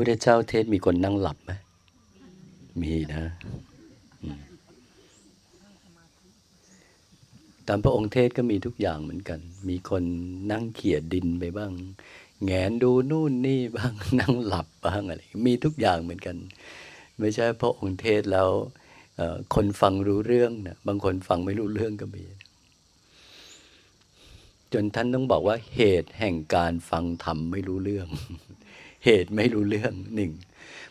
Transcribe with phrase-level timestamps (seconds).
[0.00, 1.52] พุทธเจ้าเทศมีคนนั่งหลับไหม
[2.82, 3.24] มีนะ
[7.68, 10.04] ตามพระองค์เทศก็มีทุกอย่างเหมือนกัน มีคน
[10.52, 11.72] นั่งเขี่ยดินไปบ้าง
[12.44, 16.36] แงนดูนู่นนี่บ้าง นั่งหลับบ้างอะไร มีทุกอย่างเหมือนกัน
[17.18, 18.48] ไม่ใช่พระองค์เทศแล้ว
[19.54, 22.24] คนฟังรู้เรื่องนะบางคนฟังไม่รู้เรื่องก็มี
[24.72, 28.08] จนท่านต้องบอกว่าเหตุแห่งการฟังธรรมไม่รู้เรื่อง
[29.04, 30.32] เหตุไม่รู้เรื่องหนึ่ง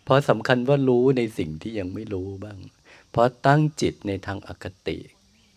[0.04, 2.60] เพราะสำคัญว่ารู้ในสิ่งที่ยังไม่รู้บ้าง
[3.12, 4.98] เพราะตั้งจิตในทางอคติ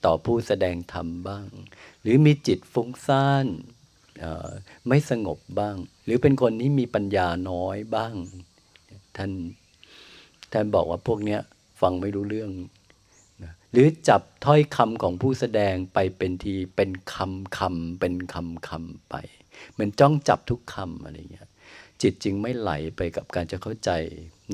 [0.05, 1.47] ต่อผู้แสดงธรรมบ้าง
[2.03, 3.47] หรือมีจิตฟุ้งซ่าน
[4.89, 8.15] ไม่สงบบ้าง หรือเป็นคนที่มีปัญญาน้อยบ้าง
[9.17, 9.33] ท่าน
[10.53, 11.41] ท่านบอกว่าพวกเนี้ย
[11.81, 12.51] ฟังไม่รู้เรื่อง
[13.73, 19.15] หรือจับถ้อยคำของผู้แสดงไปเป็นทีเป็นคำคำเป็นคำคำไป
[19.73, 21.49] เหมือนจ้องจับทุกคำอะไรเงี้ย
[22.03, 23.91] จิตจึงไม่ไหลไปกับการจะเข้าใจ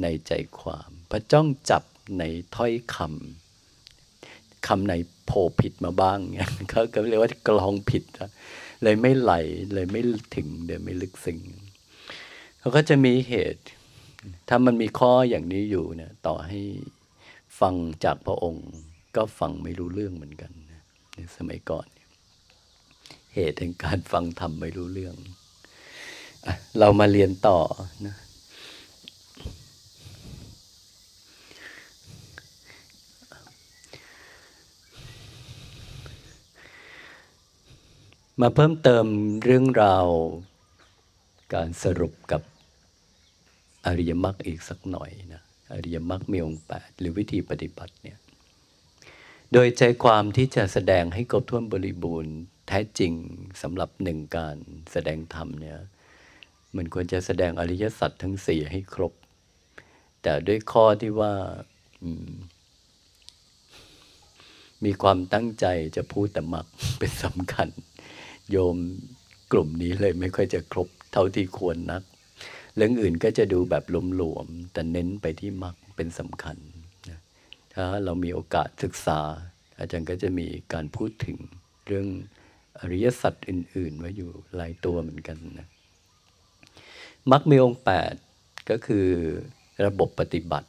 [0.03, 1.83] ในใจความเพราะจ้องจับ
[2.19, 2.23] ใน
[2.57, 4.95] ถ้อยคำคำใน
[5.27, 8.05] โผล่ผิดมาบ้างเนี่ยเขาก็เรียกว่ากลองผิด
[8.83, 9.33] เลยไม่ไหล
[9.75, 10.01] เลยไม่
[10.37, 11.39] ถึงเดี๋ยวไม่ลึกซึ้ง
[12.59, 13.63] เขาก็จะมีเหตุ
[14.49, 16.61] ถ้ามันมีข้ออย่างนี้อยู่เนี่ยต่อให้
[17.61, 17.75] ฟัง
[18.05, 18.69] จากพระองค์
[19.17, 20.53] ก็ฟังไม่รู้เรื่องเหมือนกัน
[21.15, 21.87] ในสมัยก่อน
[23.35, 25.17] เหตุแห่งการฟังธรรมไม่รู้เรื่อง
[26.79, 27.59] เรามาเรียนต่อ
[28.07, 28.17] นะ
[38.41, 39.07] มาเพิ่มเติม
[39.45, 40.07] เรื่องราว
[41.55, 42.43] การสรุปกับ
[43.87, 48.19] อริยมรรคอีกสักหน่อยนะอริยมรรคมีองค์แปดหรือวิธีปฏิบัติเนี่ย
[49.53, 52.37] โดยใจความที่จะแสดงให้ครบถ้วนบริบูรณ์
[52.69, 53.13] แท้จริง
[53.63, 54.57] สำหรับหนึ่งการ
[54.93, 55.79] แสดงธรรมเนี่ย
[56.77, 59.13] มันควรจะแสดงอริยสัจทั้งสี่ให้ครบ
[60.23, 61.33] แต่ด้วยข้อที่ว่า
[64.85, 66.67] มีความตั้งใจจะพูดแต่มัก
[66.99, 67.69] เป็นสำคัญ
[68.51, 68.77] โยม
[69.53, 72.03] กลุ่มนี้เลยไม่ค่อยจะครบเท่าที่ควรนัก
[72.77, 73.85] เรื่องอื่นก็จะดูแบบ
[74.17, 76.57] หลวมๆแต่เน้นไปที่มักเป็นสำคัญ
[77.75, 79.21] ถ้าเรามีโอกาสศึกษา
[79.79, 81.39] อาจารย์ก็จะมีการพูดถึง
[81.87, 82.07] เรื่อง
[82.81, 85.69] อริยสัจอื่น ๆ ไว้อยู่หลายตัวเหมือนกันนะ
[87.33, 88.15] มักมีองค์แปด
[88.71, 89.07] ก็คือ
[89.87, 90.69] ระบบปฏิบัติ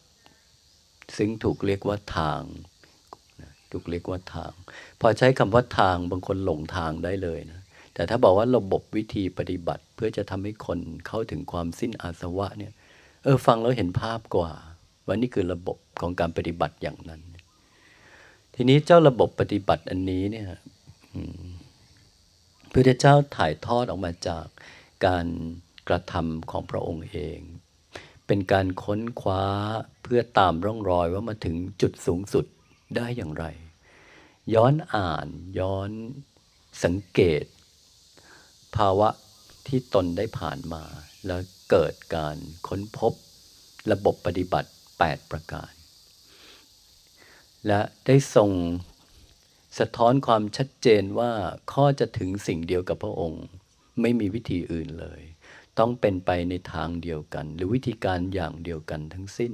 [1.17, 2.41] ซึ่งถูกเรียกว่าทาง
[3.71, 4.51] ถูกเรียกว่าทาง
[4.99, 7.61] พอใช้คำว่าทางบางคนหลงทางได้เลยนะ
[7.93, 12.73] แต่ถ้าบอกว่าระบบวิธีปฏิบัติเพื่อจะทำให้คนเข้าถึงความสิ้นอาสวะเนี่ย
[13.23, 14.51] เออฟังแล้วเห็นภาพกว่า
[15.05, 17.21] ว่านี่คือระบบของการปฏิบัติอย่างนั้น
[18.55, 20.45] ทีนี้เจ้าระบบปฏิบัติอันนี้เนี่ย
[22.71, 24.45] พระเจ้าถ่ายทอดออกมาจาก
[25.05, 25.25] การ
[25.87, 27.39] กระทำของพระองค์เอง
[28.27, 29.45] เป็นการค้นคว้า
[30.01, 32.45] เพื่อตามร่องรอยว่ามาถึงจุดสูงสุด
[32.95, 33.45] ได้อย่างไร
[34.53, 35.27] ย้อนอ่าน
[35.59, 35.89] ย้อน
[36.83, 37.43] สังเกต
[38.75, 39.09] ภาวะ
[39.67, 40.83] ที่ตนได้ผ่านมา
[41.25, 42.37] แล้วเกิดการ
[42.67, 43.13] ค้นพบ
[43.91, 44.69] ระบบปฏิบัติ
[45.01, 45.71] 8 ประการ
[47.67, 48.51] และได้ส่ง
[49.79, 51.31] สะท้อนความชัดเจนว่า
[51.71, 53.43] ข้อจะถึงสิ่งเดียวกับพระองค์
[54.01, 55.21] ไม่มีวิธีอื่นเลย
[55.79, 59.53] ต้องเป็นไปในทางเดียวกัน หรือวิธีการอย่างเดียวกันทั้งสิ้น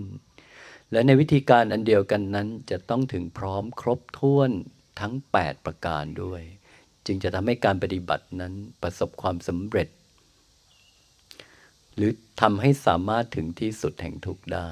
[0.91, 4.51] และในวิธีการอันเดียวกันนั้นจะต้องถึงพร้อมครบถ้วน
[4.99, 6.41] ทั้ง 8 ประการด้วย
[7.05, 9.87] จึงจะทำให้การปฏิบัตินั้นประสบความสำเร็จ
[11.95, 12.11] หรือ
[12.41, 14.69] ทำให้สามารถถึงที่สุดแห่งทุกข์ได้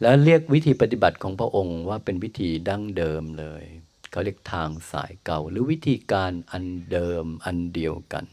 [0.00, 3.64] แล้วเรียกวิธีปฏิบัติของพระองค์ว่าเป็นวิธีดั้งเดิมเลย
[4.10, 8.26] เขาเรียกทางสายเก่าหรือวิธีการอันเดิมอันเดียวกัน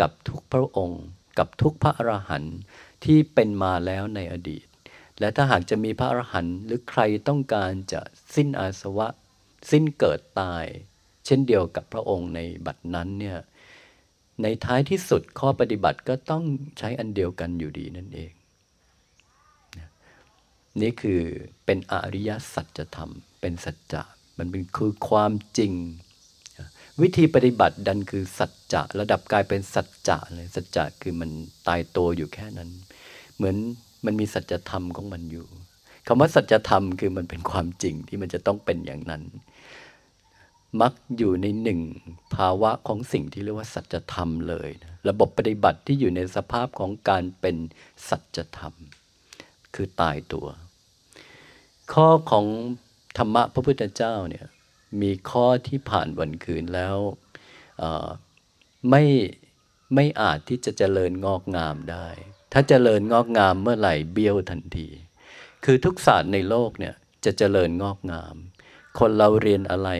[0.00, 1.02] กับทุกพระองค์
[1.38, 2.56] กับทุกพระอรหันต์
[3.04, 4.66] ที่เป็นมาแล้วในอดีต
[5.20, 8.00] และถ้าหากจะมีพระอรหันต์หรือใครต้องการจะ
[8.34, 9.08] สิ้นอาสวะ
[9.70, 10.64] สิ้นเกิดตาย
[11.26, 13.38] เช่นเดียวกับพระองค์ในบัดนั้นเนี่ย
[14.42, 16.44] ในท้ายที่สุดข้อปฏิบัติก็ต้อง
[16.78, 18.32] ใช้อันเดียวกันอยู่ดีนั่นเอง
[20.80, 21.20] นี่คือ
[21.64, 24.02] เป็นอริยสัจธรรม เป็นสัจจะ
[24.38, 25.72] มันเป็นคือความจริง
[27.02, 31.30] วิธีปฏิบัติดันคือสัจจะระดับกลายเป็นสัจจะเลยสัจจะคือมัน
[31.68, 32.70] ตายตัวอยู่แค่นั้น
[33.36, 33.56] เหมือน
[34.04, 35.46] มันมีสัจธรรมของมันอยู่
[36.06, 39.22] คำว่าสัจธรรมคือมันเป็นความจริงที่มันจะต้องเป็นอย่างนั้น
[40.80, 41.80] มักอยู่ในหนึ่ง
[42.34, 47.56] ภาวะของสิ่งที่เรียกว่าสัจธรรมเลยนะระบบปฏิบัติที่อยู่ในสภาพของการเป็น
[48.08, 48.74] สัจธรรม
[49.74, 50.46] คือตายตัว
[51.92, 52.46] ข้อของ
[53.18, 54.46] ธรรมะพระพุทธเจ้าเนี่ย
[55.02, 56.96] มีข้อที่ผ่านวันคืนแล้ว
[58.90, 59.04] ไม่
[59.94, 62.08] ไม่อาจที่จะเจริญงอกงามได้
[62.52, 64.88] ถ้าเจริญงอกงามเมื่อไหร่เบี้ยวทันที
[65.64, 66.94] คือทุกศาสตร์ในโลกเนี่ย
[67.24, 68.36] จะเจริญงอกงาม
[68.98, 69.90] คนเราเรียนอะไร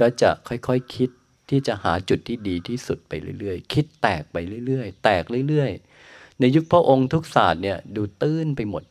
[0.00, 1.10] ก็จะค่อยๆคคิด
[1.50, 4.36] ที่จะหาจุดที่ดีที่สุดไปเรื่อยๆ คิดแตกไป
[4.66, 8.84] เรื่อยๆ แตกเรื่อยๆ ในยุคพระองค์ทุกศาสตร์เนี่ยดูตื้นไปหมด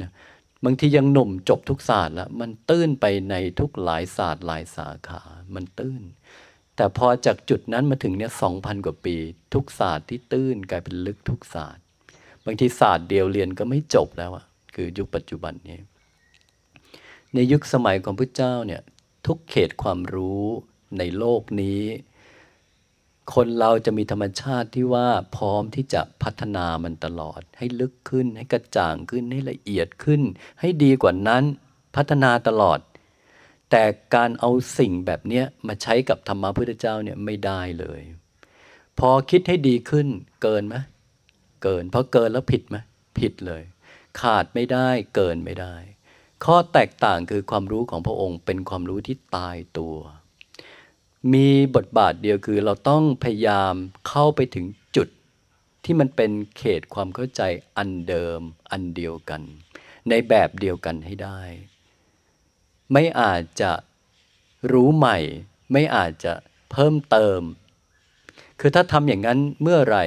[0.00, 0.10] นะ
[0.64, 5.22] บางทียังหนุ่มจบทุกศาสตร์แล้วมันตื้นไปในทุกหลายศาสตร์หลายสาขา
[5.54, 6.02] มันตื้น
[6.76, 9.16] แต่พอจากจุดนั้นมาถึงเนี่ยสองพันกว่าปี
[9.54, 11.82] ทุกศาสตร์ที่ตื้นกลายเป็นลึกทุกศาสตร์
[12.44, 14.44] บางทีศาสตร์เดียวเรียนก็ไม่จบแล้วอะ
[14.74, 15.78] คือยุคปัจจุบันนี้
[17.34, 18.82] ในยุคสมัยของพระเจ้าเนี่ย
[19.26, 20.44] ทุกเขตความรู้
[20.98, 21.82] ในโลกนี้
[23.34, 30.22] คนเราจะมีธรรมชาติที่ว่าพร้อมที่จะพัฒนามันตลอด ให้ลึกขึ้น ให้กระจ่างขึ้น ให้ละเอียดขึ้น
[30.60, 31.44] ให้ดีกว่านั้น
[31.96, 32.78] พัฒนาตลอด
[33.70, 33.84] แต่
[34.14, 38.00] การเอาสิ่งแบบนี้มาใช้กับธรรมะพุทธเจ้าเนี่ยไม่ได้เลย
[38.98, 40.08] พอคิดให้ดีขึ้น
[40.42, 40.76] เกินไหม
[41.62, 42.76] เกินเพราะเกินแล้วผิดไหม
[43.18, 43.62] ผิดเลย
[44.20, 45.74] ขาดไม่ได้เกินไม่ได้
[46.44, 49.96] ข้อแตกต่างคือความรู้ของพระองค์เป็นความรู้ที่ตายตัว
[51.32, 53.74] มีบทบาทเดียวคือเราต้องพยายาม
[54.08, 54.66] เข้าไปถึง
[54.96, 55.08] จุด
[55.84, 57.42] ที่มันเป็นเขตความเข้าใจ
[57.76, 59.42] อันเดิมอันเดียวกัน
[60.08, 61.40] ในแบบเดียวกันให้ได้
[62.92, 63.72] ไม่อาจจะ
[64.72, 65.18] รู้ใหม่
[65.72, 66.32] ไม่อาจจะ
[66.70, 67.40] เพิ่มเติม
[68.60, 70.04] คือถ้าทำอย่างนั้นเมื่อไหร่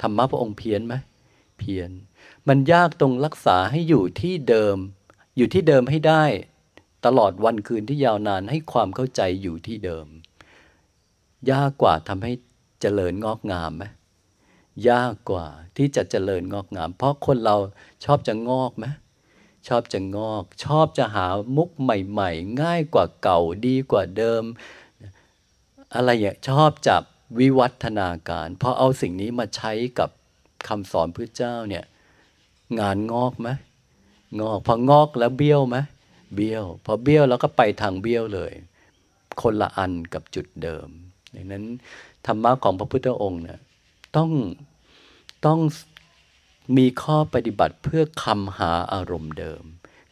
[0.00, 0.94] ธรรมะพระองค์เพี้ยนไหม
[1.58, 1.90] เพี้ยน
[2.48, 4.76] มันยากตรงรักษาให้อยู่ที่เดิม
[5.36, 6.24] อยู่ที่เดิมให้ได้
[7.04, 10.06] ตลอดวันคืนที่ยาวนานให้ความเข้าใจอยู่ที่เดิม
[11.50, 12.32] ยากกว่าทำให้
[12.80, 13.84] เจริญงอกงามไหม
[14.90, 17.56] ยากกว่าที่จะเจริญงอกงาม เพราะคนเรา
[18.04, 18.86] ชอบจะงอกไหม
[19.68, 21.26] ชอบจะงอก ชอบจะหา
[21.56, 24.42] มุกใหม่ ๆ ง่ายกว่าเก่าดีกว่าเดิม
[25.94, 27.02] อะไรอย่างชอบจับ
[27.40, 30.10] วิวัฒนาการพอเอาสิ่งนี้มาใช้กับ
[30.68, 31.84] คำสอนพระเจ้าเนี่ย
[32.80, 33.48] งานงอกไหม
[34.40, 35.76] งอกพองอกแล้วเบี้ยวไหม
[36.34, 38.52] เบี้ยว พอเบี้ยวแล้วก็ไปทางเบี้ยวเลย
[39.42, 40.88] คนละอันกับจุดเดิม
[41.34, 41.64] ดังนั้น
[42.26, 43.60] ธรรมะของพระพุทธองค์เนี่ย
[44.16, 44.30] ต้อง
[45.46, 45.60] ต้อง
[46.76, 49.62] มีข้อปฏิบัติเพื่อคำหาอารมณ์เดิม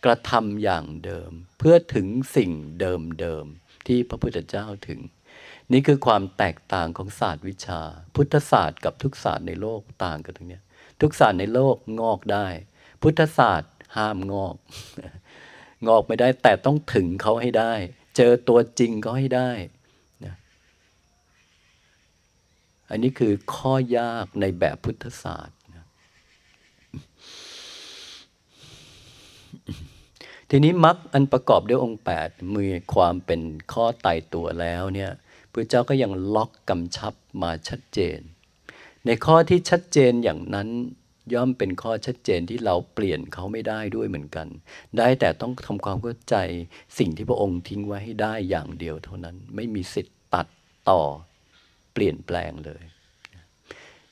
[0.04, 2.06] กระทำอย่างเดิม เพื่อถึง
[2.36, 2.50] สิ่ง
[2.80, 3.44] เดิมเดิม
[3.86, 5.00] ที่พระพุทธเจ้าถึง
[5.72, 7.80] นี่คือความแตกต่างของศาสตร์วิชา
[8.14, 10.60] พุทธศาสตร์กับทุกศาสตร์ในโลกต่างกันตรงนี้
[11.00, 12.46] ทุกศาสตร์ในโลกงอกได้
[13.02, 14.54] พุทธศาสตร์ห้ามงอก
[15.86, 17.72] งอกไม่ได้ แต่ต้องถึงเขาให้ได้
[18.16, 19.50] เจอตัวจริงเขาให้ได้
[20.24, 20.34] นะ
[22.90, 25.86] อันนี้คือข้อยากในแบบพุทธศาสตร์นะ
[30.50, 33.40] ทีนี้มรรคอันประกอบด้วยองค์ 8มีความเป็น
[33.72, 35.10] ข้อไต่ตัวแล้วเนี่ย
[35.52, 38.18] พระเจ้าก็ยังล็อกกำชับมาชัดเจน
[39.06, 40.68] ในข้อที่ชัดเจนอย่างนั้น
[41.34, 44.46] ย่อมเป็นข้อชัดเจนที่เราเปลี่ยนเขาไม่ได้ด้วยเหมือนกัน
[44.98, 46.36] ได้แต่ต้องทำความเข้าใจ
[46.98, 50.46] สิ่งที่พระองค์ทิ้งไว้ให้ได้อย่างเดียวเท่านั้น ไม่มีสิทธิ์ตัด
[50.88, 51.02] ต่อ
[51.92, 52.82] เปลี่ยนแปลงเลย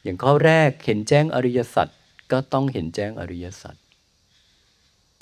[0.02, 1.88] อย่างข้อแรกเห็นแจ้งอริยสัจ
[2.32, 3.74] ก็ต้องเห็นแจ้งอริยสัจ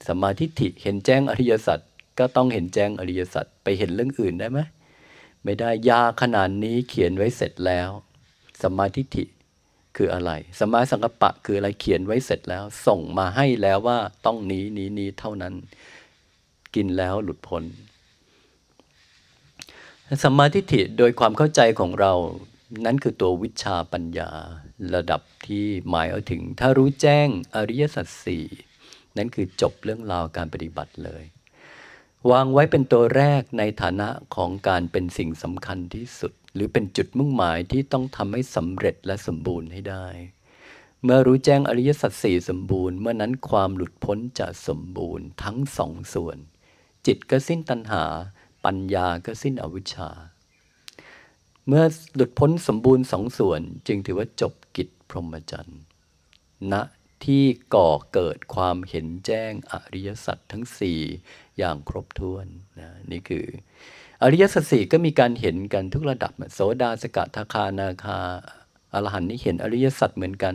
[0.09, 1.81] สมาธิฐิเห็นแจ้งอริยสัจ
[2.19, 4.61] ก็ต้องเห็นแจ้งอริยสัจไปเห็นเรื่องอื่นได้ไหม
[5.45, 7.89] ไม่ได้ยาขนาดนี้เขียนไว้เสร็จแล้ว
[8.63, 9.25] สมาธิฐิ
[9.97, 15.55] คืออะไร สมาสังกปะคืออะไรเขียนไว้เสร็จแล้ว ส่งมาให้แล้วว่าต้องนี้นี้นี้เท่านั้น
[16.75, 17.65] กินแล้วหลุดพ้น
[20.25, 22.13] สมาธิิโดยความเข้าใจของเรา
[22.85, 24.31] นั้นคือตัววิชาปัญญา
[24.95, 28.45] ระดับที่หมายเอาถึง ถ้ารู้แจ้งอริยสัจสี่
[29.17, 31.25] นั่นคือจบเรื่องราวการปฏิบัติเลย
[32.31, 40.07] วางไว้เป็นตัวแรกในฐานะของการเป็นสิ่งสำคัญที่สุด หรือเป็นจุดมุ่งหมายที่ต้องทำให้สำเร็จและสมบูรณ์ให้ได้
[41.03, 46.37] เมื่อรู้แจ้งอริยสัจสี่สมบูรณ์ เมื่อนั้นความหลุดพ้นจะสมบูรณ์ทั้งสองส่วน
[47.07, 48.05] จิตก็สิ้นตัณหา
[48.65, 50.11] ปัญญาก็สิ้นอวิชชา
[51.67, 51.85] เมื่อ
[52.15, 55.81] หลุดพ้นสมบูรณ์สองส่วน จึงถือว่าจบกิจพรหมจรรย์
[56.73, 56.83] ณนะ
[57.25, 57.45] ที่
[57.75, 61.01] ก่อเกิดความเห็นแจ้งอริยสัจทั้งสี่
[61.59, 62.47] อย่างครบถ้วน
[62.79, 63.47] นะนี่คือ
[64.23, 68.19] อริยสัจสี่ก็มีการเห็นกันทุกระดับโสดาสกทาคานาคา
[68.93, 70.55] อรหันต์นี่เห็นอริยสัจเหมือนกัน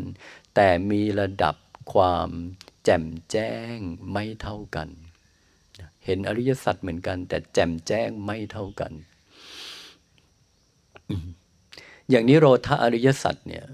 [0.56, 1.56] แต่มีระดับ
[1.94, 2.30] ความ
[2.84, 3.78] แจ่มแจ้ง
[4.12, 4.90] ไม่เท่ากัน
[6.06, 8.92] เห็นอริยสัจเหมือนกัน แต่แจ่มแจ้งไม่เท่ากัน
[12.10, 13.66] อย่างนี้โรธาอริยสัจเนี่ย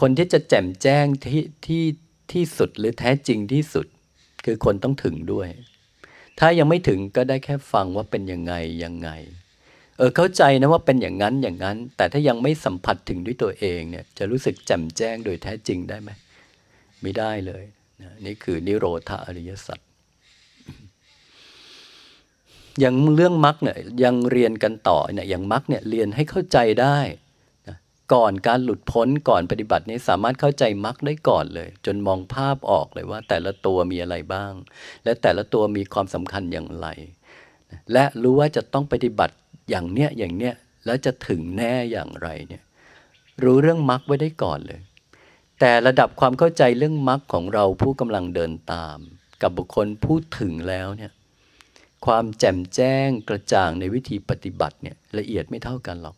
[0.00, 1.84] คนที่จะแจ่มแจ้งที่ที่
[2.32, 3.86] ที่สุดหรือแท้จริงที่สุด
[4.44, 5.48] คือคนต้องถึงด้วย
[6.44, 9.10] ถ้ายังไม่ถึงก็ได้แค่ฟังว่าเป็นยังไงยังไง
[9.98, 16.10] เออเข้าใจนะว่าเป็นอย่างนั้นอย่างนั้น แต่ถ้ายังไม่สัมผัสถึงด้วยตัวเองเนี่ยจะรู้สึกแจ่มแจ้งโดยแท้จริงได้ไหม
[17.02, 17.64] ไม่ได้เลย
[18.02, 19.78] นะนี่คือนิโรธาอริยสัจ
[22.80, 26.98] อย่างเรื่องมรรคเนี่ยยังเรียนกันต่อเนี่ยอย่างมรรคเนี่ยเรียนให้เข้าใจได้
[28.12, 34.52] ก่อนการหลุดพ้นก่อนปฏิบัตินี้สามารถเข้าใจมรรคได้ก่อนเลย จนมองภาพออกเลยว่าแต่ละตัวมีอะไรบ้าง
[35.04, 36.88] และแต่ละตัวมีความสำคัญอย่างไร
[37.92, 39.34] และรู้ว่าจะต้องปฏิบัติ
[39.70, 40.54] อย่างเนี้ยอย่างเนี้ย
[40.86, 42.62] แล้วจะถึงแน่อย่างไรเนี่ย
[43.44, 44.80] รู้เรื่องมรรคไว้ได้ก่อนเลย
[45.60, 48.98] แต่ระดับความเข้าใจเรื่องมรรคของเราผู้กำลังเดินตาม
[49.42, 51.12] กับบุคคลพูดถึงแล้วเนี่ย
[52.06, 56.16] ความแจ่มแจ้งกระจ่างในวิธีปฏิบัติเนี่ยละเอียดไม่เท่ากันหรอก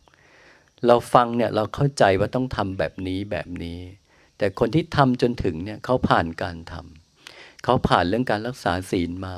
[0.87, 3.79] เราฟังเนี่ยเราเข้าใจว่าต้องทำแบบนี้แบบนี้
[4.37, 9.37] แต่คนที่ทำจนถึงเนี่ยเขาผ่านการทำเขาผ่านเรื่องการรักษาศีลมา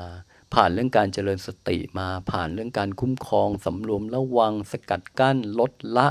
[0.54, 6.08] ผ่านเรื่องการเจริญสติมา ผ่านเรื่องการคุ้มครองสำรวมระวัง สกัดกั้นลดละ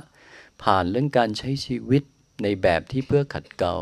[0.63, 2.03] ผ่านเรื่องการใช้ชีวิต
[2.43, 3.73] ในแบบที่เพื่อขัดเกลา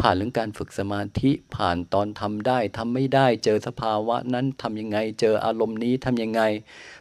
[0.00, 6.42] ผ่านเรื่องการฝึกสมาธิผ่านตอนทำได้ทำไม่ได้เจอสภาวะนั้นทำยังไง เจออารมณ์นี้ทำยังไง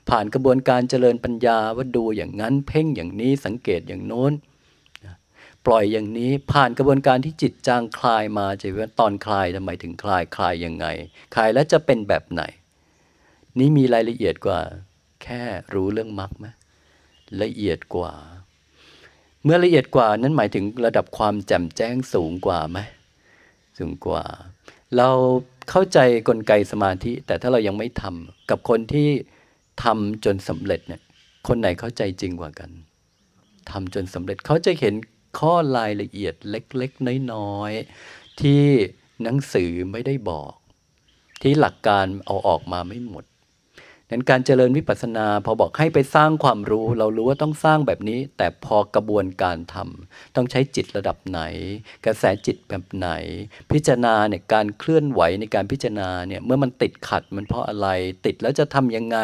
[0.10, 4.34] ผ่านกระบวนการเจริญปัญญาว่าดูอย่างนั้น เพ่งอย่างนี้สังเกตอย่างโน้น
[5.66, 10.86] ปล่อยอย่างนี้ผ่านกระบวนการที่จิตจางคลายมาจะว่าตอนคลายทำไมถึงคลายคลายยังไง
[11.36, 12.44] คลายแล้วจะเป็นแบบไหน
[13.60, 14.60] นี่มีรายละเอียดกว่า
[15.24, 15.44] แค่
[15.74, 16.46] รู้เรื่องมรรคไหม
[17.42, 18.14] ละเอียดกว่า
[19.44, 22.80] เมื่อละเอียดกว่านั้นหมายถึงระดับความแจ่มแจ้งสูงกว่าไหม
[23.78, 24.24] สูงกว่า
[24.98, 25.10] เรา
[25.70, 29.10] เข้าใจกลไกสมาธิ แต่ถ้าเรายังไม่ทำกับคนที่
[29.82, 31.02] ทำจนสำเร็จเนี่ย
[31.48, 32.70] คนไหนเข้าใจจริงกว่ากัน
[33.72, 34.94] ทำจนสำเร็จเขาจะเห็น
[35.40, 38.64] ข้อรายละเอียดเล็กๆ น้อยๆ ที่
[39.24, 40.54] หนังสือไม่ได้บอก
[41.42, 43.26] ที่หลักการเอาออกมาไม่หมด
[44.14, 51.42] นั้นการเจริญวิปัสสนาพอบอกให้ไปสร้างความรู้ เรารู้ว่าต้องสร้างแบบนี้ แต่พอกระบวนการทำต้องใช้จิตระดับไหน
[52.06, 53.10] กระแสจิตแบบไหน
[53.72, 57.88] พิจารณาเนี่ยการเคลื่อนไหวในการพิจารณาเนี่ยเมื่อมันติดขัดมันเพราะอะไร
[58.26, 59.20] ติดแล้วจะทํำยังไง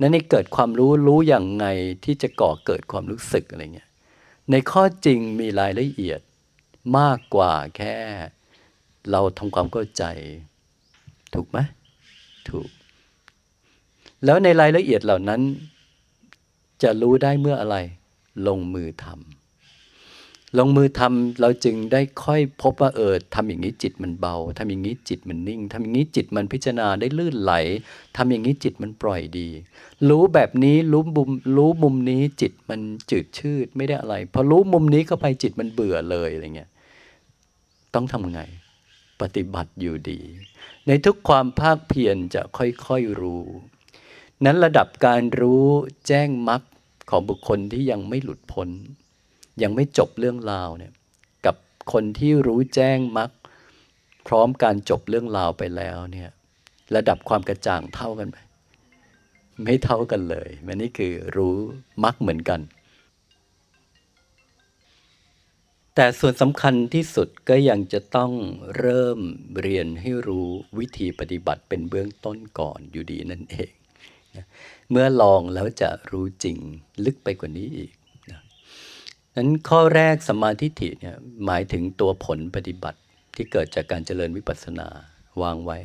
[0.00, 1.66] นั้นในเกิดความรู้รู้อย่างไง
[2.04, 3.88] ที่จะก่อเกิดความรู้สึกอะไรเงี้ย
[4.50, 6.20] ในข้อจริงมีรายละเอียด
[6.98, 7.96] มากกว่าแค่
[9.10, 10.04] เราทำความเข้าใจ
[11.34, 11.58] ถูกไหม
[12.50, 12.68] ถูก
[14.24, 15.40] แล้วในรายละเอียดเหล่านั้น
[16.82, 17.76] จะรู้ได้เมื่ออะไร
[18.46, 27.52] ลงมือทำลงมือทำเราจึงได้ค่อยพบว่าเออทำอย่างนี้จิตมันเบาทำอย่างนี้จิตมันนิ่งทำอย่างนี้จิตมันพิจารณาได้ลื่นไหล
[28.16, 29.48] ทำอย่างนี้จิตมันปล่อยดี
[30.08, 36.70] รู้แบบนี้รู้มุมรู้มุมนี้จิตมันจืดชืดไม่ได้อะไรพอรู้มุมนี้เข้าไปจิตมันเบื่อเลยอะไรเงี้ย
[37.94, 38.40] ต้องทำไง
[39.20, 40.20] ปฏิบัติอยู่ดี
[40.86, 43.44] ในทุกความภาคเพียรจะค่อยๆรู้
[44.44, 45.66] นั้นระดับการรู้
[46.06, 46.62] แจ้งมรรค
[47.10, 48.68] ของบุคคลที่ยังไม่หลุดพ้น
[49.62, 50.92] ยังไม่จบเรื่องราวเนี่ย
[51.46, 51.56] กับ
[51.92, 53.30] คนที่รู้แจ้งมรรค
[54.26, 56.30] พร้อมการจบเรื่องราวไปแล้วเนี่ย
[56.96, 58.36] ระดับความกระจ่างเท่ากันไหม
[59.62, 61.56] ไม่เท่ากันเลยมันนี่คือรู้
[62.04, 62.60] มรรคเหมือนกัน
[65.94, 68.32] แต่ส่วนสำคัญที่สุดก็ยังจะต้อง
[68.78, 69.20] เริ่ม
[69.60, 73.77] เรียนให้รู้วิธีปฏิบัติเป็นเบื้องต้นก่อนอยู่ดีนั่นเอง
[74.90, 76.58] เมื่อลองแล้วจะรู้จริง
[77.04, 77.90] ลึกไปกว่านี้อีก
[78.30, 78.40] นะ
[79.36, 81.16] นั้นข้อแรกสมาธิฐิเนี่ย
[81.46, 83.00] หมายถึงตัวผลปฏิบัติ
[83.34, 84.88] ที่เกิดจากการเจริญวิปัสสนา
[85.42, 85.78] วางไว้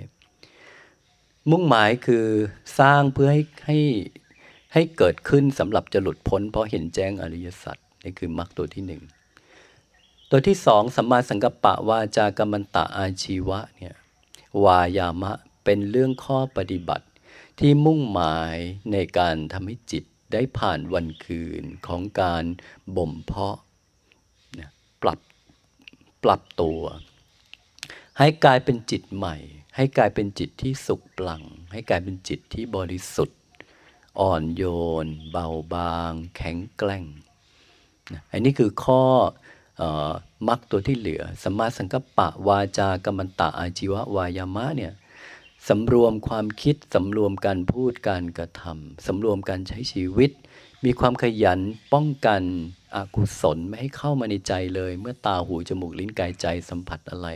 [1.49, 2.25] มุ่งหมายคือ
[2.79, 3.79] สร้างเพื่อให้ให้
[4.73, 9.01] ให้เกิดขึ้นสำหรับจะหลุดพ้น เพราะเห็นแจ้งอริยสัจนี่คือมรรคตัวที่หนึ่ง
[10.29, 13.95] ตัวที่สองสัมมาสังกัปปะวาจากรรมันตะอาชีวะเนี่ย
[14.63, 15.33] วายามะ
[15.63, 17.05] เป็นเรื่องข้อปฏิบัติ
[17.65, 18.55] ที่มุ่งหมาย
[18.91, 20.03] ในการทำให้จิต
[20.33, 22.43] ได้ผ่านวันคืนของการ
[22.95, 23.57] บ่มเพาะ
[25.01, 25.19] ปรับ
[26.23, 26.81] ปรับตัว
[28.19, 29.35] ให้กลายเป็นจิตใหม่
[29.75, 33.39] ให้กลายเป็นจิตที่สุขปลัง ให้กลายเป็นจิตที่บริสุทธิ์
[34.19, 34.63] อ่อนโย
[35.05, 37.05] น เบาบาง แข็งแกร่ง
[38.31, 39.03] อันนี้คือข้อ
[40.47, 44.93] มรรคตัวที่เหลือสมาสังกปะวาจากรรมตะอาชีวะวายามะเนี่ย
[45.69, 50.31] สำรวมความคิดสำรวมการพูดการกระทำสำรวมการใช้ชีวิต
[50.85, 51.59] มีความขยัน
[51.93, 52.41] ป้องกัน
[52.95, 57.27] อกุศลไม่ให้เข้ามาในใจเลย เมื่อตาหูจมูกลิ้นกายใจสัมผัสอะไร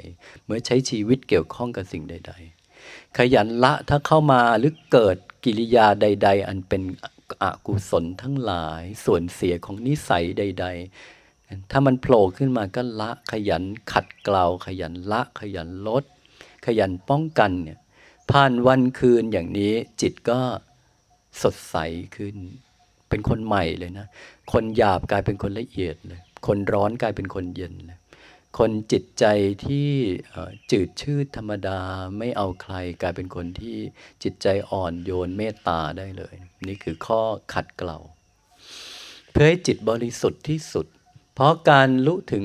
[0.46, 2.34] เมื่อใช้ชีวิตเกี่ยวข้องกับสิ่งใด
[2.74, 6.84] ๆ ขยันละถ้าเข้ามาหรือเกิดกิริยาใด ๆ อันเป็น
[7.44, 10.66] อกุศลทั้งหลาย ส่วนเสียของนิสัยใด
[11.18, 16.04] ๆ ถ้ามันโผล่ขึ้นมาก็ละขยันขัดเกลาขยันละขยันลด
[16.66, 17.80] ขยันป้องกันเนี่ย
[18.32, 20.40] ผ่านวันคืนอย่างนี้จิตก็
[21.42, 21.76] สดใส
[22.16, 22.36] ขึ้น
[23.10, 24.08] เป็นคนใหม่เลยนะ
[24.52, 28.00] คนหยาบกลายเป็นคนละเอียดเลย คนร้อนกลายเป็นคนเย็นเลย
[28.58, 29.26] คนจิตใจ
[29.66, 29.90] ที่
[30.72, 31.80] จืดชืดธรรมดา
[32.18, 33.78] ไม่เอาใครกลายเป็นคนที่
[34.24, 36.36] จิตใจอ่อนโยนเมตตาได้เลย
[36.68, 37.22] นี่คือข้อ
[37.54, 38.00] ขัดเกลา
[39.32, 40.86] เพื่อให้จิตบริสุทธิ์ที่สุด
[41.34, 42.44] เพราะการรู้ถึง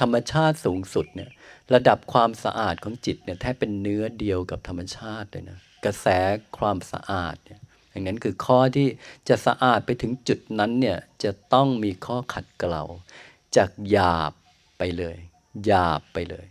[0.00, 1.30] ธรรมชาติสูงสุดเนี่ย
[1.74, 6.06] ระดับความสะอาดของจิตเนี่ยแทบเป็นเนื้อเดียวกับธรรมชาติเลยนะกระแส
[6.58, 8.88] ความสะอาดเนี่ยอย่างนั้นคือข้อที่
[9.28, 12.84] จะสะอาดไปถึงจุดนั้นเนี่ยจะต้องมีข้อขัดเกลา
[13.56, 14.32] จากหยาบ
[14.78, 15.16] ไปเลย
[15.66, 16.46] หยาบไปเลย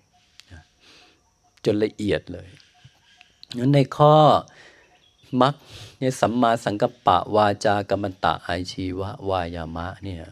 [1.65, 2.47] จนละเอียดเลย
[3.57, 4.15] นั้นในข้อ
[5.41, 5.55] มัก
[5.99, 10.23] เนี่ยสัมมาสังกัปปะวาจากรรมตะอาชีวะวายามะเนี่ย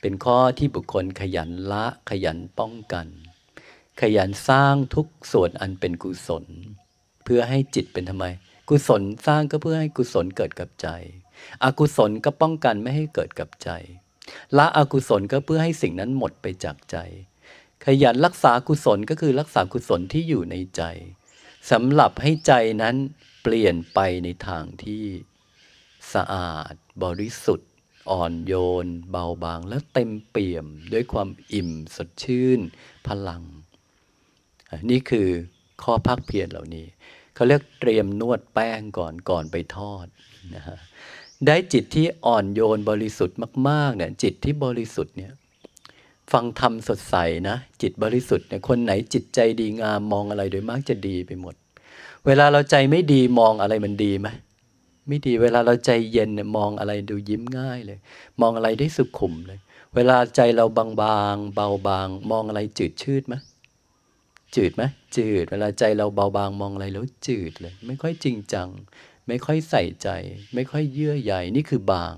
[0.00, 3.06] เป็นข้อที่บุคคลขยันละขยันป้องกัน
[4.00, 6.44] ขยันสร้างทุกส่วนอันเป็นกุศล
[7.24, 8.26] เพื่อให้จิตเป็นทำไม
[8.68, 10.88] กุศลสร้างก็เพื่อให้กุศลเกิดกับใจ
[11.64, 13.70] อกุศลก็ป้องกันไม่ให้เกิดกับใจ
[14.56, 16.96] ละอกุศลก็เพื่อให้สิ่งนั้นหมดไปจากใจ
[17.84, 20.82] ขยันรักษากุศลก็คือรักษากุศลที่อยู่ในใจ
[21.70, 22.52] สำหรับให้ใจ
[22.82, 22.96] นั้น
[23.42, 25.04] เปลี่ยนไปในทางที่
[26.12, 27.70] สะอาด บริสุทธิ์
[28.10, 32.60] อ่อนโยน เบาบางและเต็มเปี่ยมด้วยความอิ่มสดชื่น
[33.06, 33.42] พลัง
[34.90, 35.28] นี่คือ
[35.82, 36.86] ข้อพักเพียรเหล่านี้
[37.34, 40.06] เขาเรียกเตรียมนวดแป้งก่อนก่อนไปทอด
[40.54, 40.78] นะฮะ
[41.46, 45.32] ได้จิตที่อ่อนโยนบริสุทธิ์มากๆเนี่ยจิตที่บริสุทธิ์เนี่ย
[46.32, 47.16] ฟังธรรมสดใส
[47.48, 51.54] นะ จิตบริสุทธิ์เนี่ยคนไหนจิตใจดีงามมองอะไรโดยมากจะดีไปหมด
[52.26, 54.28] เวลาเราใจไม่ดีมองอะไรมันดีไหม
[55.08, 57.98] ไม่ดีเวลาเราใจเย็นเนี่ยมองอะไรดูยิ้มง่ายเลย
[58.40, 59.58] มองอะไรได้สุขุมเลย
[59.94, 63.34] เวลาใจเราบางบางเบาบางมองอะไรจืดชืดไหม
[64.56, 64.82] จืดไหม
[65.16, 68.68] จืด เวลาใจเราเบาบางมองอะไรแล้วจืดเลย ไม่ค่อยจริงจัง
[69.28, 70.08] ไม่ค่อยใส่ใจ
[70.54, 72.14] ไม่ค่อยเยื่อใยนี่คือบาง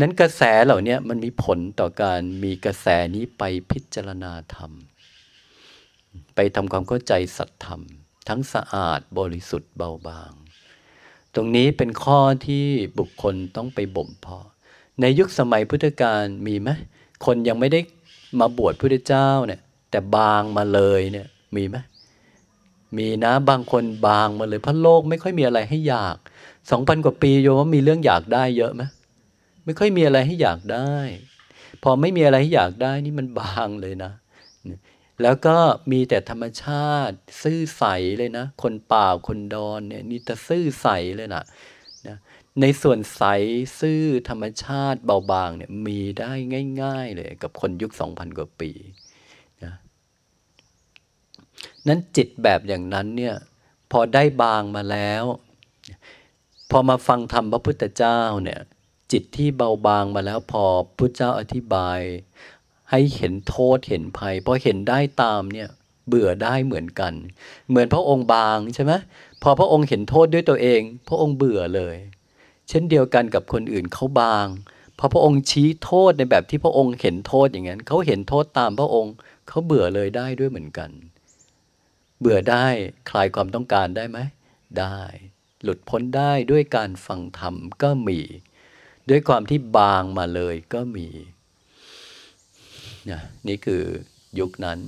[0.00, 4.72] นั้นกระแสเหล่านี้มันมีผลต่อการมีกระแสนี้ไปพิจารณาธรรม
[6.34, 7.82] ไปทำความเข้าใจสัตธรรม
[8.28, 10.32] ทั้งสะอาดบริสุทธิ์เบาบาง
[11.34, 12.66] ตรงนี้เป็นข้อที่
[12.98, 14.46] บุคคลต้องไปบ่มเพาะ
[15.00, 16.70] ในยุคสมัยพุทธกาลมีไหม
[17.26, 17.80] คนยังไม่ได้
[18.40, 19.60] มาบวชพุทธเจ้าเนี่ย
[19.92, 21.76] แต่บางมาเลยเนี่ยมีไหม
[22.96, 26.16] มีนะบางคนบางมาเลยเพราะโลกไม่ค่อยมีอะไรให้อยาก
[26.70, 28.82] สองพันกว่าปีโยมว่ามีเรื่องอยากได้เยอะไหม
[29.64, 30.94] ไม่ค่อยมีอะไรให้อยากได้
[31.82, 34.12] พอไม่มีอะไรให้อยากได้นี่มันบางเลยนะ
[35.22, 35.56] แล้วก็
[35.92, 37.84] มีแต่ธรรมชาติ ซื่อใส
[38.18, 41.44] เลยนะ คนป่าคนดอนเนี่ยนี่แต่ซื่อใสเลยนะ
[42.06, 42.16] นะ
[42.60, 43.24] ในส่วนใส
[43.80, 46.32] ซื่อธรรมชาติเบาบางเนี่ยมีได้
[46.82, 48.70] ง่าย ๆ เลยกับคนยุคสองพันกว่าปี
[51.88, 53.34] นั้นจิตแบบอย่างนั้นเนี่ย
[53.90, 55.24] พอได้บางมาแล้ว
[56.70, 58.60] พอมาฟังธรรมพระพุทธเจ้าเนี่ย
[59.12, 60.64] จิตที่เบาบางมาแล้วพอ
[60.96, 62.00] พุทธเจ้าอธิบาย
[62.90, 65.68] ให้เห็นโทษเห็นภัยพอเห็นได้ตามเนี่ย
[66.08, 67.12] เบื่อได้เหมือนกัน
[67.68, 68.92] เหมือนพระองค์บางใช่ไหม
[69.42, 71.96] พอพระองค์เห็นโทษด้วยตัวเอง พระองค์เบื่อเลย
[72.68, 74.46] เช่นเดียวกันกับคนอื่นเขาบาง
[74.98, 79.14] พอพระองค์ชี้โทษในแบบที่พระองค์เห็นโทษอย่างนั้นเขาเห็นโทษตามพระองค์
[79.48, 80.90] เขาเบื่อเลยได้ด้วยเหมือนกัน
[82.22, 82.66] เบื่อได้
[83.10, 84.18] คลายความต้องการได้ไหม
[84.78, 84.98] ได้
[85.62, 88.20] หลุดพ้นได้ด้วยการฟังธรรมก็มี
[89.10, 91.08] ด้วยความที่บางมาเลยก็มี
[93.10, 93.82] นะนี่คือ
[94.38, 94.78] ยุคนั้น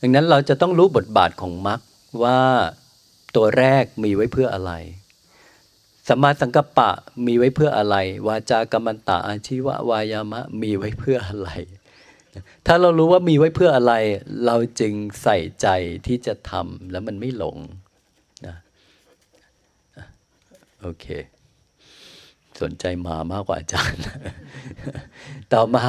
[0.00, 1.80] ดังนั้นเราจะต้องรู้บทบาทของมรรค
[2.22, 2.40] ว่า
[3.36, 4.72] ตัวแรกมีไว้เพื่ออะไร
[6.08, 6.90] สมาสังกปะ
[7.26, 11.50] มีไว้เพื่ออะไร วาจากรรมันตาอาชีวะวายามะมีไว้เพื่ออะไร
[12.66, 13.94] ถ้าเรารู้ว่ามีไว้เพื่ออะไร
[14.46, 15.68] เราจึงใส่ใจ
[16.06, 17.58] ที่จะทำแล้วมันไม่หลง
[20.82, 21.06] โอเค
[22.60, 24.02] สนใจมามากกว่าอาจารย์
[25.52, 25.86] ต่อมา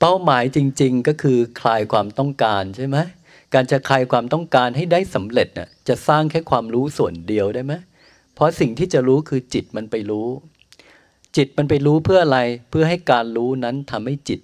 [0.00, 2.98] เป้าหมายจริง ๆ ก็คือคลายความต้องการใช่ไหม
[3.54, 7.74] การจะคลายความต้องการให้ได้สำเร็จน่ะจะสร้างแค่ความรู้ส่วนเดียวได้ไหม
[8.34, 10.28] เพราะสิ่งที่จะรู้คือจิตมันไปรู้
[11.36, 14.40] จิตมันไปรู้เพื่ออะไรเพื่อให้การรู้นั้นทำให้จิต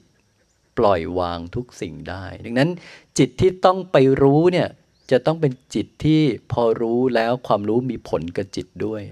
[0.78, 2.70] ปล่อยวางทุกสิ่งได้ ดังนั้น
[3.18, 4.68] จิตที่ต้องไปรู้เนี่ย
[5.10, 6.20] จะต้องเป็นจิตที่
[6.52, 9.02] พอรู้แล้วความรู้มีผลกับจิตด้วย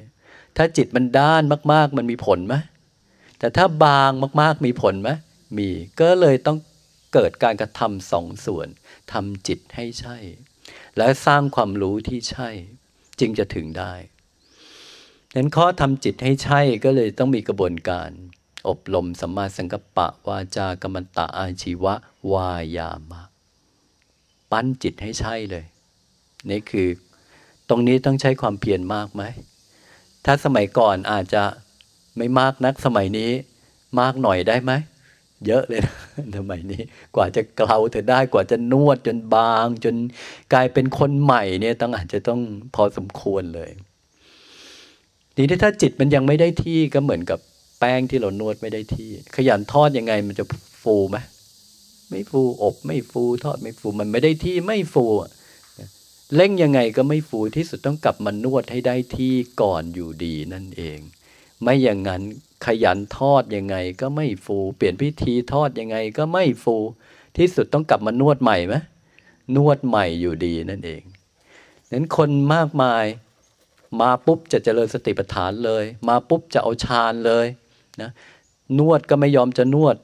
[0.57, 1.43] ถ้าจิตมันด้าน
[1.73, 2.55] มาก ๆ มันมีผลไหม
[3.39, 5.11] แต่ถ้าบางมาก ๆ มีผลไหม
[5.59, 5.69] มี
[6.01, 6.59] ก็เลยต้อง
[7.15, 8.69] เกิดการกระทำสองส่วน
[9.13, 10.17] ทำจิตให้ใช่
[10.97, 12.49] และสร้างความรู้ที่ใช่
[13.21, 13.95] จึงจะถึงได้
[15.35, 18.11] นั้นข้อทำจิตให้ใช่ก็เลยต้องมีกระบวนการ
[18.69, 21.95] อบรมสัมมาสังกัปปะวาจากรรมตะอาชีวะ
[22.33, 23.23] วายามะ
[24.51, 25.65] ปั้นจิตให้ใช่เลย
[26.51, 26.89] นี่คือ
[27.69, 29.23] ตรงนี้ต้องใช้ความเพียรมากไหม
[30.25, 31.43] ถ้าสมัยก่อนอาจจะ
[32.17, 33.31] ไม่มากนักสมัยนี้
[34.01, 34.73] มากหน่อยได้ไหม
[35.47, 35.95] เยอะเลยนะ
[36.37, 36.83] สมัยนี้
[37.17, 39.95] กว่าจะเกลาเธอได้กว่าจะนวดจนบาง จน
[40.53, 42.41] กลายเป็นคนใหม่เนี่ยต้องอาจจะต้อง
[42.75, 43.71] พอสมควรเลย
[45.35, 47.41] ทีนี้ถ้าจิตมันยังไม่ได้ที่ก็เหมือนกับ
[47.81, 50.45] แป้งที่เรานวดไม่ได้ที่ ขยันทอดยังไงมันจะ
[50.83, 51.17] ฟูไหม
[52.11, 55.05] ไม่ฟูอบไม่ฟูทอดไม่ฟูมันไม่ได้ที่ไม่ฟู
[56.35, 60.99] เล่งยังไงก็ไม่ฟูที่สุดต้องกลับมานวดให้ได้ที่ก่อนอยู่ดีนั่นเอง
[61.63, 62.23] ไม่อย่างนั้น
[62.67, 66.77] ขยันทอดยังไงก็ไม่ฟู เปลี่ยนพิธีทอดยังไงก็ไม่ฟู
[67.37, 68.75] ที่สุดต้องกลับมานวดใหม่ไหม
[69.57, 71.03] นวดใหม่อยู่ดีนั่นเอง
[71.93, 73.05] นั้นคนมากมาย
[74.01, 77.47] มาปุ๊บจะเจริญสติปัฏฐานเลย มาปุ๊บจะเอาฌานเลย
[78.03, 78.11] นะ
[78.79, 79.97] นวดก็ไม่ยอมจะนวด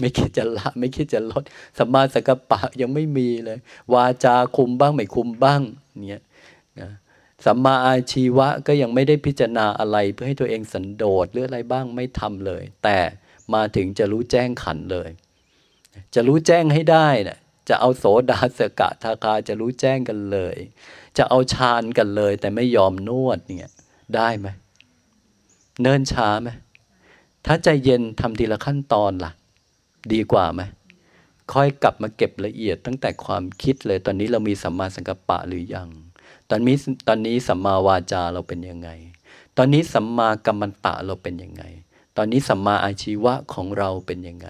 [0.00, 1.42] ไม่คิดจะละ ไม่คิดจะลด
[1.78, 3.58] สัมมาสังกัปปะยังไม่มีเลย
[3.94, 5.60] วาจาคุมบ้างไม่คุมบ้าง
[6.08, 6.22] เนี่ย
[6.80, 6.90] นะ
[7.44, 12.98] สัมมาอาชีวะก็ยังไม่ได้พิจารณาอะไรเพื่อให้ตัวเองสันโดษหรืออะไรบ้างไม่ทำเลย แต่
[13.54, 15.10] มาถึงจะรู้แจ้งขันเลย
[16.14, 20.56] จะรู้แจ้งให้ได้นะจะเอาโสดาสกะทาคาจะรู้แจ้งกันเลย
[21.16, 23.72] จะเอาฌานกันเลย แต่ไม่ยอมนวดเนี่ย
[24.14, 24.48] ได้ไหม
[25.82, 26.48] เนิ่นช้าไหม
[27.46, 29.32] ถ้าใจเย็นทำทีละขั้นตอนล่ะ
[30.12, 30.62] ดีกว่าไหม
[31.52, 35.88] ค่อยกลับมาเก็บละเอียดตั้งแต่ความคิดเลย ตอนนี้เรามีสัมมาสังกัปปะหรือยัง
[36.50, 36.76] ตอนนี้
[37.08, 38.90] ตอนนี้สัมมาวาจาเราเป็นยังไง
[39.56, 41.62] ตอนนี้สัมมากัมมันตะเราเป็นยังไง
[42.16, 44.48] ตอนนี้สัมมาอาชีวะของเราเป็นยังไง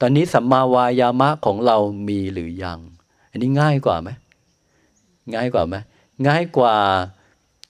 [0.00, 1.76] ตอนนี้สัมมาวายามะของเรา
[2.08, 2.80] มีหรือยัง
[3.30, 4.08] อันนี้ง่ายกว่าไหม
[5.34, 5.76] ง่ายกว่าไหม
[6.26, 6.76] ง่ายกว่า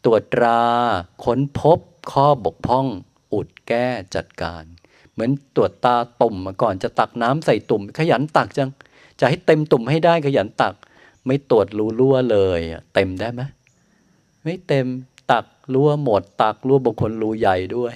[0.05, 0.61] ตรวจตรา
[1.25, 1.79] ค้นพบ
[2.13, 2.87] ข้อบกพร่อง
[3.33, 4.65] อุดแก้จัดการ
[5.13, 8.71] เหมือนตรวจตาตุ่มมาก่อนจะตักน้ำใส่ตุ่ม ขยันตักจัง
[9.21, 10.75] จะให้เต็มตุ่มให้ได้ขยันตัก
[11.27, 12.61] ไม่ตรวจรูรั่วเลย
[12.95, 13.43] เต็มได้ไหม
[14.43, 14.87] ไม่เต็ม
[15.33, 17.95] ตักรั่วหมด ตักรั่วบางคนรูใหญ่ด้วย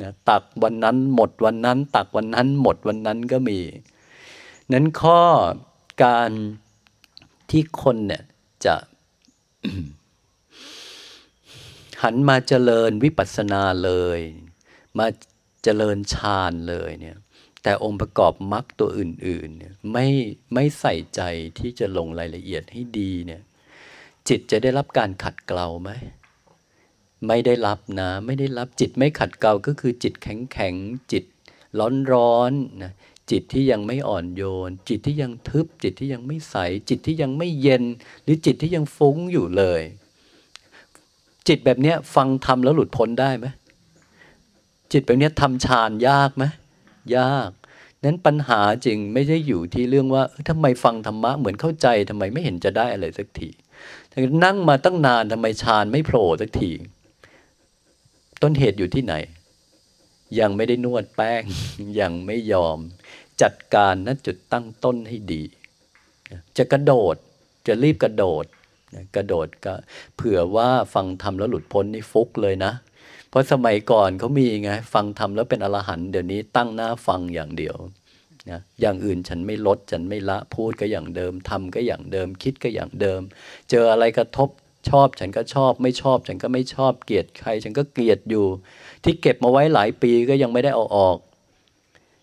[0.00, 3.58] นะตักวันนั้นหมดวันนั้น ตักวันนั้นหมดวันนั้นก็มี
[4.72, 5.20] นั้นข้อ
[6.04, 6.30] การ
[7.50, 8.22] ที่คนเนี่ย
[8.64, 8.74] จะ
[12.02, 14.20] หันมาเจริญวิปัสสนาเลย
[14.98, 15.06] มา
[15.62, 17.16] เจริญฌานเลยเนี่ย
[17.62, 20.06] แต่องค์ประกอบมรรคตัวอื่นๆเนี่ยไม่
[20.54, 21.22] ไม่ใส่ใจ
[21.58, 23.42] ที่จะลงรายละเอียดให้ดีเนี่ย
[24.28, 25.90] จิตจะได้รับการขัดเกลาไหม
[27.26, 30.74] ไม่ได้รับนะไม่ได้รับจิตไม่ขัดเกลาก็คือจิตแข็งแข็ง
[31.12, 31.24] จิต
[31.78, 32.92] ร้อนร้อนนะ
[33.30, 36.56] จิตที่ยังไม่อ่อนโยน จิตที่ยังทึบ จิตที่ยังไม่ใส
[36.88, 37.84] จิตที่ยังไม่เย็น
[38.22, 39.82] หรือจิตที่ยังฟุ้งอยู่เลย
[41.48, 43.46] จิตแบบนี้ฟังทำแล้วหลุดพ้นได้ไหม
[44.92, 46.44] จิตแบบนี้ทำฌานยากไหม
[47.16, 47.50] ยาก
[48.04, 53.48] นั้นปัญหาจริงไม่ได้อยู่ที่เรื่องว่าทำไมฟังธรรมะเหมือนเข้าใจทำไมไม่เห็นจะได้อะไรสักที
[54.44, 56.70] นั่งมาตั้งนานทำไมฌานไม่โผล่สักที
[58.42, 59.14] ต้นเหตุอยู่ที่ไหน
[60.40, 61.42] ยังไม่ได้นวดแป้ง
[62.00, 62.78] ยังไม่ยอม
[63.42, 65.42] จัดการณจุดตั้งต้นให้ดี
[66.56, 67.16] จะกระโดด
[67.66, 68.44] จะรีบกระโดด
[69.16, 69.74] กระโดดก็
[70.16, 72.72] เผื่อว่าฟังทำแล้วหลุดพ้นนี่ฟุกเลยนะ
[73.30, 77.76] เพราะสมัยก่อนเขามีไงฟังทำแล้วเป็นอรหันต์เดี๋ยวนี้ตั้งหน้าฟังอย่างเดียว
[78.50, 83.20] นะอย่างอื่นฉันไม่ลดฉันไม่ละพูดก็อย่างเดิมทำก็อย่างเดิมคิดก็อย่างเดิม
[83.70, 84.48] เจออะไรกระทบ
[84.88, 88.46] ชอบฉันก็ชอบไม่ชอบ ฉันก็ไม่ชอบเกลียดใคร ฉันก็เกลียดอยู่
[89.04, 91.22] ที่เก็บมาไว้หลายปีก็ยังไม่ได้เอาออกจ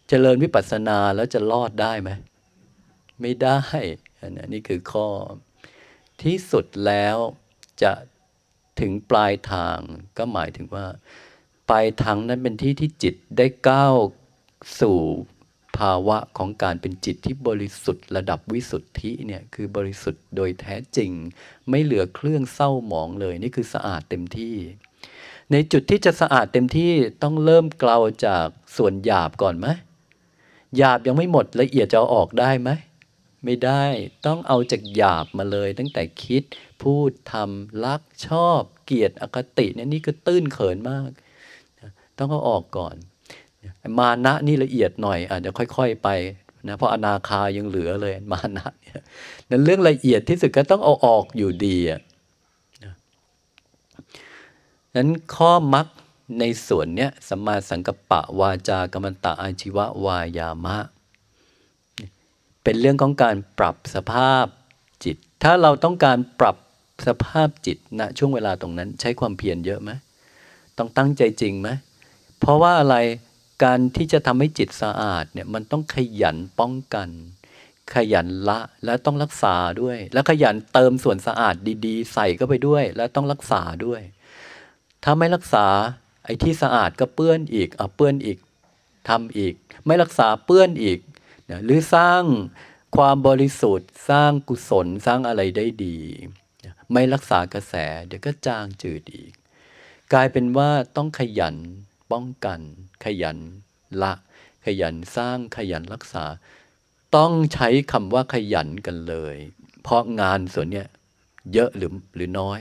[0.10, 2.10] เจริญวิปัสสนาแล้วจะรอดได้ไหม
[3.22, 3.60] ไม่ได้
[4.20, 5.08] อันนี้คือข้อ
[6.24, 7.18] ที่สุดแล้ว
[7.82, 7.92] จะ
[8.82, 9.80] ถึงปลายทาง
[10.18, 10.86] ก็หมายถึงว่า
[11.70, 13.96] ปลายทางนั้นเป็นที่ที่จิตได้ก้าว
[14.80, 15.00] สู่
[15.78, 21.12] ภาวะของการเป็นจิตที่บริสุทธิ์ระดับวิสุทธิเนี่ยคือบริสุทธิ์โดยแท้จริง
[21.70, 24.56] ไม่เหลือเครื่องเศร้าหมองเลยนี่คือสะอาดเต็มที่
[25.52, 26.92] ในจุดที่จะสะอาดเต็มที่
[27.24, 29.68] ต้องเริ่มเกลาจากส่วนหยาบก่อนไหม
[30.78, 32.70] หยาบยังไม่หมดละเอียดจะเอาออกได้ไหม
[33.44, 33.86] ไม่ได้
[34.26, 36.44] ต้องเอาจากหยาบมาเลย ตั้งแต่คิด
[36.84, 41.10] พูดทำรักชอบ เกลียดอคติเนี่ยนี่ก็ตื้นเขินมาก
[42.18, 42.96] ต้องเอาออกก่อน
[44.00, 46.10] มานะนี่ละเอียดหน่อยอาจจะค่อย ๆไป
[46.68, 49.02] นะเพราะอนาคายังเหลือเลยมานะเนี่ย
[49.50, 52.02] นั้นเรื่องละเอียดที่สุดก็ต้องเอาออกอยู่ดีอะ
[54.96, 55.88] นั้นข้อมัก
[56.40, 60.78] ในส่วนเนี้ยสัมมาสังกัปปะวาจากรรมตะอาชีวะวายามะ
[62.70, 64.46] เป็นเรื่องของการปรับสภาพ
[65.04, 66.58] จิต ถ้าเราต้องการปรับ
[67.08, 69.92] สภาพจิตณนะช่วงเวลาตรงนั้นใช้ความเพียรเยอะไหม
[70.78, 71.70] ต้องตั้งใจจริงไหม
[72.40, 72.96] เพราะว่าอะไร
[73.64, 77.10] การที่จะทำให้จิตสะอาดเนี่ยมันต้องขยันป้องกัน
[77.94, 84.02] ขยันละและต้องรักษาด้วย แล้วขยันเติมส่วนสะอาดดีๆ ใส่เข้าไปด้วย และต้องรักษาด้วย
[85.04, 85.66] ถ้าไม่รักษา
[86.26, 88.38] ไอ้ที่สะอาดก็เปื้อนอีกเอาเปื้อนอีก
[89.10, 89.54] ทำอีก
[89.86, 91.00] ไม่รักษาเปื้อนอีก
[91.50, 92.24] นะหรือสร้าง
[92.96, 96.00] ความบริสุทธิ์ สร้างกุศลสร้างอะไรได้ดี
[96.92, 97.74] ไม่รักษากระแส
[98.08, 99.34] เดี๋ยวก็จางจืดอีก
[100.14, 101.56] กลายเป็นว่าต้องขยัน
[102.12, 102.60] ป้องกัน
[103.06, 103.38] ขยัน
[104.02, 104.14] ละ
[104.66, 106.26] ขยันสร้างขยันรักษา
[107.16, 109.38] ต้องใช้คำว่าขยันกันเลย
[109.84, 110.88] เพราะงานส่วนเนี้ย
[111.54, 112.60] เยอะหรือหรือน้อย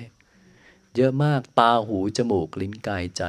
[0.97, 3.23] เยอะมากตาหูจมูกลิ้นกายใจ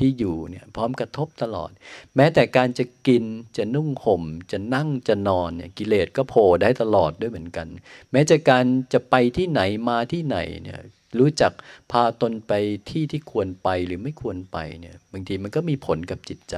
[0.00, 1.70] ที่อยู่เนี่ยพร้อมกระทบตลอด
[2.16, 3.24] แม้แต่การจะกิน
[3.56, 7.68] จะนุ่งห่ม จะนั่งจะนอนเนี่ยกิเลสก็โผล่ได้ตลอดด้วยเหมือนกัน
[8.12, 10.80] แม้จะการจะไปที่ไหนมาที่ไหนเนี่ย
[11.18, 11.52] รู้จัก
[11.90, 12.52] พาตนไป
[12.90, 16.56] ที่ที่ควรไปหรือไม่ควรไปเนี่ยบางทีมันก็มีผลกับจิตใจ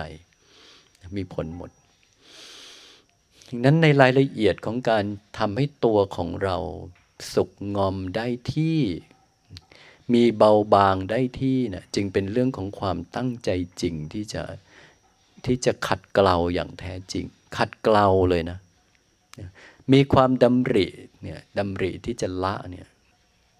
[1.18, 1.70] มีผลหมด
[3.48, 5.04] ดังนั้นในรายละเอียดของการ
[5.38, 6.56] ทำให้ตัวของเรา
[7.34, 8.78] สุกงอมได้ที่
[10.14, 14.42] มีเบาบางได้ที่นะจึงเป็นเรื่องของความตั้งใจจริงที่จะ
[15.46, 17.24] ที่จะขัดเกลาอย่างแท้จริง
[17.56, 18.58] ขัดเกลาเลยนะ
[19.92, 20.86] มีความดำริ
[21.22, 22.86] เนี่ยดำริที่จะละเนี่ย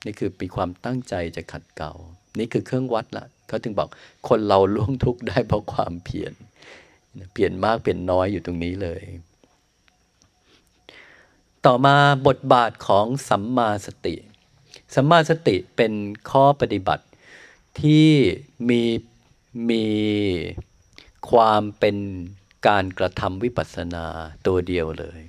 [0.05, 1.93] นี่คือมีความตั้งใจจะขัดเกลา
[2.39, 3.89] นี่คือเครื่องวัดละเขาถึงบอก
[4.29, 6.33] คนเราล่วงทุกข์ได้เพราะความเพียร
[7.33, 9.03] เปลี่ยนมากเปลี่ยนน้อยอยู่ตรงนี้เลย
[11.67, 14.17] ต่อมาบทบาทของสัมมาสติ
[14.95, 15.93] สัมมาสติเป็น
[16.31, 17.05] ข้อปฏิบัติ
[17.81, 18.09] ที่
[18.69, 18.83] มี
[19.71, 19.85] มี
[21.31, 21.97] ความเป็น
[22.69, 24.07] การกระทำวิปัสสนา
[24.47, 25.21] ตัวเดียวเลย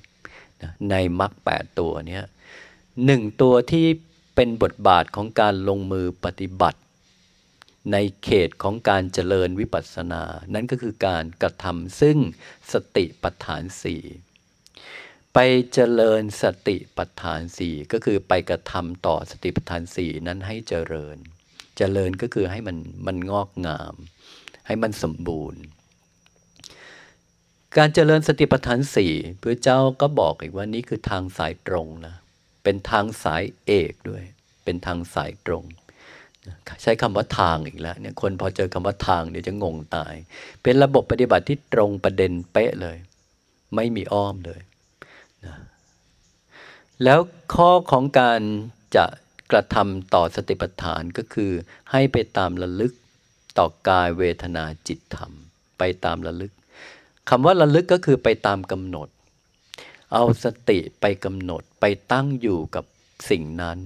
[0.62, 2.22] นะในมรรคแปดตัวนี้
[3.06, 3.88] หนึ่งตัวที่
[4.36, 6.80] เป็นบทบาทของการลงมือปฏิบัติ
[7.92, 10.24] ในเขตของการเจริญวิปัสสนา
[10.54, 12.18] นั่นก็คือการกระทำซึ่ง
[12.72, 14.02] สติปัฏฐานสี่
[15.34, 15.40] ไป
[15.74, 21.18] เจริญสติปัฏฐานสี่ก็คือไปกระทำต่อสติปัฏฐานสี่นั้นให้เจริญ
[21.78, 23.96] เจริญก็คือให้มันมันงอกงาม
[24.68, 25.62] ให้มันสมบูรณ์
[27.78, 32.16] การเจริญสติปัฏฐานสี่พระเจ้าก็บอกอีกว่านี่คือทางสายตรงนะ
[32.64, 34.24] เป็นทางสายเอกด้วย
[34.64, 35.64] เป็นทางสายตรง
[36.82, 40.14] ใช้คำว่าทางอีกแล้วเนี่ยคนพอเจอคำว่าทางเดี๋ยวจะงงตาย
[40.64, 42.98] เป็นระบบปฏิบัติที่ตรงประเด็นเป๊ะเลย
[43.76, 44.62] ไม่มีอ้อมเลย
[47.04, 47.20] แล้ว
[47.54, 48.42] ข้อของการ
[48.96, 49.06] จะ
[49.52, 51.52] กระทำต่อสติปัฏฐานก็คือ
[51.92, 52.94] ให้ไปตามระลึก
[53.58, 55.32] ต่อกายเวทนาจิตธรรม
[55.78, 56.52] ไปตามระลึก
[57.30, 59.08] คำว่าระลึกก็คือไปตามกำหนด
[60.14, 62.86] เอาสติไปกำหนดไปตั้งอยู่กับ
[63.30, 63.80] สิ่งนั้น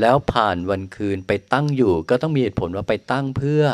[0.00, 3.64] แล้วผ่านวันคืนไปตั้งอยู่ก็ต้องมีเหตุผลว่าไปตั้งเพื่อ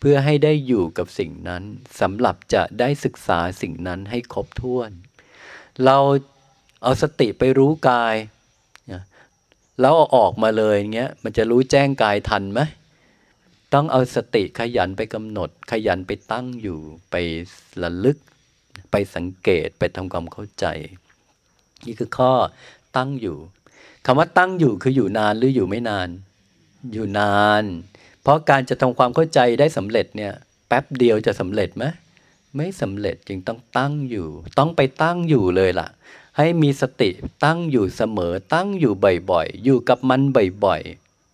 [0.00, 1.62] เพื่อให้ได้อยู่กับสิ่งนั้น
[2.00, 4.90] สำหรับจะได้ศึกษาสิ่งนั้นให้ครบถ้วน
[5.84, 5.98] เรา
[6.84, 8.16] เอาสติไปรู้กาย
[9.80, 12.60] แล้วเอาออกมาเลยเงี้ยมันจะรู้แจ้งกายทันไหม
[13.74, 16.78] ต้องเอาสติขยันไปกำหนด ขยันไปตั้งอยู่
[17.10, 17.14] ไป
[17.82, 18.18] ระลึก
[18.90, 20.66] ไปสังเกตไปทำความเข้าใจ
[21.86, 22.32] นี่คือข้อ
[22.96, 23.36] ตั้งอยู่
[24.06, 26.08] คำว่าตั้งอยู่คืออยู่นานหรืออยู่ไม่นาน
[26.92, 27.64] อยู่นาน
[28.22, 30.32] เพราะการจะทำความเข้าใจได้สำเร็จเนี่ย
[30.68, 31.84] แป๊บเดียวจะสำเร็จไหม
[32.56, 35.88] ไม่สำเร็จจึงต้องตั้งอยู่ ต้องไปตั้งอยู่เลยล่ะ
[36.38, 37.10] ให้มีสติ
[37.44, 38.94] ตั้งอยู่เสมอตั้งอยู่
[39.30, 40.20] บ่อยๆ อยู่กับมัน
[40.64, 40.82] บ่อย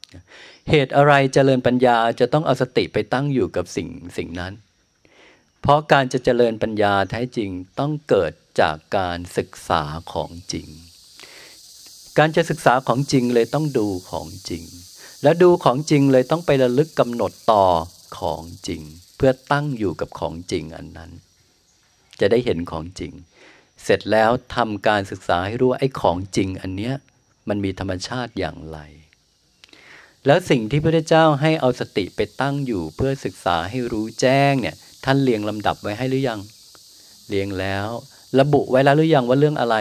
[0.08, 4.52] ๆ เหตุอะไรเจริญปัญญาจะต้องเอาสติไปตั้งอยู่กับสิ่งสิ่งนั้น
[5.62, 9.82] เพราะการจะเจริญปัญญาแท้จริงต้องเกิดจากการศึกษา
[10.12, 10.68] ของจริง
[12.18, 14.64] การจะศึกษาของจริงเลยต้องดูของจริง
[15.22, 17.64] และดูของจริงเลยต้องไประลึกกำหนดต่อ
[18.18, 18.82] ของจริง
[19.16, 21.10] เพื่อตั้งอยู่กับของจริงอันนั้น
[22.20, 23.12] จะได้เห็นของจริง
[23.84, 26.94] เสร็จแล้วทำการศึกษาให้รู้ว่าไอ้ของจริงอันเนี้ย
[27.48, 28.78] มันมีธรรมชาติอย่างไร
[30.26, 36.40] แล้วสิ่งที่พระเจ้าให้เอาสติไปตั้งอยู่เพื่อศึกษาให้รู้แจ้งเนี่ยท่านเรียงลำดับไว้ให้หรือยัง
[37.28, 37.88] เรียงแล้ว
[38.40, 39.76] ระบุไว้แล้วหรือยังว่าเรื่องอะไร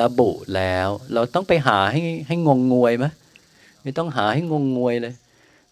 [0.00, 3.06] ระบุแล้ว เราต้องไปหาให้ให้งงงวยไหม
[3.82, 5.14] ไม่ต้องหาให้งงงวยเลย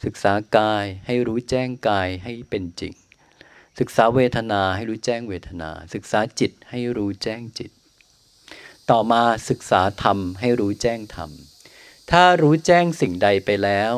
[0.04, 2.92] ศึกษากายให้รู้แจ้งกายให้เป็นจริง
[3.80, 7.70] ศึกษาเวทนาให้รู้แจ้งเวทนา ศึกษาจิตให้รู้แจ้งจิต
[8.90, 11.30] ต่อมาศึกษาธรรมให้รู้แจ้งธรรม
[12.10, 13.92] ถ้ารู้แจ้งสิ่งใดไปแล้ว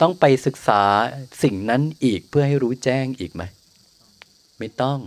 [0.00, 0.82] ต้องไปศึกษา
[1.42, 3.42] สิ่งนั้นอีกเพื่อให้รู้แจ้งอีกไหม
[4.58, 4.98] ไม่ต้อง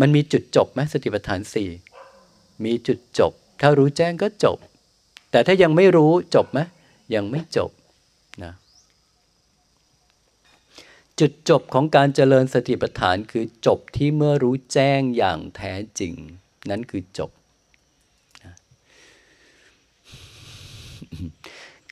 [0.00, 1.68] มันมีจุดจบไหมสติปัฏฐานสี่
[2.64, 4.58] มีจุดจบ ถ้ารู้แจ้งก็จบ
[5.30, 6.60] แต่ถ้ายังไม่รู้จบไหม
[7.14, 7.70] ยังไม่จบ
[8.44, 8.52] นะ
[11.20, 16.14] จุดจบของการเจริญสติปัฏฐานคือจบที่เมื่อรู้แจ้งอย่างแท้จริง
[16.70, 17.30] นั้นคือจบ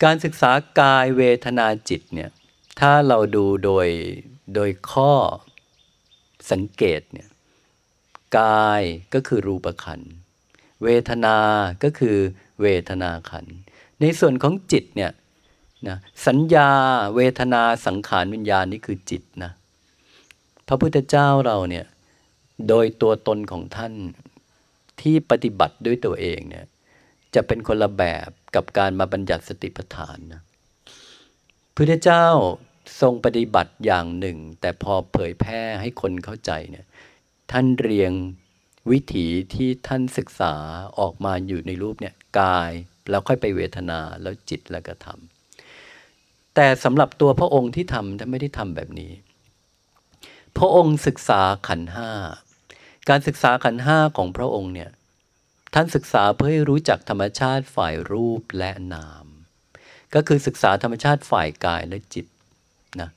[0.03, 2.31] การศึกษากายเวทนาจิตเนี่ย
[2.81, 3.89] ถ้าเราดูโดย
[4.55, 5.13] โดยข้อ
[6.51, 7.29] สังเกตเนี่ย
[8.39, 8.83] กาย
[9.15, 10.01] ก็คือรูปขัน
[10.83, 11.37] เวทนา
[11.83, 12.17] ก็คือ
[12.63, 13.47] เวทนาขัน
[14.01, 15.11] ในส่วนของจิตเนี่ย
[15.89, 16.71] นะสัญญา
[17.15, 19.53] เวทนาสังขารวิญญาณนี่คือจิตนะ
[20.67, 21.87] พระพุทธเจ้าเราเนี่ย
[22.69, 23.95] โดยตัวตนของท่าน
[25.01, 26.67] ที่ปฏิบัติด้วยตัวเองเนี่ย
[27.35, 30.43] จะเป็นคนละแบบกับการมาบัญญัติสติปัฏฐานนะ
[31.77, 32.27] พุทธเจ้า
[33.01, 36.87] ทรงปฏิบัติอย่างหนึ่ง แต่พอเผยแพร่ให้คนเข้าใจเนี่ย
[37.53, 38.13] ท่านเรียง
[38.91, 40.55] วิถีที่ท่านศึกษา
[40.99, 42.73] ออกมาอยู่ในรูปเนี่ยกาย
[43.11, 45.32] แล้วค่อยไปเวทนาแล้วจิตแล้วก็ทำ
[46.55, 49.13] แต่สำหรับตัวพระองค์ที่ทำท่านไม่ได้ทำแบบนี้
[50.57, 52.11] พระองค์ศึกษาขันห้า
[53.09, 54.91] การศึกษาขันห้าของพระองค์เนี่ย
[55.75, 59.27] ท่านศึกษาเพื่อให้รู้จักธรรมชาติฝ่ายรูปและนาม
[60.15, 62.27] ก็คือศึกษาธรรมชาติฝ่ายกายและจิต
[63.01, 63.11] นะ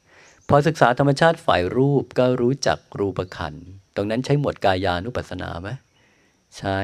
[0.50, 3.54] พอศึกษาธรรมชาติฝ่ายรูปก็รู้จักรูปขัน
[3.96, 5.70] ตรงนั้นใช้หมวดกายานุปัสสนาไหม
[6.58, 6.80] ใช่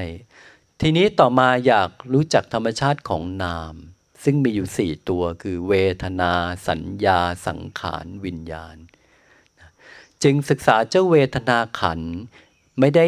[0.81, 3.75] ทีนี้ต่อมาอยากรู้จักธรรมชาติของนาม
[4.23, 6.33] ซึ่งมีอยู่สี่ตัวคือเวทนา
[6.67, 8.75] สัญญา สังขารวิญญาณ
[10.23, 11.99] จึงศึกษาเจ้าเวทนาขัน
[12.79, 13.05] ไม่ได้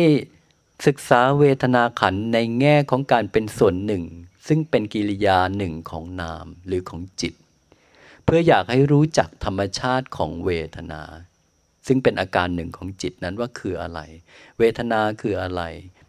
[0.87, 4.03] ศึกษาเวทนาขันในแง่ของการเป็นส่วนหนึ่ง
[4.47, 7.33] ซึ่งเป็นกิริยาหนึ่งของนามหรือของจิต
[8.23, 11.01] เพื่ออยากให้รู้จักธรรมชาติของเวทนา
[11.87, 13.99] ซึ่งเป็นอาการหนึ่งของจิตนั้นว่าคืออะไร
[14.59, 15.61] เวทนาคืออะไร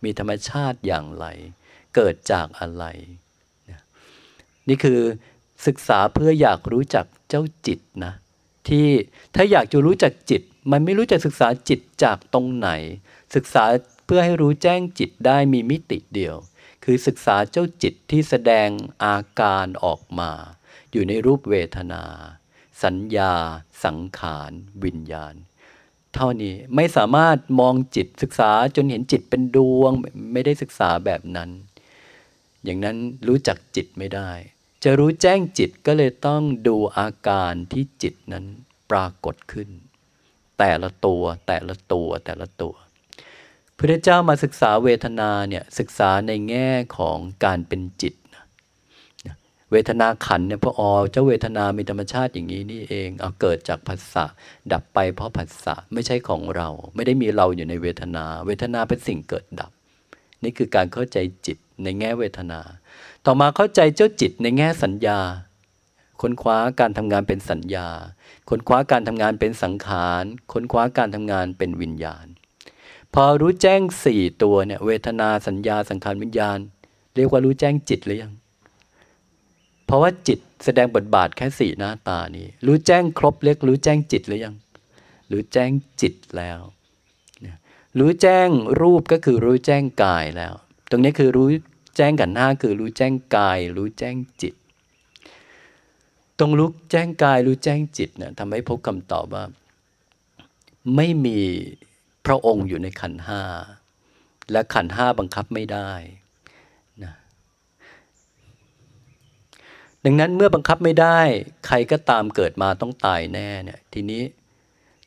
[0.05, 1.27] มีธรรมชาติอย่างไร
[1.95, 2.85] เกิดจากอะไร
[4.69, 5.01] นี่คือ
[5.67, 8.13] ศึกษาเพื่ออยากรู้จักเจ้าจิตนะ
[8.69, 8.87] ที่
[9.35, 12.71] ถ้าอยากจะรู้จักจิต มันไม่รู้จะศึกษาจิตจากตรงไหน
[13.35, 13.65] ศึกษา
[14.07, 16.37] เพื่อให้รู้แจ้งจิตได้มีมิติเดียว
[16.85, 18.69] คือศึกษาเจ้าจิตที่แสดง
[19.05, 20.31] อาการออกมา
[20.93, 22.05] อยู่ในรูปเวทนา
[22.83, 23.33] สัญญา
[23.85, 24.53] สังขาร
[24.85, 25.35] วิญญาณ
[26.15, 29.93] เท่านี้ไม่สามารถมองจิตศึกษาจนเห็นจิตเป็นดวง
[30.33, 31.51] ไม่ได้ศึกษาแบบนั้น
[32.65, 32.97] อย่างนั้น
[33.29, 34.31] รู้จักจิตไม่ได้
[34.85, 38.45] จะรู้แจ้งจิตก็เลยต้องดูอาการที่จิตนั้น
[38.91, 39.69] ปรากฏขึ้น
[40.59, 42.75] แต่ละตัวแต่ละตัวแต่ละตัว
[43.79, 48.15] พระเจ้ามาศึกษาเวทนาเนี่ยศึกษาในแง่ของการเป็นจิต
[49.71, 54.25] เวทนาขันเนี่ยพออ๋อเจ้าเวทนามีธรรมชาติอย่างนี้นี่เองเอาเกิดจากผัสสะ
[54.73, 59.71] ดับไปเพราะผัสสะไม่ใช่ของเรา ไม่ได้มีเราอยู่ในเวทนา เวทนาเป็นสิ่งเกิดดับ
[60.43, 62.61] นี่คือการเข้าใจจิตในแง่เวทนา
[63.27, 65.19] ต่อมาเข้าใจเจ้าจิตในแง่สัญญา
[66.21, 67.89] ค้นคว้าการทำงานเป็นสัญญา
[68.49, 72.27] ค้นคว้าการทำงานเป็นสังขาร ค้นคว้าการทำงานเป็นวิญญาณ
[73.15, 76.59] พอรู้แจ้งสี่ตัวเนี่ยเวทนาสัญญาสังขารวิญญาณ
[77.15, 78.33] เรียกว่ารู้แจ้งจิตหรือยัง
[79.87, 84.55] เพราะว่าจิตแสดงบทบาทแค่สี่หน้าตานี้ รู้แจ้งครบเรียกรู้แจ้งจิตหรือยัง
[85.31, 86.61] รู้แจ้งจิตแล้ว
[87.99, 88.49] รู้แจ้ง
[88.81, 90.55] รูปก็คือรู้แจ้งกายแล้ว
[90.91, 91.49] ตรงนี้คือรู้
[91.97, 94.55] แจ้งกันหน้าคือรู้แจ้งกาย รู้แจ้งจิต
[96.39, 99.45] ตรงรู้แจ้งกายรู้แจ้งจิตเนี่ยทำให้พบคำตอบว่า
[100.97, 101.39] ไม่มี
[102.27, 103.43] พระองค์อยู่ในขันห้า
[104.53, 105.91] และขันห้าบังคับไม่ได้
[107.05, 107.15] นะ
[110.05, 111.21] ดังนั้นเมื่อบังคับไม่ได้
[111.67, 114.23] ใครก็ตามเกิดมาต้องตายแน่เนี่ยทีนี้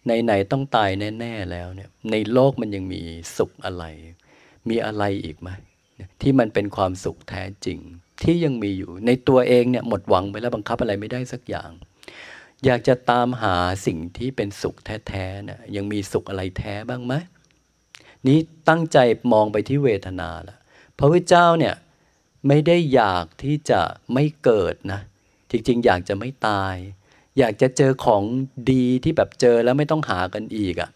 [0.07, 3.01] ในไหนต้องตายแน่ ๆ แล้วเนี่ยในโลกมันยังมี
[3.37, 3.83] สุขอะไร
[4.69, 5.49] มีอะไรอีกไหม
[6.21, 7.79] ที่มันเป็นความสุขแท้จริง
[8.23, 11.71] ที่ยังมีอยู่ในตัวเองเนี่ยหมดหวังไปแล้วบังคับอะไรไม่ได้สักอย่าง
[12.65, 13.55] อยากจะตามหา
[13.85, 17.13] สิ่งที่เป็นสุขแท้ๆนะยังมีสุขอะไรแท้บ้างไหม
[18.27, 18.97] นี้ตั้งใจ
[19.33, 20.57] มองไปที่เวทนาละ
[20.97, 21.75] พระพุทธเจ้าเนี่ย
[22.47, 23.81] ไม่ได้อยากที่จะ
[24.13, 25.01] ไม่เกิดนะ
[25.51, 26.75] จริงๆ อยากจะไม่ตาย
[27.37, 28.23] อยากจะเจอของ
[28.71, 30.89] ดีที่แบบเจอแล้วไม่ต้องหากันอีกอะ่ะ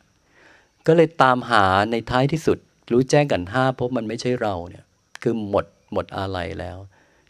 [0.87, 2.57] ก็เลยตามหาในท้ายที่สุด
[2.91, 4.85] รู้แจ้งกันห้าพบมันไม่ใช่เราเนี่ย
[5.23, 6.77] คือหมดหมดอะไรแล้ว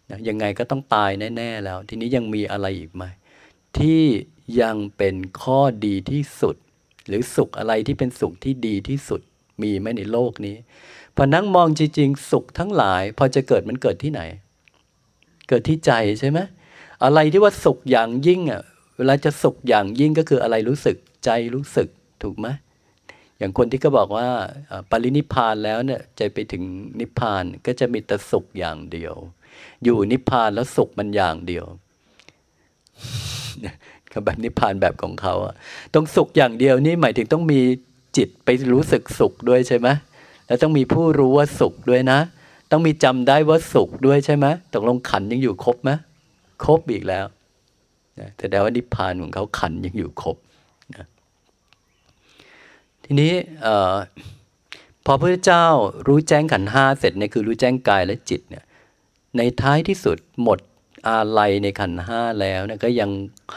[0.09, 3.03] นะยังไงก็ต้องตายแน่ ๆ แล้ว ทีนี้ยังมีอะไรอีกไหม
[3.77, 4.03] ที่
[4.61, 6.55] ยังเป็นข้อดีที่สุด
[7.07, 9.21] หรือสุขอะไรที่เป็นสุขที่ดีที่สุด
[9.61, 10.55] มีไหมในโลกนี้
[11.15, 14.21] พอนั่งมองจริงๆ สุขทั้งหลาย พอจะเกิดมันเกิดที่ไหน
[15.47, 16.39] เกิดที่ใจใช่ไหม
[17.03, 18.63] อะไรที่ว่าสุขอย่างยิ่งอะ
[18.97, 20.95] เวลาจะสุขอย่างยิ่งก็คืออะไรรู้สึก
[21.25, 21.87] ใจรู้สึก
[22.23, 22.47] ถูกไหม
[23.41, 24.27] อย่างคนที่ก็บอกว่า
[24.89, 26.63] ปรินิพานแล้วเนี่ยใจไปถึง
[26.99, 29.15] นิพพานก็จะมีแต่สุขอย่างเดียว
[29.83, 31.65] อยู่นิพพานแล้วสุขมันอย่างเดียว
[34.25, 35.33] แบบนิพพานแบบของเขา
[35.93, 37.61] ต้องสุขอย่างเดียวนี่หมายถึงต้องมี
[38.17, 39.87] จิตไปรู้สึกสุขด้วยใช่ไหม
[40.47, 42.19] แล้วต้องมีผู้รู้ว่าสุขด้วยนะ
[42.71, 45.91] ต้องมีจำได้ว่าสุขด้วยใช่ไหมตกลงขันยังอยู่ครบไหม
[46.63, 47.25] ครบอีกแล้ว
[48.37, 50.37] แต่แดว่านิพพานของเขาขันยังอยู่ครบ
[53.13, 53.35] ทีนี้
[55.05, 55.65] พอพระเจ้า
[56.07, 58.63] รู้แจ้งขันห้าเสร็จเนี่ยคือรู้แจ้งกายและจิตเนี่ย
[59.37, 60.59] ในท้ายที่สุดหมด
[61.07, 63.09] อาลัยในขันห้าแล้วเนี่ยก็ยัง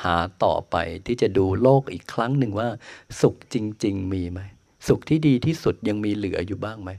[0.03, 0.77] หาต่อไป
[1.07, 2.69] ที่จะดูโลกอีกครั้งหนึ่งว่า
[3.21, 4.41] สุขจริง ๆ มีไหม
[4.89, 6.91] สุขที่ดีที่สุดยังมีเหลืออยู่บ้างไหม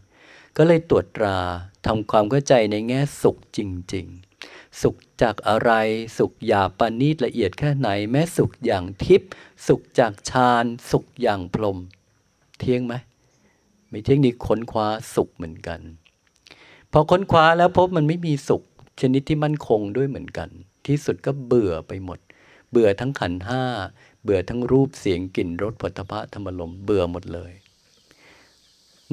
[0.57, 1.37] ก็เลยตรวจตรา
[1.85, 3.59] ทำความเข้าใจในแง่สุขจ
[3.93, 4.05] ริง
[4.41, 5.71] ๆ สุขจากอะไร
[6.17, 9.31] สุขหยาบปานีตละเอียดแค่ไหน แม้สุขอย่างทิพย์
[9.67, 11.79] สุขจากฌานสุขอย่างพรหม
[12.59, 12.93] เที่ยงไหม
[13.89, 15.79] ไม่เที่ยงนี่ค้นคว้าสุขเหมือนกัน
[16.91, 18.63] พอค้นคว้าแล้วพบมันไม่มีสุข
[19.01, 20.49] ชนิดที่มั่นคงด้วยเหมือนกัน
[20.87, 22.19] ที่สุดก็เบื่อไปหมด
[22.71, 23.63] เบื่อทั้งขันห้า
[24.23, 27.51] เบื่อทั้งรูปเสียงกลิ่นรสผลิภัณฑ์ธรรมลมเบื่อหมดเลย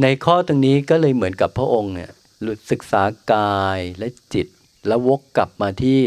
[0.02, 2.10] ในข้อตรงนี้ก็เลยเหมือนกับพระองค์เนี่ย
[2.70, 4.46] ศึกษากายและจิต
[4.86, 5.98] แล้ววกกลับมาที่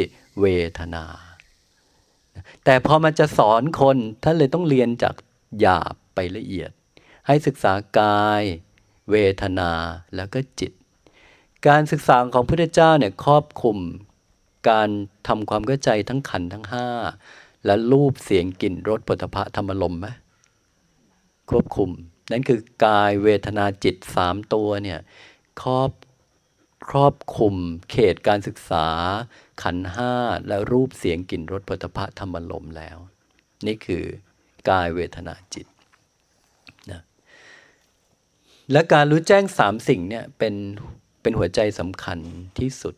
[0.41, 0.45] เว
[0.79, 1.05] ทนา
[2.63, 5.15] แต่พอมันจะสอนคนท่านเลยต้องเรียนจาก
[5.59, 6.71] หยาบไปละเอียด
[7.27, 8.43] ให้ศึกษากาย
[9.11, 9.71] เวทนา
[10.15, 10.71] แล้วก็จิต
[11.67, 13.77] การศึกษาของพระพุทธเจ้าเนี่ยครอบคลุม
[14.69, 14.89] การ
[15.27, 16.87] ทำความเข้าใจทั้งขันทั้งห้า
[17.65, 20.07] และรูปเสียงกลิ่นรสปุถะธรรมลมไหม
[21.49, 21.89] ควบคุม
[22.31, 24.99] นั่นคือกายเวทนาจิตสามตัวเนี่ย
[25.61, 25.91] ครอบ
[26.89, 27.55] ครอบคุม
[27.91, 28.87] เขตการศึกษา
[29.63, 30.13] ขันห้า
[30.47, 32.97] และรูปเสียงกลิ่นรสปุถะธรรมลมแล้ว
[33.65, 34.03] นี่คือ
[34.69, 35.65] กายเวทนาจิต
[38.71, 40.55] และการรู้แจ้งสามสิ่งเนี่ยเป็น
[41.21, 42.19] เป็นหัวใจสำคัญ
[42.59, 42.95] ที่สุด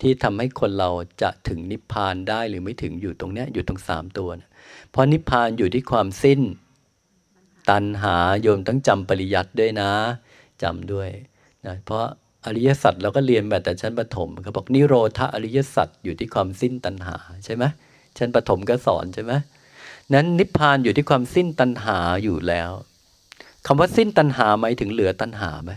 [0.00, 0.90] ที่ทำให้คนเรา
[1.22, 4.50] จะถึงนิพพานได้หรือไม่ถึงอยู่ตรงเนี้ยอยู่ตรงสามตัวนะ
[4.90, 6.40] เพราะนิพพานอยู่ที่ความสิ้น
[7.70, 9.90] ตัณหาโยมต้องจำปริยัติด้วยนะ
[10.62, 11.08] จำด้วย
[11.66, 12.04] นะเพราะ
[12.46, 17.64] อริยสัจเราก็เรียนแบบแต่ชั้นปฐมเขาบอกนิโรธาอริยสัจอยู่ที่ความสิ้นตัณหาใช่ไหม
[18.18, 19.32] ชั้นปฐมก็สอนใช่ไหม
[20.14, 22.70] นั้นนิพพานอยู่ที่ความสิ้นตัณหาอยู่แล้ว
[23.66, 25.72] คำว่าสิ้นตัณหาหมายถึงเหลือตัณหาไหม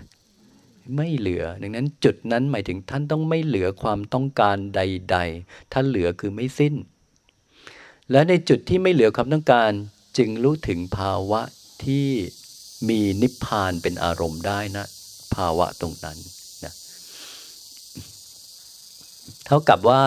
[0.95, 6.73] ไม่เหลือ ดังนั้นจุดนั้นหมายถึงท่านต้องไม่เหลือความต้องการใด ๆ ท่านเหลือคือไม่สิ้น
[8.11, 9.71] และในจุดที่ไม่เหลือความต้องการ
[10.17, 11.41] จึงรู้ถึงภาวะ
[11.83, 12.07] ที่
[12.89, 14.85] มีนิพพานเป็นอารมณ์ได้นะ
[15.35, 16.17] ภาวะตรงนั้น
[16.63, 16.73] นะ
[19.45, 20.03] เท่ากับว่า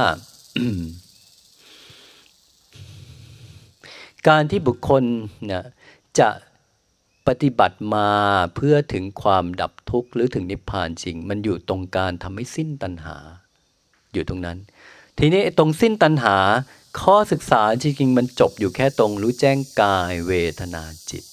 [4.28, 5.05] การที่บุคคล
[5.53, 5.64] นะ
[6.18, 6.28] จะ
[7.31, 8.09] ปฏิบัติมา
[8.57, 13.16] เพื่อถึงความดับทุกข์หรือถึงนิพพานจริง มันอยู่ตรงการทำให้สิ้นตัณหา
[14.12, 14.59] อยู่ตรงนั้น
[15.18, 16.37] ทีนี้ตรงสิ้นตัณหา
[17.01, 21.24] ข้อศึกษาจริงๆมันจบอยู่แค่ตรงรู้แจ้งกายเวทนาจิต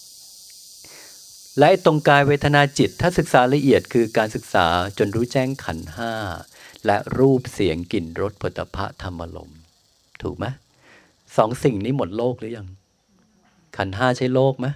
[1.60, 4.68] และตรงกายเวทนาจิต ถ้าศึกษาละเอียดคือการศึกษา
[4.98, 6.14] จนรู้แจ้งขันห้า
[6.86, 9.52] และรูปเสียงกลิ่นรสผลิภะธรรมลม
[10.22, 10.46] ถูกไหม
[11.38, 12.68] สองสิ่งนี้หมดโลกหรือยัง
[13.78, 14.68] ขันห้าใช่โลกไหม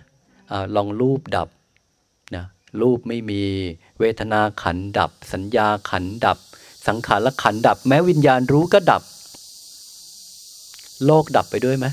[0.52, 1.49] อลองรูปดับ
[2.36, 2.45] นะ
[2.82, 3.41] รูปไม่มี
[3.99, 6.38] เวทนาขันดับ สัญญาขันดับ
[6.88, 9.04] สังขารขันดับ แม้วิญญาณรู้ก็ดับ
[11.06, 11.88] โลกดับไปด้วยไหม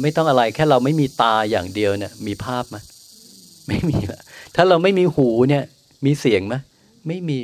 [0.00, 2.76] ไม่ต้องอะไรแค่เราไม่มีตาอย่างเดียวเนี่ย มีภาพไหม
[3.68, 3.96] ไม่มี
[4.54, 5.64] ถ้าเราไม่มีหูเนี่ย
[6.04, 6.54] มีเสียงไหม
[7.06, 7.40] ไม่มี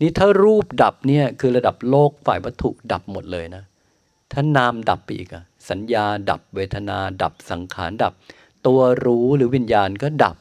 [0.00, 3.62] นี่ถ้ารูปดับเนี่ยคือระดับโลกฝ่ายวัตถุดับหมดเลยนะ
[4.32, 8.12] ถ้านามดับไปอีกอะสัญญาดับเวทนาดับสังขารดับ
[8.66, 10.36] ตัวรู้หรือวิญญาณก็ดับ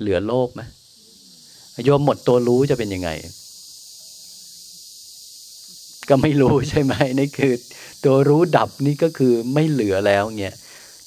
[0.00, 0.60] เหลือโลกไหม
[1.84, 3.10] โยมหมดตัวรู้จะเป็นยังไง
[6.08, 7.52] ก็ไม่รู้ใช่ไหมนี่คือ
[8.04, 10.54] ตัวรู้ดับนี่ก็คือไม่เหลือแล้วเนี่ย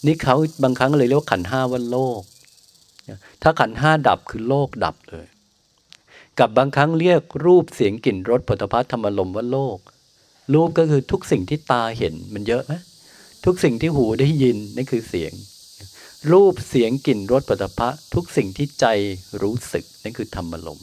[0.06, 2.22] นี่เขาบางครั้งเลยเรียกว่าขันห้าว่าโลก
[3.44, 5.26] ถ้าขันห้าดับคือโลกดับเลย
[6.40, 9.78] กับบางครั้งเรียกรูปเสียงกลิ่นรสผลิตภัณฑ์ธรรมลมว่าโลก
[10.54, 12.74] รูปก็คือทุกสิ่งที่ตาเห็นมันเยอะไหม
[13.46, 15.34] ทุกสิ่งที่หูได้ยินนั่คือเสียง
[16.32, 18.86] รูปเสียงกลิ่นรสปัตภะทุกสิ่งที่ใจ
[19.42, 20.80] รู้สึก นั่นคือธรรมลม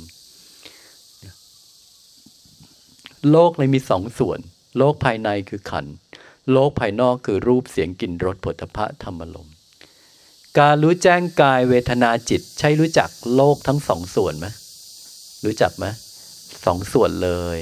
[3.30, 4.38] โลกเลยมีสองส่วน
[4.78, 5.86] โลกภายในคือขัน
[6.52, 9.48] โลกภายนอกคือรูปเสียงกลิ่นรสผลิภะธรรมลม
[10.58, 14.46] การรู้แจ้งกายเวทนาจิต ใช่รู้จักโลกทั้งสองส่วนไหม
[15.44, 15.86] รู้จักไหม
[16.64, 17.58] สองส่วนเลย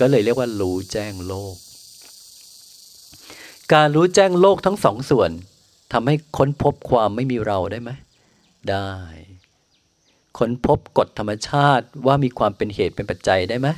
[0.00, 1.54] ก็เลยเรียกว่ารู้แจ้งโลก
[3.74, 5.30] การรู้แจ้งโลกทั้งสองส่วน
[5.92, 7.90] ทำให้ค้นพบความไม่มีเราได้ไหม
[8.70, 8.90] ได้
[10.38, 13.68] ค้นพบกฎธรรมชาติว่ามีความเป็นเหตุเป็นปัจจัยได้ไหม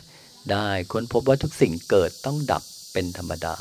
[0.53, 3.57] ได้ ค้นพบว่าทุกสิ่งเกิดต้องดับเป็นธรรมดา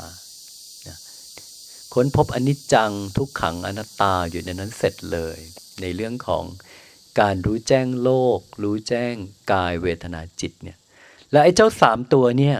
[1.94, 5.38] ค้นพบอนิจจังทุกขังอนัตตาอยู่ในนั้นเสร็จเลย
[5.80, 6.44] ในเรื่องของ
[7.20, 9.14] การรู้แจ้งโลก รู้แจ้ง
[9.52, 10.78] กายเวทนาจิตเนี่ย
[11.32, 12.56] และไอ้เจ้าสามตัวเนี่ย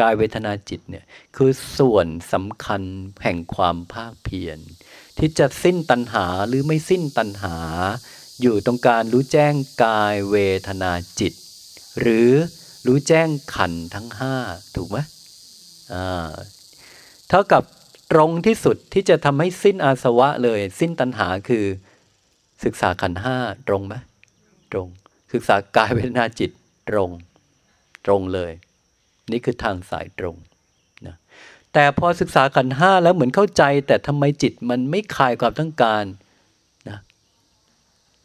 [0.00, 1.04] กายเวทนาจิตเนี่ย
[1.36, 2.82] คือส่วนสำคัญ
[3.22, 4.58] แห่งความภาคเพียร
[5.18, 7.56] ที่จะสิ้นตัณหาหรือไม่สิ้นตัณหา
[8.42, 10.36] อยู่ตรงการรู้แจ้งกายเว
[10.66, 11.32] ทนาจิต
[12.00, 12.30] หรือ
[12.86, 14.34] รู้แจ้งขันทั้งห้า
[14.76, 14.98] ถูกไหม
[15.92, 16.32] อ่า
[17.28, 17.62] เท่ากับ
[18.12, 21.64] ตรงที่สุดที่จะทำให้สิ้นอาสวะเลย สิ้นตัณหาคือ
[22.64, 23.36] ศึกษาขันห้า
[23.68, 23.94] ตรงไหม
[24.72, 24.88] ตรง
[25.32, 26.50] ศึกษากายเวทนาจิต
[26.90, 27.10] ตรง
[28.06, 28.52] ตรงเลย
[29.32, 30.36] นี่คือทางสายตรง
[31.06, 31.16] นะ
[31.72, 36.04] แต่พอศึกษาขันห้าแล้วเหมือนเข้าใจ แต่ทำไมจิตมันไม่คลายความต้องการ
[36.88, 36.98] นะ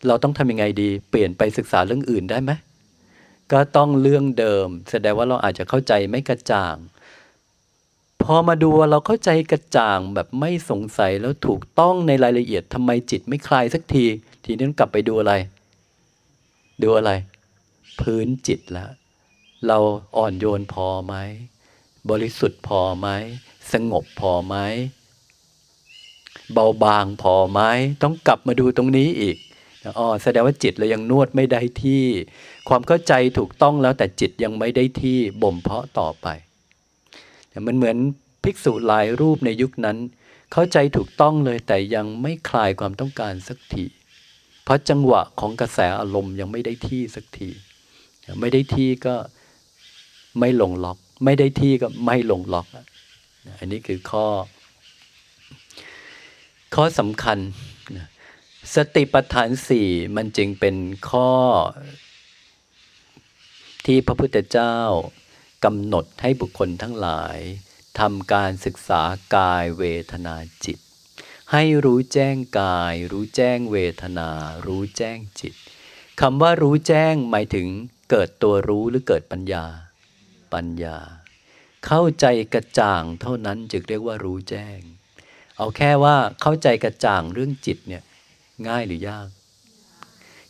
[0.07, 2.51] เราต้องทำยังไงดี เปลี่ยนไปศึกษาเรื่องอื่นได้ไหม
[3.51, 6.75] ก็ต้องเรื่องเดิม แสดงว่าเราอาจจะเข้าใจไม่กระจ่าง
[8.23, 14.05] พอมาดูว่าเราเข้าใจกระจ่างแบบไม่สงสัยแล้วถูกต้องในรายละเอียดทำไมจิตไม่คลายสักที
[14.45, 15.33] ทีนี้กลับไปดูอะไร
[16.83, 17.11] ดูอะไร
[17.99, 18.89] พื้นจิตแล้ว
[19.67, 19.77] เรา
[20.17, 21.15] อ่อนโยนพอไหม
[22.09, 23.07] บริสุทธิ์พอไหม
[23.71, 24.55] สงบพอไหม
[26.53, 27.61] เบาบางพอไหม
[28.03, 29.37] ต้องกลับมาดูตรงนี้อีก
[29.97, 32.03] อ๋อแสดงว่าจิตเรายังนวดไม่ได้ที่
[32.69, 36.27] ความเข้าใจถูกต้องแล้วแต่จิตยังไม่ได้ที่บ่มเพาะต่อไป
[37.67, 37.97] มันเหมือน
[38.43, 39.97] ภิกษุหลายรูปในยุคนั้น
[40.51, 43.85] เข้าใจถูกต้องเลยแต่ยังไม่คลายความต้องการสักที
[44.63, 47.49] เพราะจังหวะของกระแสอารมณ์ยังไม่ได้ที่สักที
[48.41, 49.15] ไม่ได้ที่ก็
[50.39, 52.67] ไม่ลงล็อก ไม่ได้ที่ก็ไม่ลงล็อก
[53.59, 54.27] อันนี้คือข้อ
[56.75, 57.37] ข้อสำคัญ
[58.75, 60.75] สติปัฏฐานสี่มันจึงเป็น
[61.09, 61.31] ข้อ
[63.85, 64.75] ที่พระพุทธเจ้า
[65.65, 67.37] กำหนดให้บุคคลทั้งหลาย
[67.99, 69.01] ทำการศึกษา
[69.35, 70.77] กายเวทนาจิต
[71.51, 74.29] ให้รู้แจ้งกาย รู้แจ้งเวทนา
[74.65, 75.53] รู้แจ้งจิต
[76.21, 77.67] คำว่ารู้แจ้งหมายถึง
[78.09, 79.65] เกิดตัวรู้หรือเกิดปัญญา
[80.53, 80.97] ปัญญา
[81.85, 84.79] เข้าใจกระจ่างเท่านั้นจึงเรียกว่ารู้แจ้ง
[85.57, 88.03] เอาแค่ว่าเข้าใจกระจ่างเรื่องจิตเนี่ย
[88.67, 89.27] ง่ายหรือยาก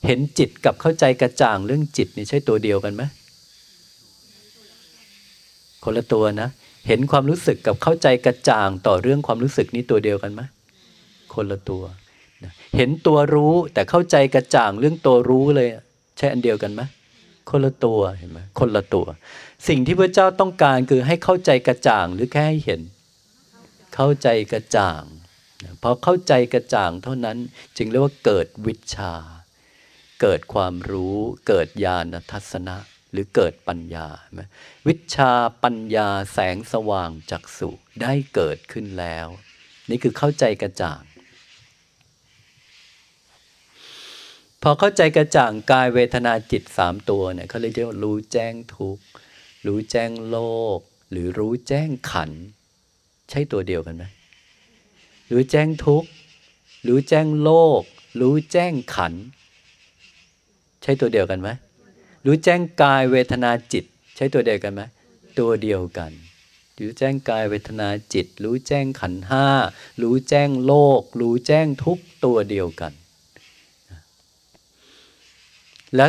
[0.06, 3.04] เห็นจิตกับเข้าใจกระจ่างเรื่องจิตนี่ใช่ตัวเดียวกันไหม
[5.84, 6.49] คนละตัวนะ
[6.88, 10.41] เห็นความรู้สึกกับเข้าใจกระจ่างต่อเรื่องความรู้สึกนี้ตัวเดียวกันไหม
[11.34, 11.84] คนละตัว
[12.78, 15.68] เห็นตัวรู้แต่เข้าใจกระจ่างเรื่องตัวรู้เลย
[16.18, 16.82] ใช่อันเดียวกันไหม
[17.49, 19.06] คนละตัวเห็นไหมคนละตัว
[19.68, 22.82] สิ่งที่พระเจ้าต้องการคือให้เข้าใจกระจ่างหรือแค่ให้เห็น
[23.95, 25.03] เข้าใจกระจ่าง
[25.82, 27.38] พอเข้าใจกระจ่างเท่านั้น
[27.78, 29.14] จึงเรียกว่าเกิดวิชา
[30.22, 32.78] เกิดความรู้เกิดญาณทัศนะ
[33.12, 34.07] หรือเกิดปัญญา
[34.88, 35.32] วิชา
[35.64, 37.70] ปัญญาแสงสว่างจากสุ
[38.01, 39.28] ได้เกิดขึ้นแล้ว
[39.89, 41.01] นี่คือเข้าใจกระจ่าง
[44.62, 49.03] พอเข้าใจกระจ่างกายเวทนาจิตสามตัวเนี่ยเขาเรียกว่ารู้แจ้งทุกข์
[49.68, 50.38] รู้แจ้งโล
[50.78, 50.80] ก
[51.12, 52.32] หรือรู้แจ้งขัน
[53.30, 54.03] ใช่ตัวเดียวกันไหม
[55.32, 56.09] รู้แจ้งทุกข์
[56.88, 57.82] รู้แจ้งโลก
[58.22, 59.14] รู้แจ้งขัน
[60.82, 61.49] ใช่ตัวเดียวกันไหม
[62.26, 63.86] รู้แจ้งกายเวทนาจิต
[64.16, 64.82] ใช่ตัวเดียวกันไหม
[65.39, 66.12] ตัวเดียวกัน
[66.80, 69.47] รู้แจ้งกายเวทนาจิต รู้แจ้งขันห้า
[70.01, 72.93] รู้แจ้งโลก รู้แจ้งทุกตัวเดียวกัน
[75.95, 76.07] และ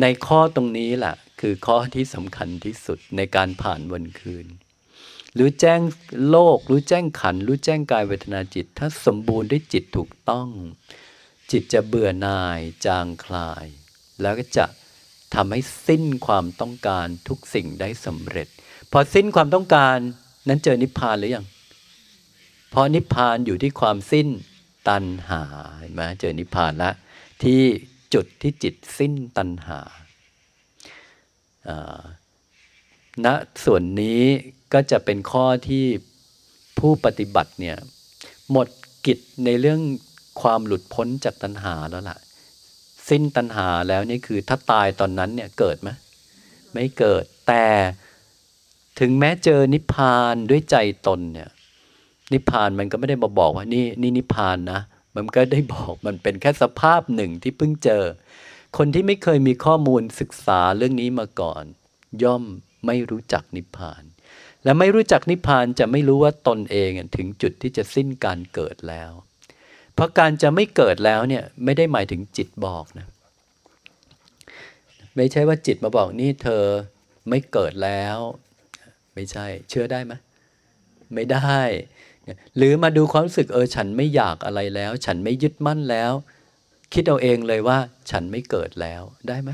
[0.00, 1.14] ในข้อตรงนี้แหละ
[1.46, 4.46] คือข้อที่สำคัญที่สุดในการผ่านวันคืน
[5.38, 5.80] รู้แจ้ง
[6.30, 10.48] โลก รู้แจ้งขัน รู้แจ้งกายเวทนาจิต ถ้าสมบูรณ์ด้วยจิตถูกต้อง
[11.50, 13.66] จิตจะเบื่อหน่าย จางคลาย
[14.22, 14.64] แล้วก็จะ
[15.34, 18.48] ทำให้สิ้นความต้องการทุกสิ่งได้สำเร็จ
[18.92, 19.96] พอสิ้นความต้องการ
[20.48, 21.46] นั้นเจอนิพพานหรือยัง
[22.70, 24.28] เพราะนิพพานอยู่ที่ความสิ้น
[24.88, 25.42] ตัณหา
[25.78, 26.94] เห็นไหมเจอนิพพานแล้ว
[27.42, 27.60] ที่
[28.14, 29.80] จุดที่จิตสิ้นตัณหา
[33.24, 33.26] ณ
[33.64, 34.22] ส่วนนี้
[34.72, 35.84] ก็จะเป็นข้อที่
[36.78, 37.76] ผู้ปฏิบัติเนี่ย
[38.50, 38.68] หมด
[39.06, 39.80] กิจในเรื่อง
[40.40, 42.18] ความหลุดพ้นจากตัณหาแล้วล่ะ
[43.08, 45.90] สิ้นตัณหาแล้วนี่คือถ้าตายตอนนั้นเนี่ยเกิดไหม
[46.72, 47.66] ไม่เกิดแต่
[49.00, 51.50] ถึงแม้เจอนิพพานด้วยใจตนเนี่ย
[52.32, 54.80] นิพพานมันก็ไม่ได้มาบอกว่านี่นี่นิพพานนะ
[55.14, 58.04] มันก็ได้บอกมันเป็นแค่สภาพหนึ่งที่เพิ่งเจอ
[58.76, 61.64] คนที่ไม่เคยมีข้อมูลศึกษาเรื่องนี้มาก่อน
[62.22, 62.44] ย่อม
[62.86, 64.02] ไม่รู้จักนิพพาน
[64.64, 69.10] และไม่รู้จักนิพพานจะไม่รู้ว่าตนเองถึงจุดที่จะสิ้นการเกิดแล้ว
[69.94, 73.06] เพราะการจะไม่เกิดแล้วเนี่ยไม่ได้หมายถึงจิตบอกนะ
[75.16, 76.64] ไม่ใช่ว่าจิตมาบอกนี่เธอ
[77.28, 78.18] ไม่เกิดแล้ว
[79.14, 80.12] ไม่ใช่ เชื่อได้ไหม
[81.14, 81.60] ไม่ได้
[82.56, 86.12] หรือมาดูความรู้สึกเออฉันไม่อยากอะไรแล้ว ฉันไม่ยึดมั่นแล้ว
[86.94, 87.78] คิดเอาเองเลยว่า
[88.10, 89.50] ฉันไม่เกิดแล้วได้ไหม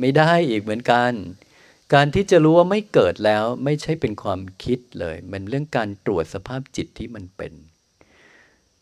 [0.00, 1.12] ไม่ได้อีกเหมือนกัน
[1.94, 7.52] การที่จะรู้ว่าไม่เกิดแล้วไม่ใช่เป็นความคิดเลย มันเรื่องการตรวจสภาพจิตที่มันเป็น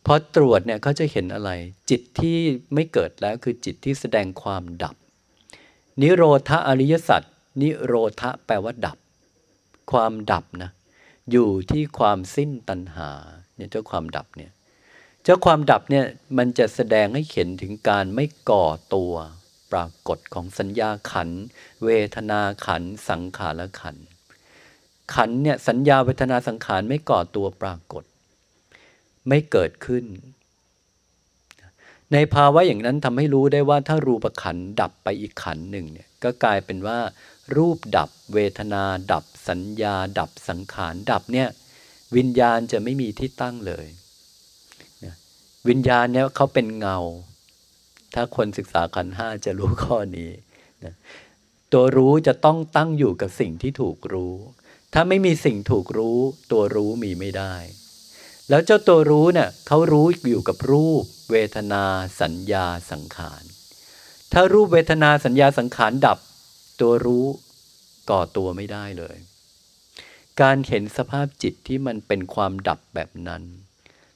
[0.06, 1.50] พอตรวจเนี่ยเขาจะเห็นอะไร
[1.90, 2.38] จิตที่
[2.74, 4.96] ไม่เกิดแล้วคือจิตที่แสดงความดับ
[6.00, 7.22] นิโรธอริยสัจ
[7.60, 8.98] นิโรธแปลว่าดับ
[9.92, 10.70] ความดับนะ
[11.30, 13.10] อยู่ที่ความสิ้นตัณหา
[13.56, 14.50] เนี่ยเจ้าความดับเนี่ย
[15.24, 16.04] เจ้าความดับเนี่ย
[16.38, 19.12] มันจะแสดงให้เห็นถึงการไม่ก่อตัว
[19.72, 21.28] ปรากฏของสัญญาขัน
[21.84, 23.96] เวทนาขัน สังขารขัน
[25.14, 28.04] ขันเนี่ยสัญญาเวทนาสังขารไม่ก่อตัวปรากฏ
[29.28, 30.04] ไม่เกิดขึ้น
[32.12, 36.98] ในภาวะอย่างนั้นทำให้รู้ได้ว่าถ้ารูปขันดับไปอีกขันหนึ่งเนี่ยก็กลายเป็นว่า
[37.56, 41.48] รูปดับเวทนา ดับสัญญา ดับสังขารดับเนี่ย
[42.16, 43.86] วิญญาณจะไม่มีที่ตั้งเลย
[45.68, 46.98] วิญญาณเนี่ยเขาเป็นเงา
[48.14, 50.30] ถ้าคนศึกษาขันห้าจะรู้ข้อนี้
[50.84, 50.94] นะ
[51.72, 54.34] ตัวรู้จะต้องตั้งอยู่กับสิ่งที่ถูกรู้
[54.92, 56.18] ถ้าไม่มีสิ่งถูกรู้
[56.50, 57.54] ตัวรู้มีไม่ได้
[58.48, 61.84] แล้วเจ้าตัวรู้เนี่ยเขารู้อยู่กับรูป เวทนา
[62.20, 63.42] สัญญาสังขาร
[64.32, 66.18] ถ้ารูปเวทนาสัญญาสังขารดับ
[66.80, 67.26] ตัวรู้
[68.10, 69.16] ก่อตัวไม่ได้เลย
[70.40, 73.42] การเห็นสภาพจิตที่มันเป็นความดับแบบนั้น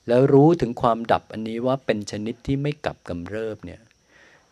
[0.09, 3.81] แล้วรู้ถึงความดับอันนี้ว่าเป็นชนิดที่ไม่กลับกำเริบเนี่ย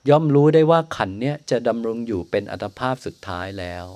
[0.09, 3.87] ย่อมรู้ได้ว่าขันเนี่ยจะดำรงอยู่เป็นอัตภาพสุดท้ายแล้ว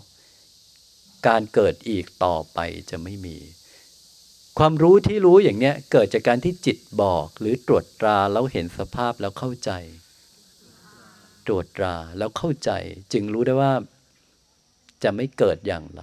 [1.27, 2.59] การเกิดอีกต่อไป
[2.91, 3.39] จะไม่มี
[4.59, 9.71] ความรู้ที่รู้อย่างเนี้ยเกิดจากการที่จิตบอกหรือตรวจตราแล้วเห็นสภาพแล้วเข้าใจ
[11.47, 12.71] ตรวจตราแล้วเข้าใจ
[13.13, 13.73] จึงรู้ได้ว่า
[15.03, 16.03] จะไม่เกิดอย่างไร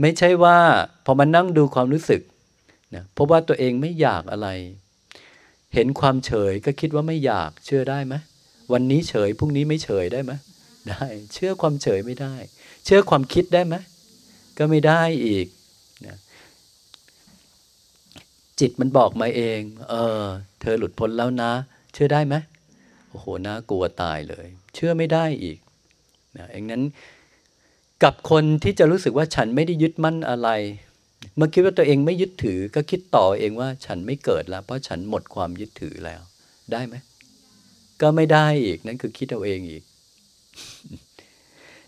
[0.00, 0.58] ไม่ใช่ว่า
[1.04, 2.22] พอมานั่งดูความรู้สึก
[2.94, 4.48] นะเพราะว่าตัวเองไม่อยากอะไร
[5.74, 8.14] เห็นความเฉยก็คิดว่าไม่อยากเชื่อได้ไหม
[8.72, 10.32] วันนี้เฉยพรุ่งนี้ไม่เฉยได้ไหม
[10.88, 12.34] ได้ เชื่อความเฉยไม่ได้
[12.84, 13.74] เชื่อความคิดได้ไหม
[14.58, 15.46] ก็ไม่ได้อีก
[16.06, 16.16] นะ
[18.60, 19.60] จิตมันบอกมาเอง
[19.90, 20.24] เออ
[20.60, 21.52] เธอหลุดพ้นแล้วนะ
[21.94, 22.34] เชื่อได้ไหม
[23.10, 25.58] โอ้โหน่ากลัวตายเลย เชื่อไม่ได้อีก
[26.36, 26.82] นะอย่างนั้น
[28.02, 30.48] กับคนที่จะรู้สึกว่าฉันไม่ได้ยึดมั่นอะไร
[31.36, 36.20] เมื่อคิดว่าตัวเองไม่ยึดถือ ก็คิดต่อเองว่าฉันไม่เกิดแล้ว เพราะฉันหมดความยึดถือแล้ว
[36.72, 36.94] ได้ไหม
[38.02, 39.82] ก็ไม่ได้อีกนั่นคือคิดเอาเองอีก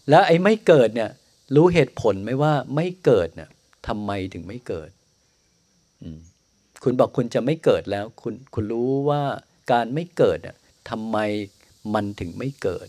[0.09, 1.11] แล้วไอ้ไม่เกิดเนี่ย
[1.55, 3.51] รู้เหตุผลไหมว่าไม่เกิดเนี่ย
[3.87, 4.91] ทำไมถึงไม่เกิด
[6.83, 9.23] คุณบอกคุณจะไม่เกิดแล้ว คุณคุณรู้ว่า
[9.73, 10.57] การไม่เกิดเนี่ย
[10.91, 11.19] ทำไม
[11.95, 12.89] มันถึงไม่เกิด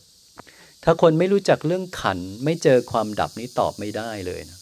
[0.84, 4.60] ถ้าคนไม่รู้จักเรื่องขัน ไม่เจอความดับนี้ตอบไม่ได้เลยนะ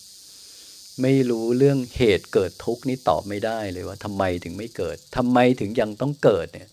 [1.02, 6.70] ไม่รู้เรื่องเหตุเกิดทุกข์นี้ตอบไม่ได้เลยว่าทำไมถึงไม่เกิดทำไมถึงยังต้องเกิดเนี่ย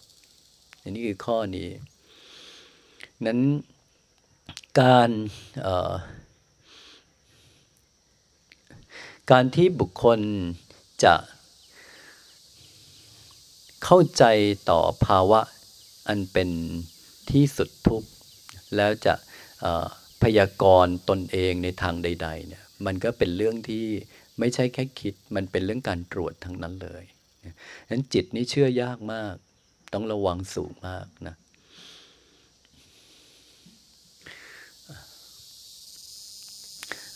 [0.82, 1.68] อันนี้คือข้อนี้
[3.26, 3.40] นั้น
[4.80, 5.10] การ
[9.30, 10.20] การที่บุคคล
[11.04, 11.14] จะ
[13.84, 14.24] เข้าใจ
[14.70, 15.40] ต่อภาวะ
[16.08, 16.48] อันเป็น
[17.30, 18.08] ที่สุดทุกข์
[18.76, 19.14] แล้วจะ
[20.22, 23.86] พยากรณ์ตนเองในทางใด ๆ เนี่ย มันก็เป็นเรื่องที่
[24.38, 27.04] ไม่ใช่แค่คิด มันเป็นเรื่องการตรวจทั้งนั้นเลย
[27.90, 29.34] นั้นจิตนี้เชื่อยากมาก
[29.92, 31.36] ต้องระวังสูงมากนะ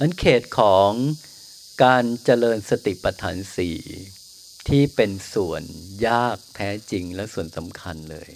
[0.01, 0.93] นั้นเขตของ
[1.85, 3.79] การเจริญสติปัฏฐานสี่
[4.69, 5.63] ที่เป็นส่วน
[6.09, 8.31] ยากแท้จริงและส่วนสำคัญเลย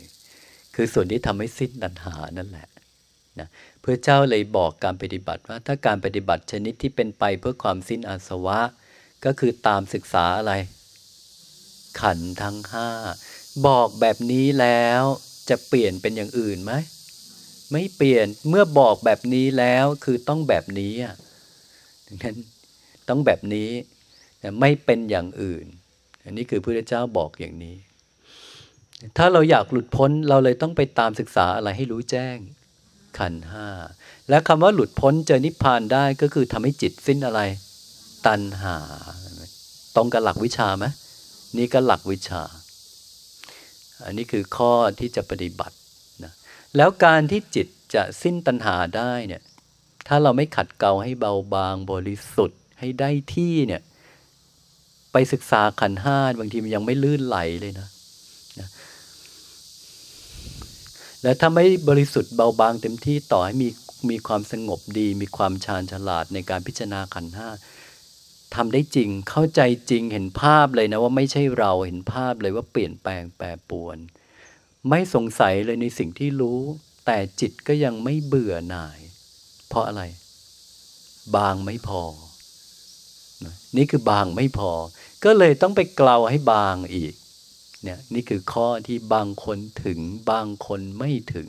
[0.74, 2.68] คือส่วนที่ทำให้สิ้นตัณหานั่นแหละ
[3.41, 3.49] นะ
[3.80, 8.61] เพื่อเจ้าเลยบอกการปฏิบัติว่าถ้าการปฏิบัติชนิดที่เป็นไปเพื่อความสิ้นอาสวะ
[9.24, 10.53] ก็คือตามศึกษาอะไร
[12.01, 12.89] ขันทั้งห้า
[13.66, 15.03] บอกแบบนี้แล้ว
[15.49, 16.72] จะเปลี่ยนเป็นอย่างอื่นไหม
[17.72, 21.14] ไม่เปลี่ยนเมื่อบอกแบบนี้แล้วคือต้องแบบนี้อะ
[22.07, 22.37] ดังนั้น
[23.09, 23.70] ต้องแบบนี้
[24.61, 25.66] ไม่เป็นอย่างอื่น
[26.24, 27.76] อันนี้คือพระเจ้าบอกอย่างนี้
[29.16, 32.37] ถ้าเราอยากหลุดพ้นเราเลยต้องไปตามศึกษาอะไรให้รู้แจ้ง
[33.19, 33.69] ขันห้า
[34.29, 37.41] และคำว่าหลุดพ้นเจอนิพพานได้ก็คือทำให้จิตสิ้นอะไร
[38.27, 38.77] ตัณหา
[39.97, 40.85] ตรงกับหลักวิชาไหม
[41.59, 42.43] นี่ก็หลักวิชา
[44.05, 45.77] อันนี้คือข้อที่จะปฏิบัติ
[46.25, 46.33] นะ
[46.77, 49.43] แล้วการที่จิตจะสิ้นตัณหาได้เนี่ย
[50.07, 53.83] ถ้าเราไม่ขัดเกลาให้เบาบางบริสุทธิ์ให้ได้ที่เนี่ย
[55.12, 57.89] ไปศึกษาขันห้าบางทีมันยังไม่ลื่นไหลเลยนะ
[61.27, 63.68] และถ้าไม่บริสุทธิ์เบาบางเต็มที่ต่อให้มี
[64.11, 67.49] มีความสงบดี มีความชาญฉลาดในการพิจารณาขันห้า
[68.55, 69.61] ทำได้จริงเข้าใจ
[69.91, 73.99] จริงเห็นภาพเลยนะว่าไม่ใช่เราเห็นภาพเลยว่าเปลี่ยนแปลงแปรปวน
[74.89, 76.61] ไม่สงสัยเลยในสิ่งที่รู้
[77.07, 78.99] แต่จิตก็ยังไม่เบื่อหน่าย
[79.68, 80.03] เพราะอะไร
[81.37, 82.03] บางไม่พอ
[83.77, 84.72] นี่คือบางไม่พอ
[85.24, 87.14] ก็เลยต้องไปเกลาให้บางอีก
[87.87, 89.99] เนี่ยนี่คือข้อที่บางคนถึง
[90.30, 91.49] บางคนไม่ถึง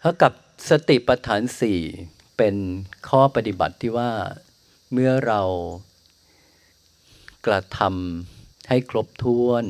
[0.00, 0.32] เท่ากับ
[0.70, 1.80] สติปัฏฐานสี่
[2.36, 2.56] เป็น
[3.08, 4.10] ข้อปฏิบัติที่ว่า
[4.92, 5.42] เมื่อเรา
[7.46, 9.64] กระทำให้ครบถ้วน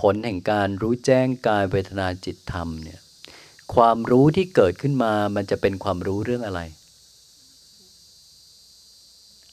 [0.00, 3.00] ผลแห่งการรู้แจ้งกายเวทนาจิตธรรมเนี่ย
[3.74, 6.60] ความรู้ที่เกิดขึ้นมามันจะเป็นความรู้เรื่องอะไร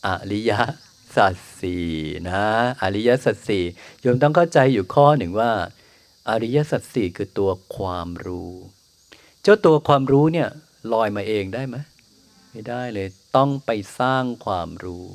[0.06, 0.60] อริยะ
[1.16, 1.88] สัจสี่
[2.30, 2.44] นะ
[2.82, 3.64] อริยสัจสี่
[4.02, 5.52] โยมต้องเข้าใจอยู่ข้อหนึ่งว่า
[6.30, 8.54] อริยสัจสี่คือตัวความรู้
[9.42, 10.50] เจ้าตัวความรู้เนี่ย
[10.94, 11.76] ลอยมาเองได้ไหม
[12.52, 15.06] ไม่ได้เลยต้องไปสร้างความรู้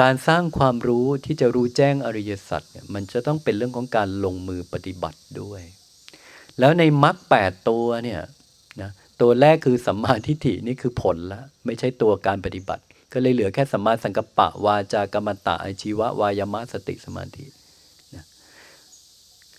[0.00, 5.62] การสร้างความรู้ที่จะรู้แจ้งอริยสัจเนี่ยมันจะต้องเป็นเรื่องของการลงมือปฏิบัติด้วย
[6.58, 8.20] แล้วในมรรคแปดตัวเนี่ย
[8.80, 8.90] นะ
[9.20, 17.46] ตัวแรกคือสัมมาทิฏฐินี่คือผลละไม่ใช่ตัวการปฏิบัติ ก็เลยเหลือแค่สัมมาสังกัปปะวาจากรรมตะอาชีวะวายามะสติสมาธิ
[18.14, 18.24] นะ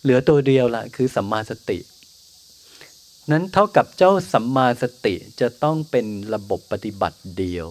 [0.02, 1.80] เหลือตัวเดียวละคือสัมมาสติ
[3.32, 7.68] นั้นเท่ากับเจ้าสัมมาสติจะต้องเป็นระบบปฏิบัติเดียว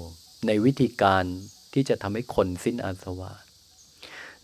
[0.47, 1.25] ในวิธีการ
[1.73, 3.33] ที่จะทำให้คนสิ้นอาสวะ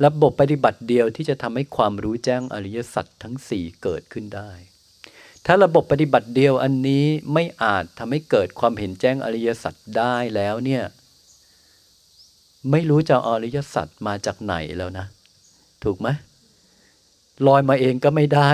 [0.05, 4.51] ระบบปฏิบัติเดียวที่จะทำให้ความรู้แจ้งอริยสัจทั้งสี่เกิดขึ้นได้
[5.47, 10.85] ถ้าระบบปฏิบัติเดียวอันนี้ไม่อาจทำให้เกิดความเห็นแจ้งอริยสัจได้แล้วเนี่ย
[12.71, 15.07] ไม่รู้จะอริยสัจมาจากไหนแล้วนะ
[15.85, 16.09] ถูกไหม
[17.47, 18.53] ลอยมาเองก็ไม่ได้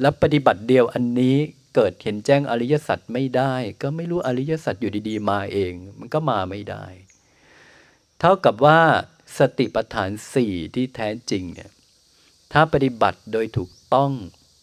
[0.00, 1.36] แล้วปฏิบัติเดียวอันนี้
[1.74, 6.84] เกิดเห็นแจ้งอริยสัจไม่ได้ ก็ไม่รู้อริยสัจอยู่ดีๆ มาเอง มันก็มาไม่ได้
[8.20, 8.80] เท่ากับว่า
[9.38, 11.70] สติปัฏฐานสี่ที่แท้จริงเนี่ย
[12.52, 14.12] ถ้าปฏิบัติโดยถูกต้อง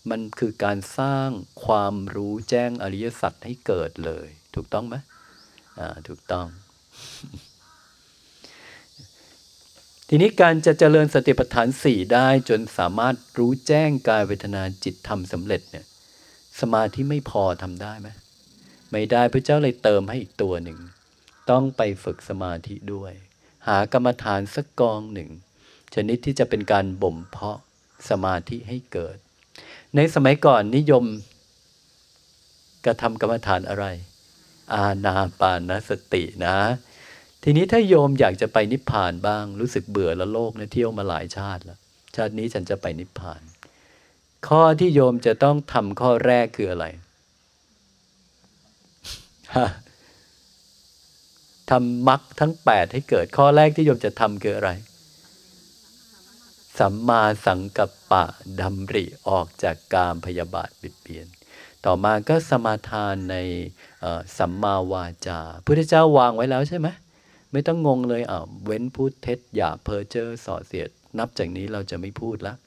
[0.09, 1.29] มันคือการสร้าง
[1.65, 4.95] ความรู้แจ้งอริยสัจให้เกิดเลย ถูกต้องไหม
[5.79, 6.47] อ่าถูกต้อง
[10.13, 15.85] ทีนี้การจะเจริญสติปัฏฐานสี่ได้จนสามารถรู้แจ้งกายเวทนาจิตทำสำเร็จเนี่ย
[16.59, 18.09] สมาธิไม่พอทำได้ไหม
[18.91, 20.79] ไม่ได้พระเจ้าเลยเติมให้อีกตัวหนึ่ง
[21.49, 23.13] ต้องไปฝึกสมาธิด้วย
[23.67, 25.29] หากรรมฐานสักกองหนึ่ง
[25.93, 27.59] ชนิดที่จะเป็นการบ่มเพาะ
[28.09, 29.17] สมาธิให้เกิด
[29.95, 31.05] ในสมัยก่อนนิยม
[32.85, 33.85] กระทำกรรมฐานอะไร
[34.73, 36.57] อาณาปานสตินะ
[37.43, 41.79] ทีนี้ถ้าโยมอยากจะไปนิพพานบ้าง รู้สึกเบื่อแล้วโลกเนะเที่ยวมาหลายชาติแล้ว
[42.15, 43.41] ชาตินี้ฉันจะไปนิพพาน
[44.47, 46.85] ข้อที่โยมจะต้องทำข้อแรกคืออะไร
[51.69, 54.71] ทำมรรคทั้งแปดให้เกิดข้อแรกที่โยมจะทำคืออะไร
[56.79, 58.23] สัมมาสังกัปปะ
[58.59, 61.27] ดำริออกจากกามพยาบาทบิดเบียน
[61.85, 63.35] ต่อมาก็สมาทานใน
[64.37, 66.87] สัมมาวาจาพุทธเจ้าวางไว้แล้วใช่ไหม
[67.51, 70.89] ไม่ต้องงงเลยอ่าเว้นพูดเท็จอย่าเพ้อเจ้อส่อเสียด
[71.19, 72.57] นับจากนี้เราจะไม่พูดแล้ว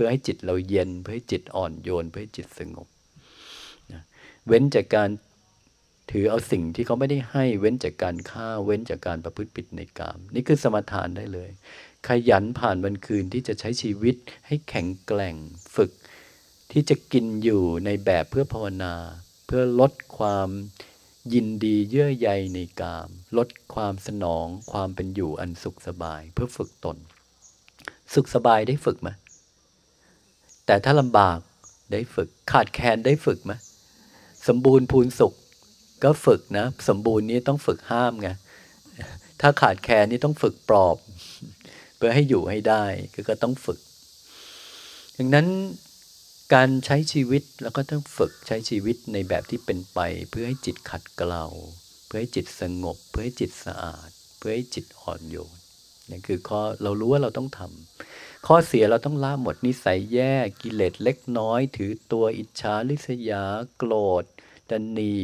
[0.00, 2.88] พื่อให้จิตเราเย็นเพื่อให้จิตอ่อนโยนเพื่อให้จิตสงบ
[3.92, 4.02] นะ
[4.46, 5.10] เว้นจากการ
[6.10, 11.50] ถือเอาสิ่งที่เขาไม่ได้ให้เว้นจากการฆ่าเว้นจากการประพฤติผิดในกาม นี่คือสมถานได้เลย
[12.08, 14.16] ขยันผ่านวันคืนที่จะใช้ชีวิต
[14.46, 15.36] ให้แข็งแกร่ง
[15.74, 15.90] ฝึก
[16.72, 18.94] ที่จะกินอยู่ในแบบเพื่อภาวนา
[19.46, 20.48] เพื่อลดความ
[21.34, 26.96] ยินดีเยื่อใยในกาม ลดความสนองความเป็นอยู่อันสุขสบายเพื่อฝึกตน
[28.14, 29.08] สุขสบายได้ฝึกไหม
[30.66, 31.38] แต่ถ้าลำบาก
[31.92, 33.52] ได้ฝึก ขาดแคลนได้ฝึกไหม
[34.48, 35.34] สมบูรณ์พูนสุข
[36.04, 38.28] ก็ฝึกนะ สมบูรณ์นี้ต้องฝึกห้ามไง
[39.40, 40.96] ถ้าขาดแคลนนี่ต้องฝึกปลอบ
[41.96, 43.78] เพื่อให้อยู่ให้ได้ก็ก็ต้องฝึก
[45.18, 45.46] ดังนั้น
[46.54, 49.98] การใช้ชีวิตแล้วก็ต้องฝึกใช้ชีวิตในแบบที่เป็นไป
[50.30, 51.46] เพื่อให้จิตขัดเกลา
[52.06, 55.56] เพื่อให้จิตสงบ เพื่อให้จิตสะอาด เพื่อให้จิตอ่อนโยน
[56.10, 63.44] นี่คือข้อเรารู้ว่าเราต้องทำข้อเสียเราต้องละหมดนิสัยแย่กิเลสเล็กน้อย ถือตัวอิจฉาริษยา
[63.76, 63.92] โกร
[64.22, 64.24] ธ
[64.70, 65.16] ดันนี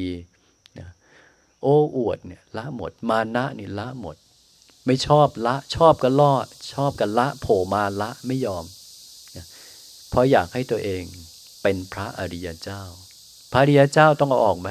[1.62, 4.16] โอ้อวดเนี่ยละหมด มานะนี่ละหมด
[4.86, 6.34] ไม่ชอบละชอบก็ล่อ
[6.72, 8.64] ชอบกันละ โผมาละไม่ยอม
[10.14, 11.04] เพราะอยากให้ตัวเอง
[11.62, 12.82] เป็นพระอริยเจ้า
[13.52, 14.68] พระอริยเจ้าต้องเอาออกไหม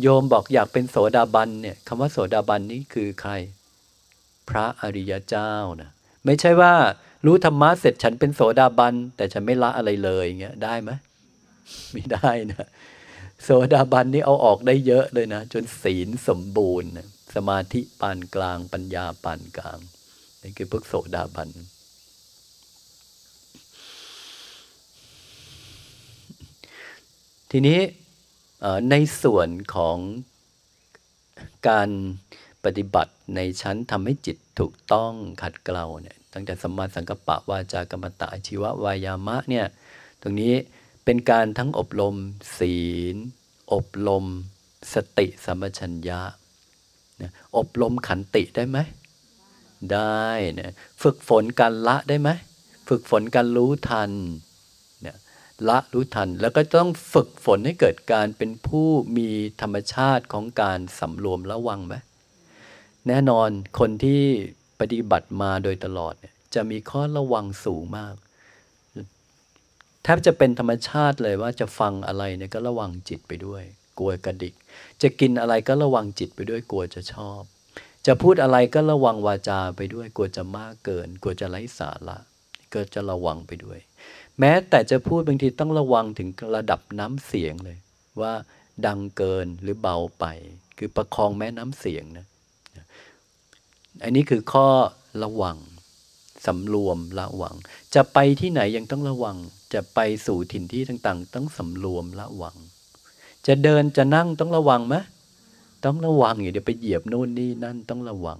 [0.00, 3.32] โยมบอกอยากเป็นโสดาบันเนี่ยคำว่าโสดาบันนี้คือใคร
[4.50, 5.90] พระอริยเจ้านะ
[6.24, 6.72] ไม่ใช่ว่า
[7.26, 10.90] รู้ธรรมะเสร็จฉันเป็นโสดาบันแต่ฉันไม่ละอะไรเลยเงี้ยได้ไหม
[11.92, 12.68] ไม่ได้นะ
[13.44, 16.90] โสดาบันนี่เอาออกได้เยอะเลยนะ จนศีลสมบูรณ์
[17.34, 19.78] สมาธิปานกลาง ปัญญาปานกลาง
[20.42, 21.50] นี่คือพวกโสดาบัน
[27.50, 27.80] ทีนี้
[28.90, 29.98] ในส่วนของ
[31.68, 31.90] การ
[32.64, 39.66] ปฏิบัติในชั้นทำให้จิตถูกต้องขัดเกลาเนี่ยตั้งแต่สัมมาสังกัปปะวาจากรรมตะอาชีวะวายามะเนี่ย
[40.22, 40.54] ตรงนี้
[41.04, 42.16] เป็นการทั้งอบรม
[42.58, 42.76] ศี
[43.14, 43.16] ล
[43.72, 44.24] อบรม
[44.94, 46.20] สติสัมปชัญญะ
[47.20, 48.78] นะอบรมขันติได้ไหม
[49.92, 50.24] ได้
[50.58, 52.30] นะฝึกฝนการละได้ไหม
[52.88, 54.10] ฝึกฝนการรู้ทัน
[55.68, 59.28] ละรู้ทัน แล้วก็ต้องฝึกฝนให้เกิดการเป็นผู้มี
[59.60, 61.94] ธรรมชาติของการสำรวมระวังไหม
[63.08, 64.22] แน่นอนคนที่
[64.80, 68.14] ปฏิบัติมาโดยตลอดเนี่ยจะมีข้อระวังสูงมาก
[70.02, 73.62] แทบจะเป็นธรรมชาติเลยว่าจะฟังอะไรเนี่ยก็ระวังจิตไปด้วย
[73.98, 74.54] กลัวกระดิก
[75.02, 77.42] จะกินอะไรก็ระวังจิตไปด้วยกลัวจะชอบ
[78.06, 82.18] จะพูดอะไรก็ระวังวาจาไปด้วย กลัวจะมากเกิน กลัวจะไร้สาระ
[82.74, 83.78] ก็จะระวังไปด้วย
[84.40, 87.78] แม้แต่จะพูดบางทีต้องระวังถึงระดับน้ำเสียงเลย
[88.20, 88.32] ว่า
[88.86, 90.24] ดังเกินหรือเบาไป
[90.78, 92.26] คือประคองแม้น้ำเสียงนะ
[94.02, 94.68] อันนี้คือข้อ
[95.22, 95.56] ระวัง
[96.46, 97.54] สำรวมระวัง
[97.94, 99.36] จะไปที่ไหนยังต้องระวัง
[99.74, 102.56] จะไปสู่ถิ่นที่ต่างๆ ต้องสำรวมระวัง
[103.46, 104.96] จะเดินจะนั่งต้องระวังไหม
[105.84, 108.38] ต้องระวังอย่าเดี๋ยวไปเหยียบโน่นนี่นั่นต้องระวัง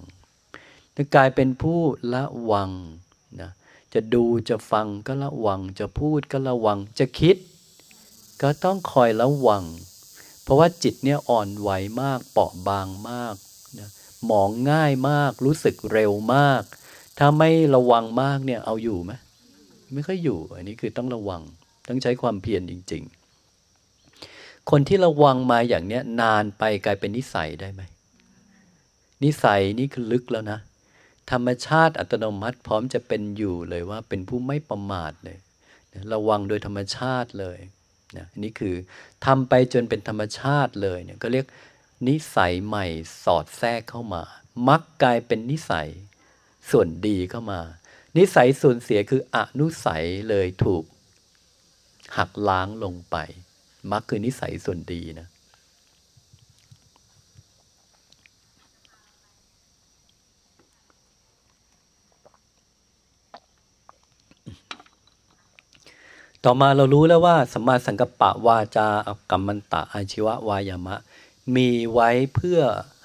[0.95, 1.79] จะกลายเป็นผู้
[2.13, 2.69] ละวัง
[3.41, 3.51] นะ
[3.93, 7.35] จะดูจะฟังก็ระวัง จะพูดก็ระวัง จะคิด
[8.41, 9.63] ก็ต้องคอยระวัง
[10.43, 11.69] เพราะว่าจิตเนี่ยอ่อนไหว
[12.01, 13.35] มากเปราะบางมาก
[13.79, 13.89] นะ
[14.25, 16.61] หมองง่ายมากรู้สึกเร็วมาก
[17.17, 19.11] ถ้าไม่ระวังมากเนี่ยเอาอยู่ไหม
[19.93, 21.41] ไม่ค่อยอยู่ อันนี้คือต้องระวัง
[21.87, 27.81] ต้องใช้ความเพียรจริง ๆ คนที่ระวังมาอย่างเนี้ยนานไปกลายเป็นนิสัยได้ไหม
[29.23, 30.59] นิสัยนี่คือลึกแล้วนะ
[31.31, 35.37] ธรรมชาติอัตโนมัติพร้อมจะเป็นอยู่เลยว่าเป็นผู้ไม่ประมาทเลย
[36.13, 37.59] ระวังโดยธรรมชาติเลย
[38.17, 38.75] นะนี่คือ
[39.25, 41.45] ทำไปจนเป็นธรรมชาติเลยเนี่ยก็เรียก
[42.07, 42.85] นิสัยใหม่
[43.23, 44.23] สอดแทรกเข้ามา
[44.67, 45.89] มักกลายเป็นนิสัย
[46.71, 47.61] ส่วนดีเข้ามา
[48.17, 50.83] นิสัยส่วนเสียคืออนุสัยเลยถูก
[52.17, 53.15] หักล้างลงไป
[53.91, 55.27] มักคือนิสัยส่วนดีนะ
[66.45, 68.87] ต่อมาเรารู้แล้วว่าสัมมาสังกัปปะวาจา
[69.31, 70.95] กัมมันตะอาชีวะวายามะ
[71.55, 72.59] มีไว้เพื่อ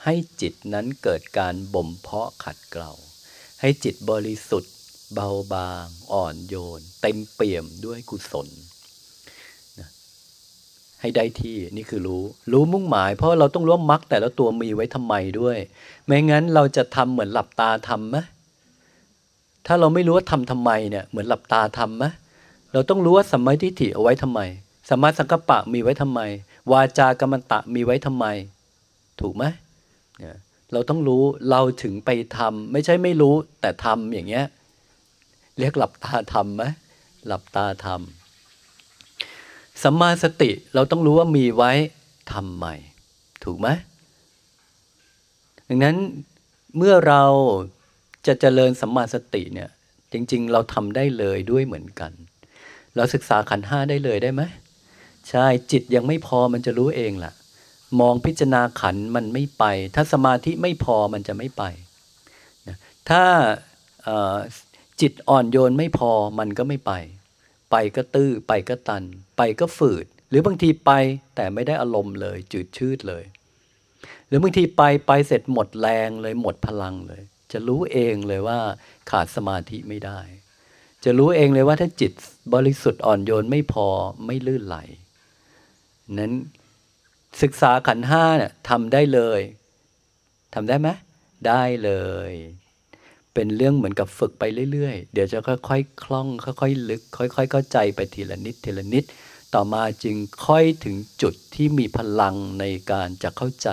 [0.04, 2.92] ให้จิตนั้นเกิดการบ่มเพาะขัดเกลา
[3.60, 4.72] ให้จิตบริสุทธิ์
[5.14, 8.48] เบาบาง อ่อนโยน เต็มเปี่ยมด้วยกุศล
[9.78, 9.88] นะ
[11.00, 12.22] ให้ได้ที่นี่คือรู้
[12.52, 15.58] รู้มุ่งหมาย เพราะเราต้องรู้มรรคแต่ละตัวมีไว้ทำไมด้วย
[16.06, 18.16] ไม่งั้นเราจะทำเหมือนหลับตาทำไหม
[19.66, 22.04] ถ้าเราไม่รู้ว่าทำทำไมเนี่ยเหมือนหลับตาทำไหม
[22.72, 24.40] เราต้องรู้ว่าสัมมาทิฏฐิเอาไว้ทำไม
[24.88, 26.20] สัมมาสังกัปปะมีไว้ทำไม
[26.72, 28.26] วาจากรรมตะมีไว้ทำไม
[29.20, 29.44] ถูกไหม
[30.72, 34.44] เราต้องรู้เราถึงไปทำไม่ใช่ไม่รู้แต่ทำอย่างเงี้ย
[35.58, 36.64] เรียกหลับตาทำไหม
[37.26, 41.72] หลับตาทำสัมมาสติเราต้องรู้ว่ามีไว้
[42.32, 42.74] ทำใหม่
[43.44, 43.68] ถูกไหม
[45.68, 45.96] ดังนั้น
[46.76, 47.24] เมื่อเรา
[48.26, 49.68] จะเจริญสัมมาสติเนี่ย
[50.12, 52.12] จริง ๆ เราทำได้เลยด้วยเหมือนกัน
[52.96, 54.42] เราศึกษาขันห้าได้เลยได้ไหม
[55.30, 57.32] ใช่จิตยังไม่พอมันจะรู้เองล่ะ
[58.00, 59.64] มองพิจารณาขันมันไม่ไป
[59.94, 61.62] ถ้าสมาธิไม่พอมันจะไม่ไป
[62.68, 62.76] นะ
[63.10, 63.24] ถ้า
[65.00, 66.92] จิตอ่อนโยนไม่พอมันก็ไม่ไป
[67.70, 69.02] ไปก็ตื้อไปก็ตัน
[69.36, 70.90] ไปก็ฝืด หรือบางทีไป
[71.34, 73.24] แต่ไม่ได้อารมณ์เลย จืดชืดเลย
[74.26, 77.22] หรือบางทีไปไปเสร็จหมดแรงเลยหมดพลังเลย
[77.52, 78.58] จะรู้เองเลยว่า
[79.10, 80.18] ขาดสมาธิไม่ได้
[81.04, 82.12] จะรู้เองเลยว่าถ้าจิต
[82.54, 83.86] บริสุทธิ์อ่อนโยนไม่พอ
[84.26, 84.76] ไม่ลื่นไหล
[86.18, 86.32] นั้น
[87.42, 89.40] ศึกษาขันห้าเนี่ยทำได้เลย
[90.54, 90.88] ทำได้ไหม
[91.46, 91.92] ได้เล
[92.30, 92.32] ย
[93.34, 95.70] เป็นเรื่องเหมือนกับฝึกไปเรื่อยๆ เดี๋ยวจะค่อยๆค
[96.02, 99.04] คล่อง ค่อยๆลึก ค่อยๆเข้าใจไปทีละนิดทีละนิด
[99.54, 100.16] ต่อมาจึง
[100.46, 103.68] ค่อยถึงจุดที่มีพลังในการจะเข้าใจ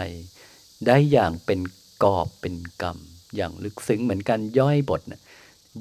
[0.86, 1.59] ได้อย่างเป็น
[2.03, 2.97] กอบเป็นกรรม
[3.36, 5.22] อย่างลึกซึ้งเหมือนกันย่อยบทนะ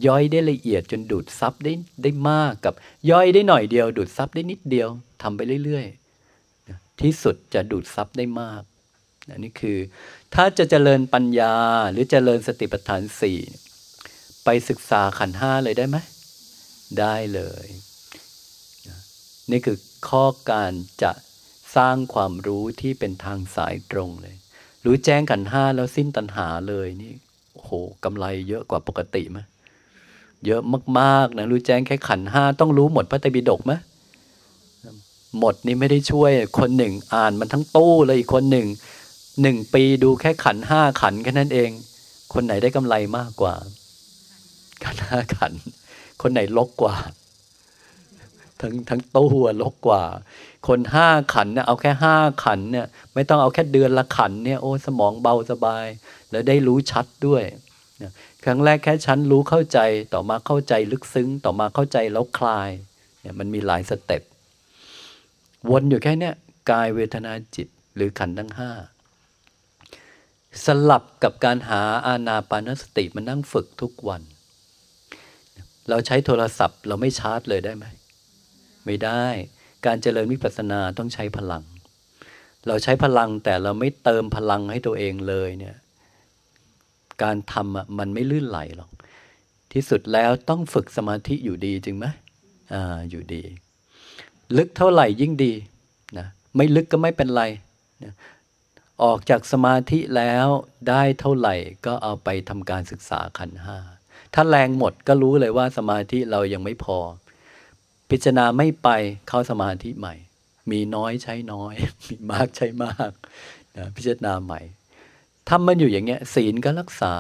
[0.07, 1.73] ย่อยได้ละเอียดจนดูดซับได้
[2.03, 2.75] ได้มากกับ
[3.11, 4.89] ย่อยได้หน่อยเดียว ดูดซับได้นิดเดียว
[5.23, 8.63] ทำไปเรื่อยๆ ที่สุดจะดูดซับได้มาก
[9.29, 9.79] นนี่คือ
[10.35, 11.55] ถ้าจะเจริญปัญญา
[11.91, 13.39] หรือเจริญสติปัฏฐานสี่
[14.45, 15.97] ไปศึกษาขันห้าเลยได้ไหม
[16.99, 17.67] ได้เลย
[19.51, 19.77] นี่คือ
[20.09, 20.73] ข้อการ
[21.03, 21.13] จะ
[21.77, 24.37] สร้างความรู้ที่เป็นทางสายตรงเลย
[24.85, 27.13] รู้แจ้งขันห้าแล้วสิ้นตัณหาเลยนี่
[27.53, 27.71] โอ้โห
[28.05, 29.39] กำไรเยอะกว่าปกติไหม
[30.47, 30.63] เยอะ
[30.99, 33.73] มากๆนะรู้แจ้งแค่ขันห้าต้องรู้หมดพระไตรปิฎกไหม
[35.39, 38.67] หมดนี่ไม่ได้ช่วยคนหนึ่งอ่านมันทั้งตู้เลยอีกคนหนึ่ง
[39.43, 41.71] หนึ่งปีดูแค่ขันห้าขันแค่นั้นเอง
[42.35, 43.55] คนไหนได้กำไรมากกว่า
[44.85, 45.53] ขันห้าขัน
[46.23, 46.97] คนไหนลกกว่า
[48.61, 49.33] ทั้งทั้งตู้
[49.63, 50.03] ลกกว่า
[50.69, 55.87] คนห้าขันเนี่ยเอาแค่ห้าขันเนี่ย ไม่ต้องเอาแค่เดือนละขันเนี่ยโอ้สมองเบาสบาย
[56.31, 57.43] แล้วได้รู้ชัดด้วย
[58.45, 59.79] ครั้งแรกแค่ชั้นรู้เข้าใจ
[60.15, 62.71] ต่อมาเข้าใจลึกซึ้ง ต่อมาเข้าใจแล้วคลาย
[63.21, 64.23] เนี่ยมันมีหลายสเต็ป
[65.71, 66.35] วนอยู่แค่เนี้ย
[66.71, 68.71] กายเวทนาจิตหรือขันธ์ทั้งห้า
[70.65, 74.23] สลับกับการหาอาณาปานสติมานั่งฝึกทุกวัน
[75.89, 77.85] เราใช้โทรศัพท์เราไม่ชาร์จเลยได้ไหม
[78.87, 79.25] ไม่ได้
[79.87, 81.63] การเจริญวิปัสสนาต้องใช้พลัง
[82.67, 85.77] เราใช้พลังแต่เราไม่เติมพลังให้ตัวเองเลยเนี่ย
[87.23, 88.91] การทำอะมันไม่ลื่นไหลหรอก
[89.73, 92.07] ที่สุดแล้วต้องฝึกสมาธิอยู่ดีจริงไหม
[92.73, 93.43] อ่าอยู่ดี
[94.57, 95.53] ลึกเท่าไหร่ยิ่งดี
[96.19, 97.43] นะไม่ลึกก็ไม่เป็นไร
[98.05, 98.15] นะ
[99.03, 100.47] ออกจากสมาธิแล้ว
[100.89, 101.55] ได้เท่าไหร่
[101.87, 103.79] ก็เอาไปทำการศึกษาขันห้า
[104.35, 106.99] ถ้าแรงหมดก็รู้เลยว่าสมาธิเรายังไม่พอ
[108.11, 108.89] พิจารณาไม่ไป
[109.29, 110.15] เข้าสมาธิใหม่
[110.71, 113.11] มีน้อยใช้น้อย มีมากใช้มาก
[113.77, 114.61] นะพิจารณาใหม่
[115.49, 117.15] ทำมันอยู่อย่างเงี้ย ศีลก็รักษา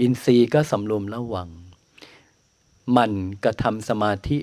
[0.00, 1.48] อินทรีย์ก็สำรวมระวัง
[2.96, 3.12] มัน
[3.44, 4.38] กระทำสมาธิ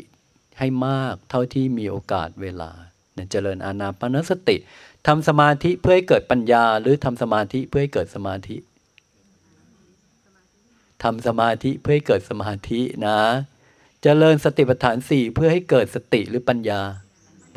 [0.59, 2.71] ให้มากเท่าที่มีโอกาสเวลา
[3.31, 4.57] เจริญอานาปนสติ
[5.07, 8.57] ทำสมาธิเพื่อให้เกิดปัญญา หรือทำสมาธิเพื่อให้เกิดสมาธิ
[11.03, 13.17] ทำสมาธิเพื่อให้เกิดสมาธินะ
[14.03, 16.81] เจริญสติปัฏฐานสี่เพื่อให้เกิดสติหรือปัญญา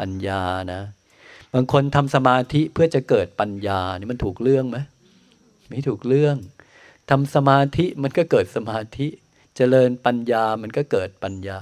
[0.00, 0.42] ปัญญา
[0.72, 0.82] นะ
[1.54, 4.78] บางคนทำสมาธิเพื่อจะเกิดปัญญานี่มันถูกเรื่องไหม
[5.68, 6.36] ไม่ถูกเรื่อง
[7.10, 9.08] ทำสมาธิมันก็เกิดสมาธิ
[9.56, 11.60] เจริญปัญญามันก็เกิดปัญญา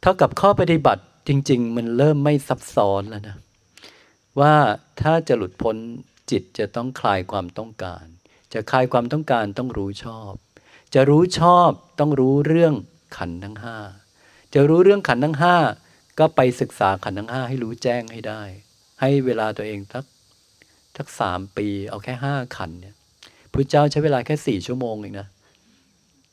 [0.00, 3.36] เท่ากับข้อปฏิบัติจริง ๆ มันเริ่มไม่ซับซ้อนแล้วนะ
[4.40, 4.54] ว่า
[5.00, 5.76] ถ้าจะหลุดพ้น
[6.30, 8.04] จิตจะต้องคลายความต้องการ
[8.52, 10.32] จะคลายความต้องการต้องรู้ชอบ
[10.94, 12.74] จะรู้ชอบต้องรู้เรื่อง
[13.16, 13.78] ขันทั้งห้า
[14.54, 15.56] จะรู้เรื่องขันทั้งห้า
[16.18, 18.42] ก็ไปศึกษาขันทั้งห้าให้รู้แจ้งให้ได้
[19.00, 20.04] ให้เวลาตัวเองทัก
[20.96, 22.94] ทักสามปี เอาแค่ห้าขันเนี่ย
[23.52, 25.28] พระเจ้าใช้เวลาแค่สี่ชั่วโมงเองนะ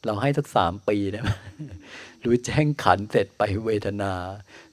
[0.06, 1.30] เราให้สักสามปีได้ไหม
[2.24, 4.14] รู้แจ้งขันเสร็จไปเวทนา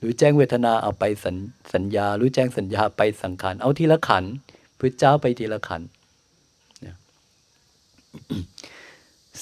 [0.02, 1.36] รู้แจ้งเวทนาเอาไปสัญ
[1.74, 4.24] สญญา รู้แจ้งสัญญาไปสังขารเอาทีละขัน
[4.78, 5.82] พุทธเจ้าไปทีละขัน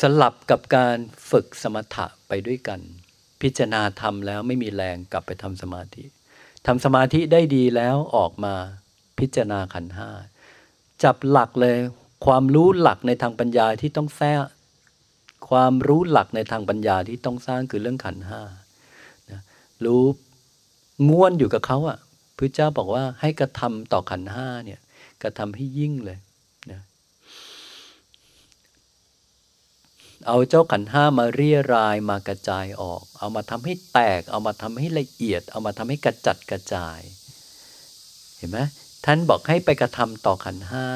[0.01, 0.97] สลับกับการ
[1.31, 2.81] ฝึกสมถะไปด้วยกัน
[3.43, 6.05] พิจารณาทำแล้วไม่มีแรงกลับไปทำสมาธิ
[6.67, 8.55] ทำสมาธิได้ดีแล้วออกมา
[9.19, 10.11] พิจารณาขันห้า
[11.05, 11.77] จับหลักเลย
[12.27, 14.33] ความรู้หลักในทางปัญญาที่ต้องแท้
[15.49, 18.43] ความรู้หลักในทางปัญญาที่ต้องสร้างคือเรื่องขันห้า
[19.31, 19.41] นะ
[19.85, 20.05] รู้
[21.09, 21.99] ม้วนอยู่กับเขาอะ่ะ
[22.37, 24.81] พระเจ้าบอกว่าให้กระทำต่อขันห้าเนี่ย
[25.23, 26.19] กระทำให้ยิ่งเลย
[26.71, 26.81] นะ
[30.27, 37.01] เอาเจ้าขันห้ามาเรียรายมากระจายออก เอามาทำให้แตก เอามาทำให้ละเอียด เอามาทำให้กระจัดกระจาย
[38.39, 38.59] เห็นไหม
[39.09, 40.87] ท่านบอกให้ไปกระทำต่อขันห้า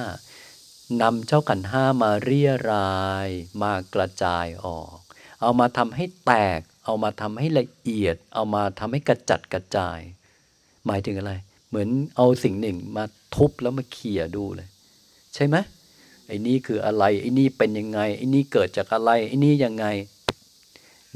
[1.03, 3.29] นำเจ้าขันห้ามาเรียราย
[3.63, 4.99] มากระจายออก
[5.43, 10.01] เอามาทำให้แตก เอามาทำให้ละเอียด เอามาทำให้กระจัดกระจาย
[10.87, 11.33] หมายถึงอะไร
[11.69, 13.05] เหมือนเอาสิ่งหนึ่งมา
[13.35, 14.69] ทุบแล้วมาเขี่ยดูเลย
[15.35, 15.57] ใช่ไหม
[16.27, 19.87] ไอ้นี่คืออะไร ไอ้นี่เป็นยังไง ไอ้นี่เกิดจากอะไร ไอ้นี่ยังไง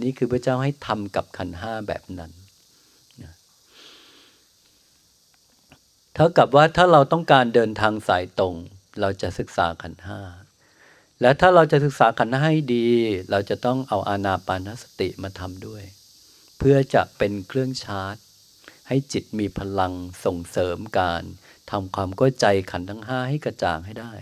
[0.03, 2.33] นี่คือพระเจ้าให้ทำกับขันห้าแบบนั้น
[6.17, 8.55] เท่ากับว่าถ้าเราต้องการเดินทางสายตรง
[9.01, 10.21] เราจะศึกษาขันห้า
[11.21, 12.89] และถ้าเราจะศึกษาขันห้าให้ดี
[13.31, 15.83] เราจะต้องเอาอานาปานสติมาทำด้วย
[16.59, 18.17] เพื่อจะเป็นเครื่องชาร์จ
[18.89, 19.93] ให้จิตมีพลัง
[20.25, 21.23] ส่งเสริมการ
[21.71, 24.13] ทำความเข้าใจขันทั้งห้าให้กระจ่างให้ได้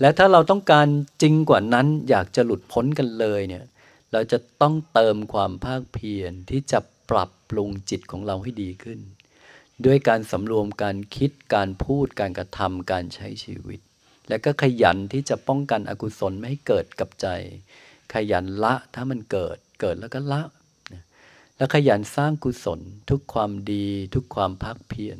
[0.00, 0.86] และถ้าเราต้องการ
[1.22, 3.64] จริงกว่านั้นอยากจะหลุดพ้นกันเลยเนี่ย
[4.12, 6.78] เราจะต้องเติมความภาคเพียรที่จะ
[7.10, 9.00] ปรับปรุงจิตของเราให้ดีขึ้น
[9.86, 13.80] ด้วยการสำรวมการคิดการพูดการกระทำการใช้ชีวิต
[14.28, 17.26] แล้วก็ขยันที่จะป้องกันอกุศลไม่ให้เกิดกับใจ
[18.14, 20.42] ขยันละถ้ามันเกิดเกิดแล้วก็ละ
[21.56, 25.18] แล้วขยันสร้างกุศลทุกความดีทุกความพักเพียร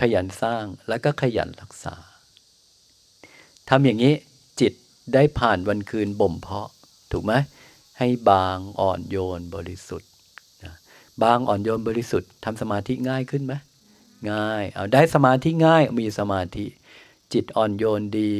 [0.00, 1.94] ขยันสร้างแล้วก็ขยันรักษา
[3.68, 4.14] ทำอย่างนี้
[4.60, 4.72] จิต
[5.14, 6.68] ได้ผ่านวันคืนบ่มเพาะ
[7.12, 7.32] ถูกไหม
[7.98, 10.10] ให้บางอ่อนโยนบริสุทธิ์
[11.22, 13.54] บางอ่อนโยนบริสุทธิ์ทำสมาธิง่ายขึ้นไหม
[14.30, 16.66] ง่าย เอาได้สมาธิง่ายมีสมาธิ
[17.32, 18.32] จิตอ่อนโยนดี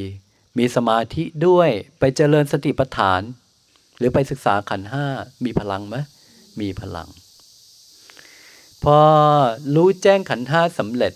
[0.59, 3.23] มีสมาธิด้วยไปเจริญสติปัฏฐาน
[3.99, 5.07] หรือไปศึกษาขันห้า
[5.45, 5.97] มีพลังไหม
[6.61, 7.09] มีพลัง
[8.85, 8.99] พอ
[9.75, 11.13] รู้แจ้งขันห้าสำเร็จ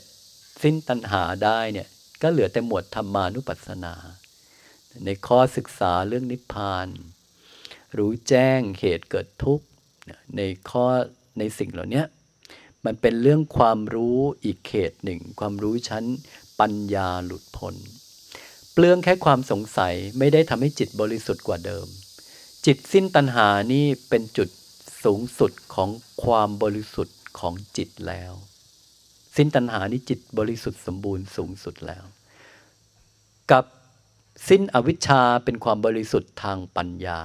[0.62, 1.88] สิ้นตัณหาได้เนี่ย
[2.22, 3.94] ก็เหลือแต่หมวดธรรมานุปัสสนา
[5.04, 6.88] ในข้อศึกษาเรื่องนิพพาน
[7.98, 9.66] รู้แจ้งเหตุเกิดทุกข์
[10.36, 10.40] ใน
[10.70, 10.86] ข้อ
[11.38, 12.02] ในสิ่งเหล่านี้
[12.84, 16.04] มันเป็นเรื่องความรู้อีกเขตหนึ่ง ความรู้ชั้น
[16.60, 17.74] ปัญญาหลุดพ้น
[18.72, 21.86] เปลืองแค่ความสงสัยไม่ได้ทำให้จิตบริสุทธิ์กว่าเดิม
[22.66, 24.48] จิตสิ้นตัณหานี่เป็นจุด
[25.04, 25.90] สูงสุดของ
[26.24, 28.32] ความบริสุทธิ์ของจิตแล้ว
[29.36, 32.04] สิ้นตัณหานี่จิตบริสุทธิ์สมบูรณ์สูงสุดแล้ว
[33.50, 33.64] กับ
[34.48, 37.20] สิ้นอวิชชาเป็นความบริสุทธิ์ทางปัญญา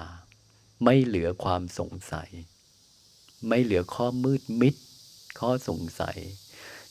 [0.84, 2.30] ไม่เหลือความสงสัย
[3.48, 4.76] ไม่เหลือข้อมืดมิด
[5.40, 6.18] ข้อสงสัย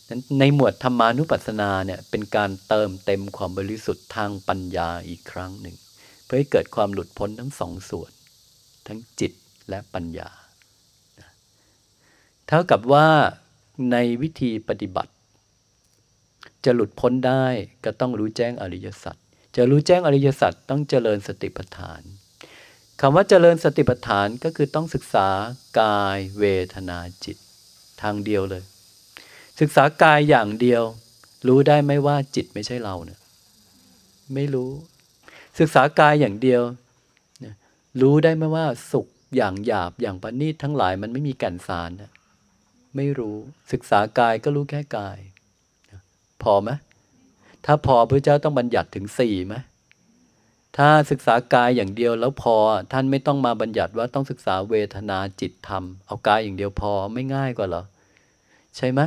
[0.08, 5.76] นั้นในหมวดธรรมานุปัสสนาเนี่ยเป็นการเติมเต็มความบริสุทธิ์ทางปัญญาอีกครั้งหนึ่ง
[6.24, 8.10] เพื่อให้เกิดความหลุดพ้นทั้งสองส่วน
[8.86, 9.32] ทั้งจิต
[9.68, 10.30] และปัญญา
[12.46, 13.08] เท่ากับว่า
[13.92, 15.12] ในวิธีปฏิบัติ
[16.64, 17.46] จะหลุดพ้นได้
[17.84, 19.16] ก็ต้องรู้แจ้งอริยสัจ
[19.56, 22.02] จะรู้แจ้งอริยสัจต้องเจริญสติปัฏฐาน
[23.00, 25.28] คำว่าเจริญสติปัฏฐานก็คือต้องศึกษา
[25.80, 26.44] กายเว
[26.74, 27.36] ทนาจิต
[28.02, 28.62] ทางเดียวเลย
[29.60, 30.82] ศึกษากายอย่างเดียว
[31.48, 33.20] รู้ได้ไหมว่าจิตไม่ใช่เราเนี่ย
[34.34, 34.70] ไม่รู้
[35.58, 36.62] ศึกษากายอย่างเดียว
[38.00, 42.10] รู้ได้ไหมว่าสุขอย่างหยาบอย่างปณีตทั้งหลายมันไม่มีแก่นสารนะ
[42.96, 43.36] ไม่รู้
[43.72, 45.18] ศึกษากายก็รู้แค่กาย
[46.42, 46.70] พอไหม
[47.64, 49.54] ถ้าพอพระเจ้าต้องบัญญัติถึงสี่ไหม
[50.76, 52.56] ถ้าศึกษากายอย่างเดียวแล้วพอ
[52.92, 57.84] ท่านไม่ต้องมาบัญญัติว่าต้องศึกษาเวทนาจิตธรรม เอากายอย่างเดียวพอไม่ง่ายกว่าหรอ
[58.76, 59.00] ใช่ไหม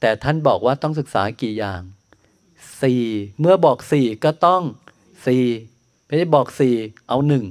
[0.00, 1.82] แต่ท่านบอกว่าต้องศึกษากี่อย่าง
[2.82, 3.04] สี่
[3.40, 4.62] เมื่อบอกสี่ก็ต้อง
[5.26, 5.44] สี่
[6.06, 6.74] ไม่ได้บอกสี่
[7.08, 7.44] เอาหนึ่ง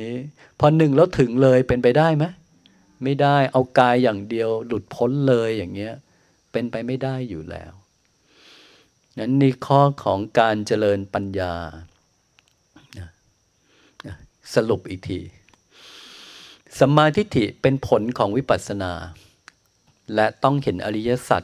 [0.00, 0.16] นี้
[0.60, 2.24] พอหนึ่งแล้วถึงเลยเป็นไปได้ไหม
[3.04, 5.94] ไม่ได้เอากายอย่างเดียวหลุดพ้นเลยอย่างเงี้ย
[6.52, 7.72] เป็นไปไม่ได้อยู่แล้ว
[9.18, 11.54] นั้นนี่ข้อของการเจริญปัญญา
[14.54, 15.20] สรุปอีกที
[16.80, 18.92] สมาธิฐิเป็นผลของวิปัสสนา
[20.14, 21.42] และต้องเห็นอริยสัจ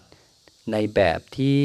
[0.72, 1.58] ในแบบที่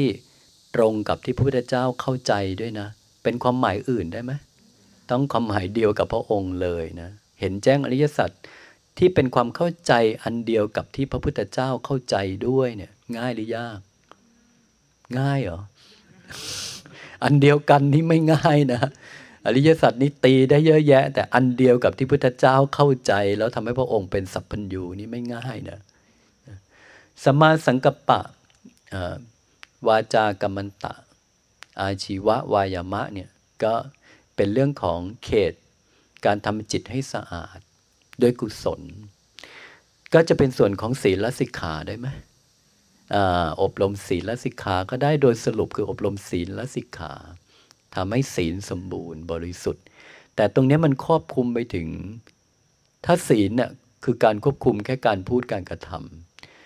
[0.74, 2.88] ตรงกับที่พระพุทธเจ้าเข้าใจด้วยนะ
[3.22, 4.32] เป็นความหมายอื่นได้ไหม
[5.10, 8.30] ต้องความหมายเดียวกับพระองค์เลยนะเห็นแจ้งอริยสัจ
[8.98, 9.92] ที่เป็นความเข้าใจ
[10.22, 12.16] อันเดียวกับที่พระพุทธเจ้าเข้าใจ
[12.48, 13.78] ด้วยเนี่ยง่ายหรือยาก
[15.18, 15.60] ง่ายเหรอ
[17.24, 18.80] อันเดียวกันนี่ไม่ง่ายนะ
[19.46, 25.78] อริยสัจนี่ตีได้เยอะแยะ แต่อันเดียวกับที่พุทธเจ้าเข้าใจ แล้วทำให้พระองค์เป็นสัพพัญญูนี่ไม่ง่ายนะ
[27.24, 28.20] สมาสังกปะ
[29.86, 30.94] วาจากรรมันตะ
[31.80, 33.30] อาชีวะวายามะเนี่ย
[33.62, 33.74] ก็
[34.36, 35.52] เป็นเรื่องของเขต
[36.24, 37.58] การทำจิตให้สะอาด
[38.22, 38.80] ด้วยกุศล
[40.14, 42.06] ก็จะเป็นส่วนของศีลและสิกขาได้ไหม
[43.62, 47.12] อบรมศีลและสิกขา ก็ได้โดยสรุปคืออบรมศีลและสิกขา
[47.94, 49.84] ทำให้ศีลสมบูรณ์บริสุทธิ์
[50.36, 51.86] แต่ตรงนี้มันครอบคุมไปถึง
[53.04, 53.70] ถ้าศีลเนี่ย
[54.04, 55.90] คือการควบคุมแค่การพูดการกระท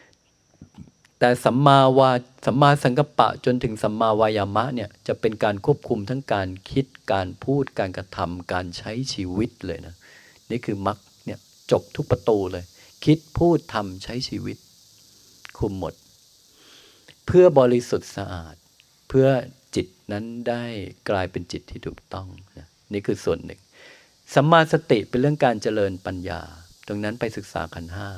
[0.03, 2.11] ำแต่สัมมาวา
[2.47, 9.95] สัมมาสังกัปปะจนถึงสัมมาวายามะเนี่ยจะเป็นการควบคุมทั้งการคิดการพูดการกระทำการใช้ชีวิตเลยนะ
[10.51, 11.39] นี่คือมรรคเนี่ย
[11.71, 12.65] จบทุกประตูเลย
[13.05, 14.57] คิดพูดทำใช้ชีวิต
[15.59, 15.95] คุมหมด
[17.27, 18.55] เพื่อบริสุทธิ์สะอาด
[19.09, 19.29] เพื่อ
[19.77, 20.65] จิตนั้นได้
[21.11, 23.61] กลายเป็นจิตที่ถูกต้องนะนี่คือส่วนหนึ่ง
[24.35, 26.41] สัมมาสติเป็นเรื่องการเจริญปัญญา
[26.87, 28.11] ตรงนั้นไปศึกษาขันห้า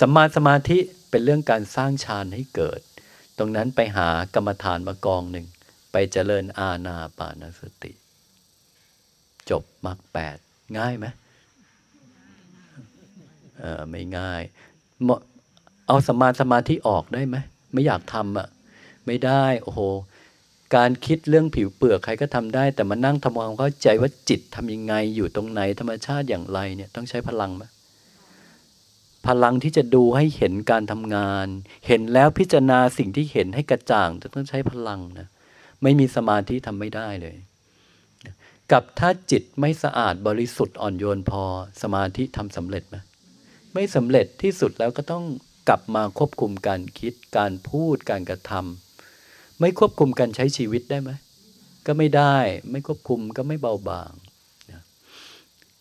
[0.00, 0.78] สัมมาสมาธิ
[1.10, 2.80] เป็นเรื่องการสร้างฌานให้เกิด
[3.38, 5.46] ตรงนั้นไปหากรรมฐานมากองหนึ่ง
[5.92, 7.92] ไปเจริญอาณาปานสติ
[9.50, 10.36] จบมรรคแปด
[10.78, 11.06] ง่ายไหม
[13.58, 14.42] เออไม่ง่าย
[15.86, 17.36] เอาสมาสมาธิออกได้ไหม
[17.72, 18.48] ไม่อยากทำอะ
[19.06, 19.80] ไม่ได้โอ้โห
[20.76, 27.64] การคิดเรื่องผิวเปลือกใครก็ทำได้ แต่มานั่งทำความเข้าใจว่าจิตทำยังไงอยู่ตรงไหนธรรมชาติอย่างไรเนี่ยต้องใช้พลังไหม
[29.26, 31.46] พลังที่จะดูให้เห็นการทำงาน
[31.86, 35.28] เห็นแล้วพิจารณาสิ่งที่เห็นให้กระจ่างต้องใช้พลังนะ
[35.82, 37.36] ไม่มีสมาธิทำไม่ได้เลย
[38.72, 41.42] กับถ้าจิตไม่สะอาดบริสุทธิ์อ่อนโยนพอ
[41.82, 42.96] สมาธิทำสำเร็จไหม
[43.74, 45.24] ไม่สำเร็จที่สุดแล้วก็ต้อง
[45.72, 51.10] กลับมาควบคุมการคิดการพูดการกระทำไม่ควบคุมการใช้ชีวิตได้ไหม
[51.86, 52.36] ก็ไม่ได้
[52.70, 54.12] ไม่ควบคุมก็ไม่เบาบาง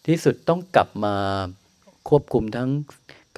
[0.05, 1.15] ที่สุดต้องกลับมา
[2.09, 2.69] ควบคุมทั้ง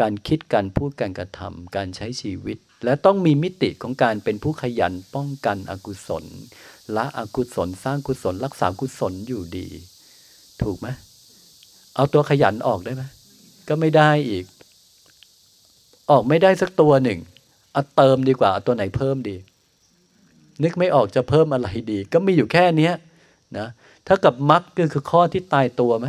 [0.01, 6.25] การคิดการพูดการกระทำการใช้ชีวิต และต้องมีมิติของการเป็นผู้ขยันป้องกันอกุศล
[6.95, 9.67] ละอกุศลสร้างกุศล รักษากุศลอยู่ดี
[10.61, 10.87] ถูกไหม
[11.95, 13.03] เอาตัวขยันออกได้ไหม
[13.67, 14.45] ก็ไม่ได้อีก
[16.11, 17.19] ออกไม่ได้สักตัวหนึ่ง
[17.73, 19.35] เอาเติมดีกว่าเอาตัวไหนเพิ่มดี
[20.63, 22.93] นึกไม่ออกจะเพิ่มอะไรดี ก็มีอยู่แค่เนี้ย
[23.57, 23.67] นะ
[24.07, 26.07] ถ้ากับมรรคก็คือข้อที่ตายตัวไหม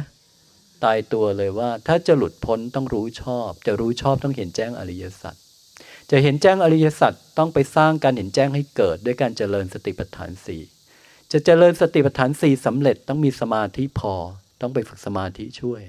[0.85, 5.35] ตายตัวเลยว่า ถ้าจะหลุดพ้นต้องรู้ชอบ จะรู้ชอบต้องเห็นแจ้งอริยสัจ
[6.11, 10.63] จะเห็นแจ้งอริยสัจต้องไปสร้างการเห็นแจ้งให้เกิด ด้วยการเจริญสติปัฏฐานสี่
[11.33, 14.15] จะเจริญสติปัฏฐานสี่สำเร็จต้องมีสมาธิพอ
[14.61, 15.83] ต้องไปฝึกสมาธิช่วย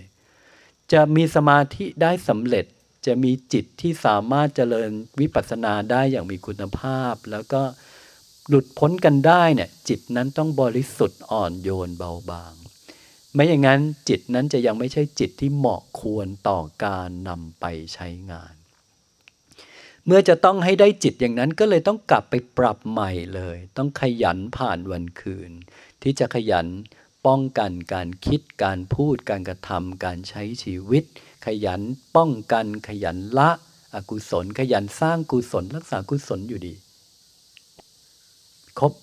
[0.94, 2.66] จะมีสมาธิได้สำเร็จ
[3.06, 7.62] จะมีจิตที่สามารถเจริญวิปัสสนาได้อย่างมีคุณภาพ แล้วก็
[8.48, 12.54] หลุดพ้นกันได้เนี่ยจิตนั้นต้องบริสุทธิ์อ่อนโยนเบาบาง
[13.34, 18.54] ไม่อย่างนั้นจิตนั้นจะยังไม่ใช่จิตที่เหมาะควรต่อการนำไปใช้งาน
[20.06, 25.52] เมื่อจะต้องให้ได้จิตอย่างนั้นก็เลยต้องกลับไปปรับใหม่เลย ต้องขยันผ่านวันคืน
[26.02, 26.68] ที่จะขยัน
[27.26, 31.04] ป้องกันการคิดการพูดการกระทำการใช้ชีวิต
[31.46, 31.82] ขยัน
[32.16, 33.50] ป้องกันขยันละ
[33.96, 36.74] อกุศล ขยันสร้างกุศล รักษากุศลอยู่ดี
[38.80, 38.94] ครบ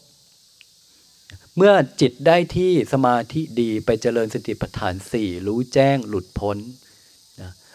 [1.56, 6.56] เมื่อจิตได้ที่สมาธิดีไปเจริญสติปัฏฐานสี่รู้แจ้งหลุดพ้น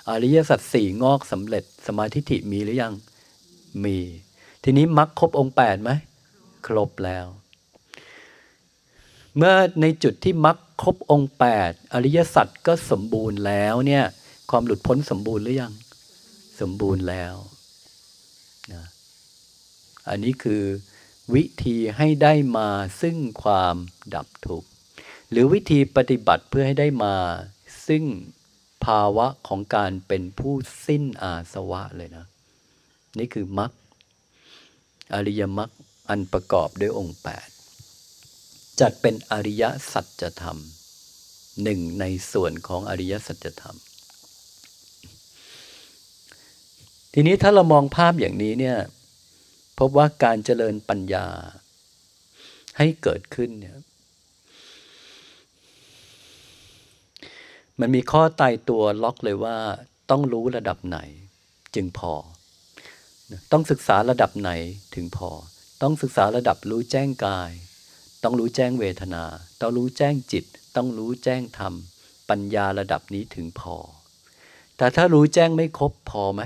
[0.10, 2.94] อริยสัจสี่งอกสำเร็จสมาธิิมีหรือยัง
[3.84, 3.98] มี
[4.64, 5.92] ทีนี้มรรคครบองค์แปดไหม
[6.68, 7.28] ครบแล้ว
[9.36, 14.06] เมื่อในจุดที่มรรคครบองค์แปดอริยสัจก็สมบูรณ์แล้วเนี่ย
[14.52, 15.74] ความหลุดพ้นสมบูรณ์หรือยัง
[16.62, 17.36] สมบูรณ์แล้ว
[18.74, 18.84] นะ
[20.10, 20.64] อันนี้คือ
[21.36, 22.70] วิธีให้ได้มา
[23.02, 23.76] ซึ่งความ
[24.14, 24.70] ดับทุกข์
[25.30, 27.16] หรือวิธีปฏิบัติเพื่อให้ได้มา
[27.88, 28.04] ซึ่ง
[28.86, 30.56] ภาวะของการเป็นผู้
[30.88, 32.26] สิ้นอาสวะเลยนะ
[33.20, 33.72] นี่คือมรรค
[35.14, 35.72] อริยมรรค
[36.10, 37.20] อันประกอบด้วยองค์
[37.98, 40.60] 8 จัดเป็นอริยสัจธรรม
[41.64, 43.78] หนึ่งในส่วนของอริยสัจธรรม
[47.18, 48.78] ทีนี้ถ้าเรามองภาพอย่างนี้เนี่ย
[49.80, 51.28] พบว่าการเจริญปัญญา
[52.78, 53.78] ให้เกิดขึ้นเนี่ย
[57.80, 59.58] มันมีข้อตายตัวล็อกเลยว่า
[60.10, 61.00] ต้องรู้ระดับไหน
[61.76, 62.14] จึงพอ
[63.52, 64.52] ต้องศึกษาระดับไหน
[64.96, 65.30] ถึงพอ
[65.82, 67.52] ต้องศึกษาระดับรู้แจ้งกาย
[68.24, 69.24] ต้องรู้แจ้งเวทนา
[69.62, 71.74] ต้องรู้แจ้งจิต ต้องรู้แจ้งธรรม
[72.30, 73.76] ปัญญาระดับนี้ถึงพอ
[74.78, 76.44] แต่ถ้ารู้แจ้งไม่ครบพอไหม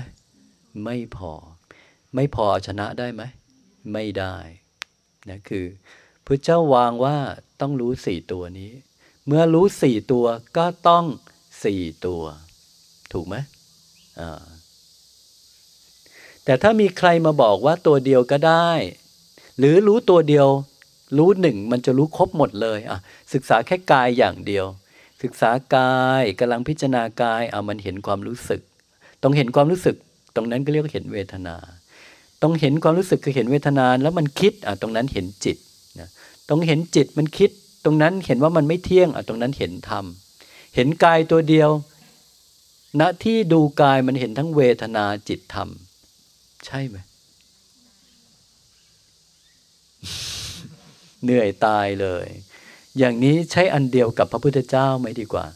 [0.84, 1.32] ไม่พอ
[2.14, 3.22] ไม่พอชนะได้ไหม
[3.92, 4.36] ไม่ได้
[5.28, 5.66] นะคือ
[6.26, 7.16] พระเจ้าวางว่า
[7.60, 8.72] ต้องรู้สี่ตัวนี้
[9.26, 10.26] เมื่อรู้สี่ตัว
[10.56, 11.04] ก็ต้อง
[11.64, 12.22] สี่ตัว
[13.12, 13.36] ถูกไหม
[16.44, 18.70] แต่ถ้ามีใครมาบอกว่าตัวเดียวก็ได้
[19.58, 20.48] หรือรู้ตัวเดียว
[21.18, 22.98] รู้หนึ่งมันจะรู้ครบหมดเลยอะ
[23.32, 24.66] ศึกษาแค่กายอย่างเดียว
[25.22, 28.60] ศึกษากายกำลังพิจารณากายอะมันเห็นความรู้สึก
[29.22, 29.96] ต้องเห็นความรู้สึก
[30.36, 31.56] ตรงนั้นก็เรียกว่าเห็นเวทนา
[32.42, 35.56] ต้องเห็นความรู้สึกคือเห็นเวทนาแล้วมันคิดอะตรงนั้นเห็นจิต
[35.98, 36.08] นะ
[36.48, 37.50] ต้องเห็นจิตมันคิด
[37.84, 40.04] ตรงนั้นเห็นว่ามันไม่เที่ยงอะตรงนั้นเห็นธรรม
[40.74, 41.70] เห็นกายตัวเดียว
[43.00, 45.68] ณที่ดูกายมันเห็นทั้งเวทนาจิตธรรม
[46.66, 46.96] ใช่ไหม
[51.22, 52.26] เหนื่อยตายเลย
[52.98, 55.46] อย่างนี้ใช้อันเดียวกับพระพุทธเจ้าไหมดีกว่า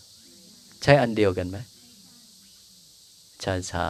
[0.82, 1.56] ใช่อันเดียวกันไหม
[3.42, 3.88] ชาชา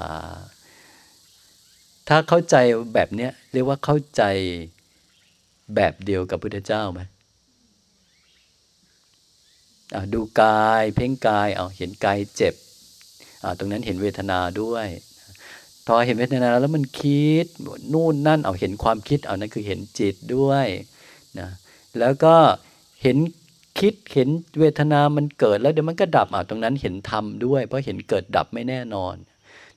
[2.08, 2.56] ถ้าเข้าใจ
[2.94, 4.22] แบบเนี้ยเรียกว่าเข้าใจ
[5.74, 7.00] แบบเดียวกับพุทธเจ้าไหม
[10.14, 12.54] ดูกายเพ่งกายเอาเห็นกายเจ็บ
[13.58, 14.86] ตรงนั้นเห็นเวทนาด้วย
[15.86, 17.46] พอเห็นเวทนาแล้วมันคิด
[17.92, 20.66] นู่นนั่นเอาเห็นความคิดเอานั่นคือเห็นจิตด้วย
[21.38, 21.48] นะ
[21.98, 22.34] แล้วก็
[23.02, 23.16] เห็น
[23.78, 24.28] คิดเห็น
[24.60, 29.14] เวทนามันเกิดแล้วเดี๋ยวมันก็ดับอะตรงนั้นเห็นธรรมด้วย เพราะเห็นเกิดดับไม่แน่นอน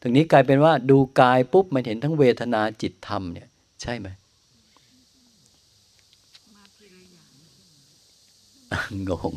[0.01, 3.47] ตรงนี้กลายเป็นว่าดูกายปุ๊บมันเห็นทั้งเวทนาจิตธรรมเนี่ย
[3.81, 4.07] ใช่ไหม
[9.09, 9.35] งง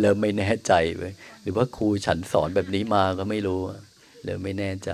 [0.00, 1.02] เริ่มไม่แน่ใจไป
[1.42, 3.60] หรือว่าครูฉันสอนแบบนี้มาก็ไม่รู้
[4.24, 4.92] เริ่มไม่แน่ใจ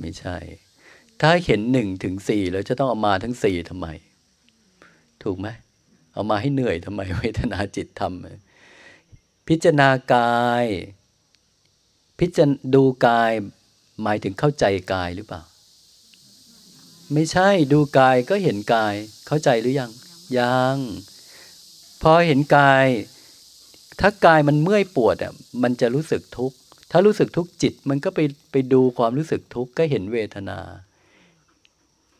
[0.00, 0.36] ไม่ใช่
[1.20, 3.86] ถ้าเห็นหนึ่งถึงสี่แล้วจะต้องเอามาทั้งสี่ทำไม
[5.22, 5.48] ถูกไหม
[6.14, 8.12] เอามาให้เหนื่อยทำไมเวทนาจิตธรรม
[9.48, 10.66] พิจารณากาย
[12.18, 13.32] พิจารดูกาย
[14.02, 15.42] หมายถึงเข้าใจกายหรือเปล่า
[17.12, 18.94] ไม่ใช่ดูกายก็เห็นกาย
[19.26, 19.90] เข้าใจหรือยัง
[20.38, 20.76] ยัง
[22.02, 22.86] พอเห็นกาย
[24.00, 25.32] ถ้ากายมันเมื่อยปวดอะ
[25.62, 26.56] มันจะรู้สึกทุกข์
[26.90, 28.20] ถ้ารู้สึกทุกข์จิตมันก็ไป
[28.52, 30.58] ไปดูความรู้สึกทุกข์ก็เห็นเวทนา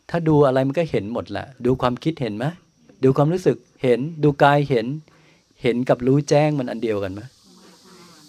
[0.09, 2.45] ถ้าดูอะไรมันก็เห็นหมดแหละดูความคิดเห็นไหม
[3.03, 4.85] ดูความรู้สึกเห็นดูกายเห็น
[5.63, 7.21] เห็นกับรู้แจ้งมันอันเดียวกันไหม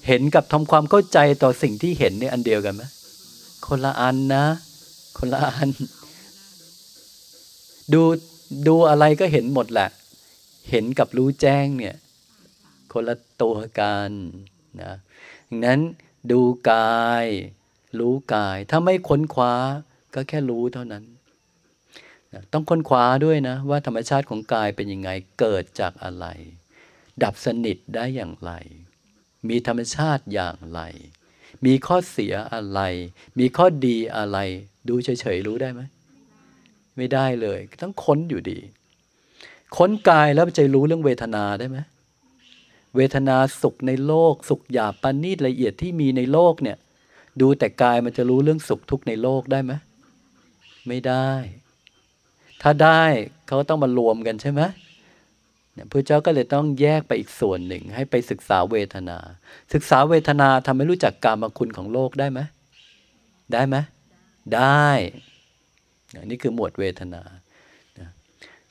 [0.07, 2.83] เห็นกับทำความเข้าใจต่อสิ่งที่เห็นเนี่ยอันเดียวกันไหม
[3.66, 4.45] คนละอันนะ
[5.19, 5.70] คนละอัน
[7.93, 8.03] ดู
[8.66, 9.89] ดูอะไรก็เห็นหมดแหละ
[10.70, 11.97] เห็นกับรู้แจ้งเนี่ย
[12.93, 14.11] คนละตัวกัน
[14.83, 14.93] นะ
[15.49, 15.81] ดังนั้น
[16.33, 17.27] ดูกาย
[17.99, 19.55] รู้กาย ถ้าไม่ค้นคว้า
[20.15, 21.05] ก็แค่รู้เท่านั้น
[22.33, 25.11] นะต้องค้นคว้าด้วยนะ ว่าธรรมชาติของกายเป็นยังไง
[25.41, 26.27] เกิดจากอะไร
[27.23, 28.53] ดับสนิทได้อย่างไร
[29.51, 30.81] มีธรรมชาติอย่างไร
[31.66, 32.81] มีข้อเสียอะไร
[33.39, 34.39] มีข้อดีอะไร
[34.89, 35.81] ดูเฉยๆรู้ได้ไหม
[36.97, 38.59] ไม่ได้เลย ต้องค้นอยู่ดี
[39.77, 41.78] ค้นกายแล้วจะรู้เรื่องเวทนาได้ไหม
[42.97, 46.78] เวทนาสุขในโลก สุขหยาบปานนีตละเอียดที่มีในโลกเนี่ย
[47.40, 49.73] ดูแต่กายมันจะรู้เรื่องสุขทุกข์ในโลกได้ไหม
[50.89, 51.31] ไม่ได้
[52.62, 53.05] ถ้าได้
[53.47, 54.62] เขาต้องมารวมกันใช่ไหม
[55.77, 59.19] เนี่ยพระเจ้าก็เลยต้องแยกไปอีกส่วนหนึ่ง ให้ไปศึกษาเวทนา
[59.74, 62.40] ศึกษาเวทนาทำให้รู้จักกามคุณของโลกได้ไหม
[63.53, 63.77] ได้ไหม
[64.55, 64.89] ได้
[66.31, 67.23] นี่คือหมวดเวทนา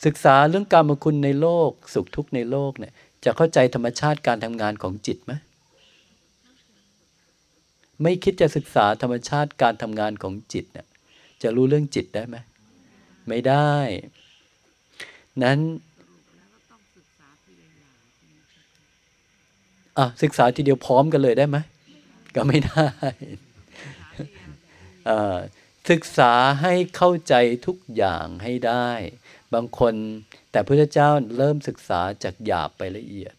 [0.05, 2.93] ศึกษาเรื่องกรรมคุณในโลก สุขทุกข์ในโลกเนี่ย
[3.25, 5.33] จะเข้าใจธรรมชาติการทำงานของจิตไหม
[8.03, 10.87] ไม่คิดจะศึกษาธรรมชาติการทำงานของจิตเนี่ย
[11.41, 12.37] จะรู้เรื่องจิตได้ไหม
[13.27, 13.75] ไม่ได้
[15.43, 15.59] นั้น
[19.97, 21.57] อะศึกษาทีเดียวพร้อมกันเลยได้ไหม
[22.35, 22.85] ก็ไม่ได้
[25.89, 27.33] ศึกษาให้เข้าใจ
[27.67, 28.89] ทุกอย่างให้ได้
[29.53, 29.93] บางคน
[30.51, 33.33] แต่พระเจ้าเริ่มศึกษาจากหยาบไปละเอียด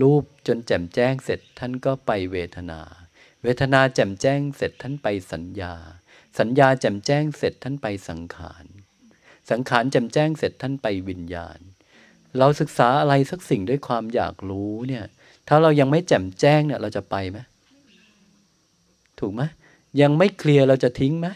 [0.00, 2.80] รูปจนแจ่มแจ้งเสร็จท่านก็ไปเวทนา
[3.42, 5.74] เวทนาแจ่มแจ้งเสร็จท่านไปสัญญา
[6.38, 8.64] สัญญาแจ่มแจ้งเสร็จท่านไปสังขาร
[9.50, 11.58] สังขารแจ่มแจ้งเสร็จท่านไปวิญญาณ
[12.38, 15.04] เราศึกษาอะไรสักสิ่งด้วยความอยากรู้เนี่ย
[15.48, 17.38] ถ้าเรายังไม่แจ่มแจ้งเนี่ย เราจะไปไหม
[19.20, 19.42] ถูกไหม
[20.00, 21.28] ยังไม่เคลียร์เราจะทิ้งไหม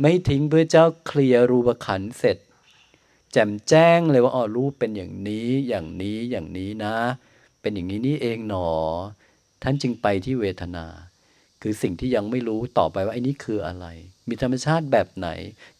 [0.00, 2.36] ไม่ทิ้งเพื่อเจ้าเคลียร์รูปขันเสร็จ
[3.32, 6.94] แจ่มแจ้งเลยว่าอ๋อรูปเป็นอย่างนี้อย่างนี้อย่างนี้นะ
[7.60, 8.68] เป็นอย่างนี้นี่เองหนอ
[9.62, 10.86] ท่านจึงไปที่เวทนา
[11.62, 13.86] คือสิ่งที่ยังไม่รู้ต่อไปว่าไอ้นี้คืออะไร
[14.28, 15.28] มีธรรมชาติแบบไหน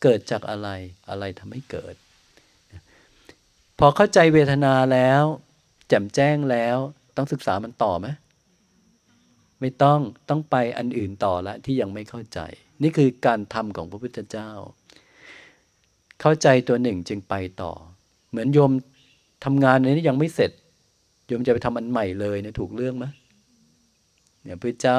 [0.03, 0.69] เกิดจากอะไร
[1.09, 1.95] อะไรทำให้เกิด
[3.79, 5.23] พอเข้าใจเวทนาแล้ว
[5.89, 6.79] แจ่มแจ้งแล้ว
[7.17, 8.09] ต้องศึกษามันต่อไหม
[9.61, 12.41] ไม่ต้องต้องไปอันอื่นต่อละที่ยังไม่เข้าใจ
[12.83, 14.51] นี่คือการทำของพระพุทธเจ้า
[16.21, 17.73] เข้าใจตัวหนึ่งจึงไปต่อ
[18.31, 18.73] เหมือนโยม
[19.45, 20.51] ทำงานนี้ยังไม่เสร็จ
[21.27, 23.05] โยมจะไปทำอันใหม่เลยเนี่ยถูกเรื่องไหม
[24.43, 24.97] เนี่ยพระเจ้า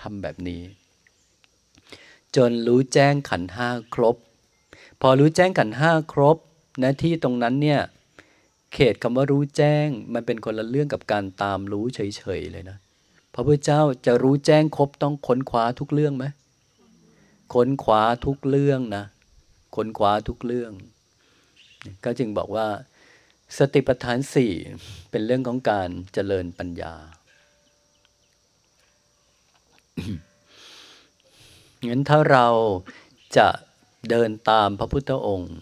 [0.00, 0.62] ทำแบบนี้
[2.36, 4.16] จนรู้แจ้งขันห้าครบ
[5.00, 6.36] พอรู้แจ้งขันห้าครบ
[6.80, 7.80] หน้าที่ตรงนั้นเนี่ย
[8.78, 12.78] เขตคำว่ารู้แจ้ง มันเป็นคนละเรื่องกับการตามรู้เฉยๆเลยนะ
[13.34, 16.24] พระพุทธเจ้าจะรู้แจ้งครบต้องค้นคว้าทุกเรื่องไหม
[17.54, 19.04] ค้นคว้าทุกเรื่องนะ
[19.76, 20.72] ค้นคว้าทุกเรื่อง
[22.04, 22.66] ก็จึงบอกว่า
[23.58, 24.52] สติปัฏฐานสี่
[25.10, 26.94] เป็นเรื่องของการเจริญปัญญา
[31.88, 32.46] งั้นถ้าเรา
[33.38, 33.48] จะ
[34.10, 35.54] เดินตามพระพุทธองค์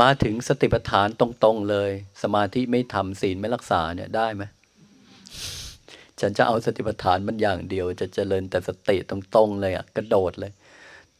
[0.00, 1.90] มาถึงสติปัฏฐานตรงๆเลย
[2.22, 4.42] สมาธิไม่ทำศีลไม่รักษาเนี่ยได้ไหม
[6.20, 10.52] ฉันจะเอาสติปัฏฐานมันอย่างเดียว จะเจริญแต่สติตรงๆเลยอะกระโดดเลย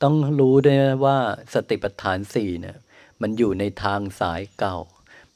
[0.02, 1.18] ต้องรู้ด้วยว่า
[1.54, 2.76] สติปัฏฐานสี่เนี่ย
[3.22, 4.78] มันอยู่ในทางสายเก่า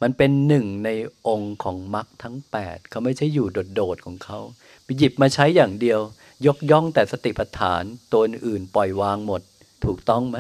[0.03, 0.91] มันเป็นหนึ่งใน
[1.29, 4.39] องค์ของมรรคทั้งแปดเขาไม่ใช่อยู่โดดๆของเขา
[4.85, 6.01] ไปหยิบมาใช้อย่างเดียว
[6.47, 7.83] ยกย่องแต่สติปัฏฐาน
[8.13, 9.43] ตัวอื่นปล่อยวางหมด
[9.85, 10.39] ถูกต้องไหม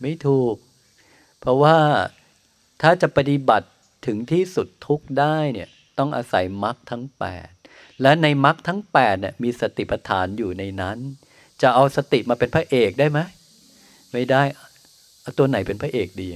[0.00, 0.56] ไม่ถูก
[1.40, 1.78] เพราะว่า
[2.82, 3.68] ถ้าจะปฏิบัติ
[4.06, 5.68] ถึงที่สุดทุกได้เนี่ย
[5.98, 7.48] ต้องอาศัยมรรคทั้งแปด
[8.02, 10.98] และในมรรคทั้งแปดเนี่ยมีสติปัฏฐานอยู่ในนั้น
[11.62, 13.18] จะเอาสติมาเป็นพระเอกได้ไหม
[14.12, 14.42] ไม่ได้
[15.20, 16.28] เอาตัวไหนเป็นพระเอกดี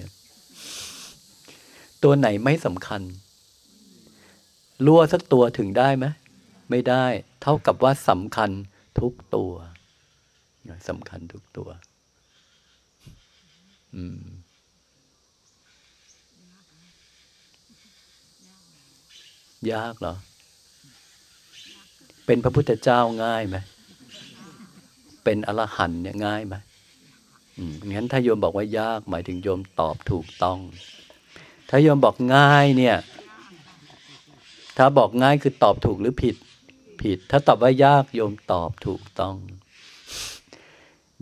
[2.03, 3.03] ตัวไหนไม่สำคัญ
[4.87, 6.07] รั่วสักตัวถึงได้ไหม
[6.71, 7.05] ไม่ได้
[7.43, 8.51] เท่ากับว่าสำคัญ
[9.01, 9.53] ทุกตัว
[10.89, 11.69] สำคัญทุกตัว
[13.95, 14.23] อืม
[19.73, 20.15] ยากเหรอ
[22.27, 23.57] เป็นพระพุทธเจ้าง่ายไหม
[25.25, 26.55] เป็นอรหันเนี่ยง่ายไหม
[27.89, 30.59] งั้นถ้าโยมบอกว่ายาก หมายถึงโยมตอบถูกต้อง
[31.69, 32.97] ถ้าโยมบอกง่ายเนี่ย
[34.77, 36.37] ถ้าบอกง่ายคือตอบถูกหรือผิด
[37.03, 39.37] ผิด ถ้าตอบว่ายากโยมตอบถูกต้อง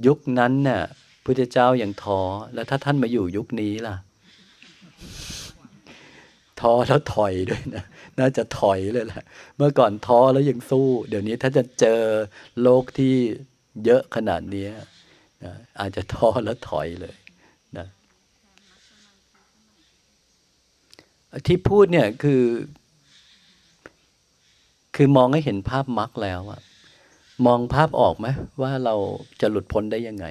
[0.07, 0.83] ยุคนั้นเนี่ย
[1.25, 2.21] พุทธเจ้าอย่างท้อ
[2.55, 3.95] แล้วถ้าท่านมาอยู่ยุคนี้ล่ะ
[6.61, 7.85] ท้อแล้วถอยด้วยนะ
[8.21, 9.25] น่าจะถอยเลยแหละ
[9.57, 12.01] เมื่อก่อนท้อแล้วยังสู้ เดี๋ยวนี้ถ้าจะเจอ
[12.63, 13.15] โลกที่
[13.85, 14.67] เยอะขนาดนี้
[15.45, 17.17] นะอาจจะท้อแล้วถอยเลย
[17.79, 17.87] นะ
[21.47, 22.45] ที่พูดเนี่ยคือ
[24.97, 26.61] คือมองให้เห็นภาพมรรคแล้วอะ
[27.47, 28.27] มองภาพออกไหม
[28.63, 28.95] ว่าเรา
[29.41, 30.27] จะหลุดพ้นได้ยังไง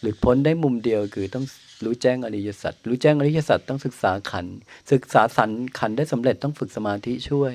[0.00, 1.44] หลุดพ้นได้มุมเดียวคือต้อง
[1.86, 4.46] รู้แจ้งอริยสัจรู้แจ้งอริยสัจต้องศึกษาขัน
[4.92, 7.54] ศึกษาสันขันได้สำเร็จต้องฝึกสมาธิช่วย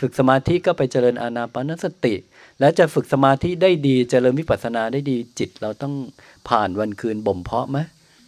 [0.00, 2.14] ฝึกสมาธิก็ไปเจริญอานาปานสติ
[2.60, 5.94] และจะฝึกสมาธิได้ดีเจริญวิปัสสนาได้ดีจิต เราต้อง
[6.48, 7.78] ผ่านวันคืนบ่มเพาะไหม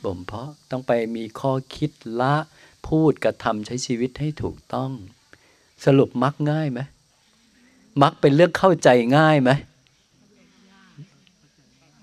[0.04, 1.90] บ่มเพาะต้องไปมีข้อคิด
[2.20, 2.34] ละ
[2.88, 4.90] พูดกระทำใช้ชีวิตให้ถูกต้อง
[5.84, 6.80] สรุปมักง่ายไหม
[8.02, 9.50] มักเป็นเรื่องเข้าใจง่ายไหม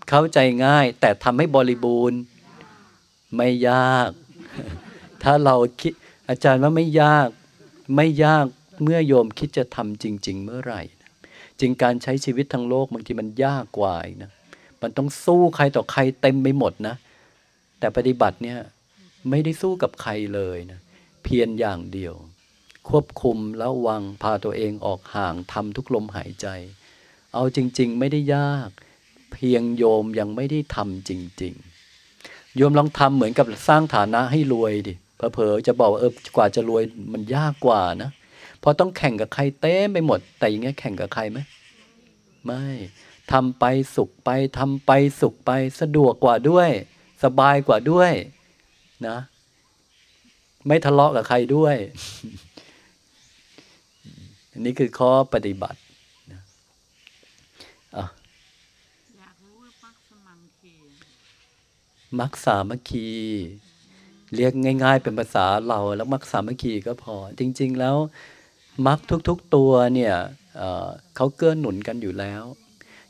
[0.10, 2.20] เข้าใจง่ายแต่ทำให้บริบูรณ์
[3.38, 4.10] ไม่ยาก
[5.24, 5.94] ถ้าเราคิด
[6.30, 7.28] อาจารย์ว่าไม่ยาก
[7.96, 8.46] ไม่ยาก
[8.84, 10.82] เมื่อโยมคิดจะทำจริง ๆ เมื่อไหร่
[11.60, 14.32] จริงการใช้ชีวิตทางโลกบางทีมันยากกว่านะ
[14.82, 16.96] มันต้องสู้ใครต่อใครเต็มไปหมดนะ
[17.80, 18.60] แต่ปฏิบัติเนี่ย
[19.30, 20.80] ไม่ได้สู้กับใครเลยนะ
[21.24, 22.16] เพียรอย่างเดียว
[22.90, 26.48] ควบคุมแล้ววังพาตัวเองออกห่างทำทุกลมหายใจ
[27.34, 28.70] เอาจริง ๆ ไม่ได้ยาก
[29.34, 31.12] เพียงโยมยังไม่ได้ทำจ
[31.42, 31.73] ริง ๆ
[32.58, 38.10] โยมลองทำเหมือนกับสร้างฐานะให้รวยดิเผลอๆจะบอกเออกว่าจะรวยมันยากกว่านะ
[38.60, 41.40] เพราะต้องแข่งกับใครเต้มไปหมด แต่อย่างเงี้ยแข่งกับใครไหม
[42.46, 42.66] ไม่
[43.32, 43.66] ทำไป
[43.96, 46.70] สุขไปทำไปสุขไปสะดวกกว่าด้วย
[47.24, 48.12] สบายกว่าด้วย
[49.08, 49.18] นะ
[50.68, 51.76] ไม่ทะเลาะกับใครด้วย
[54.52, 55.80] อันนี้คือข้อปฏิบัติ
[56.32, 56.42] นะ
[57.96, 58.06] อะ
[59.18, 60.74] อยากรู้ว่ามักสมังคี
[62.20, 63.10] มักสามัคคี
[64.36, 67.96] เรียกง่าย ๆ เป็นภาษาเราแล้วมักสามัคคีก็พอ จริง ๆ แล้ว
[68.88, 70.16] มักทุกๆตัวเนี่ย
[70.58, 72.44] เเขาเกื้อหนุนกันอยู่แล้ว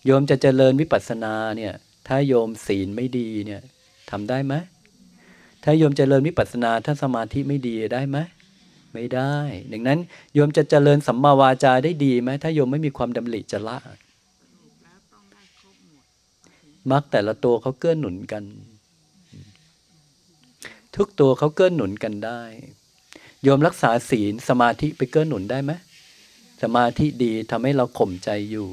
[0.05, 1.73] โยมจะเจริญวิปัสสนาเนี่ย
[2.07, 3.61] ถ้าโยมศีลไม่ดีเนี่ย
[4.09, 4.53] ทำได้ไหม
[5.63, 8.17] ถ้าโยมเจริญวิปัสสนาถ้าสมาธิไม่ดีได้ไหม
[8.93, 9.35] ไม่ได้
[9.71, 9.99] ดังนั้น
[10.33, 13.77] โยมจะเจริญสัมมาวาจาได้ดีไหมถ้าโยมไม่มีความดำริจะละ
[16.91, 18.43] มักแต่ละตัวเขาเกื้อหนุนกัน
[20.95, 22.41] ทุกตัวเขาเกื้อหนุนกันได้
[23.43, 25.71] โยมรักษาศีลสมาธิไปเกื้อหนุนได้ไหม
[26.63, 28.69] สมาธิดีทำให้เราข่มใจอยู่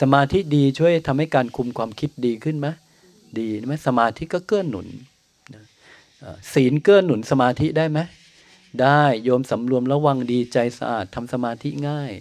[0.00, 2.68] สมาธิดีช่วยทำให้การคุมความคิดดีขึ้นไหม
[3.38, 4.86] ดีไหมสมาธิก็เกื้อหนุน
[6.54, 7.98] ศีลเกื้อหนุนสมาธิได้ไหม
[8.82, 12.12] ได้โยมสำรวมระวังดีใจสะอาดทำสมาธิง่าย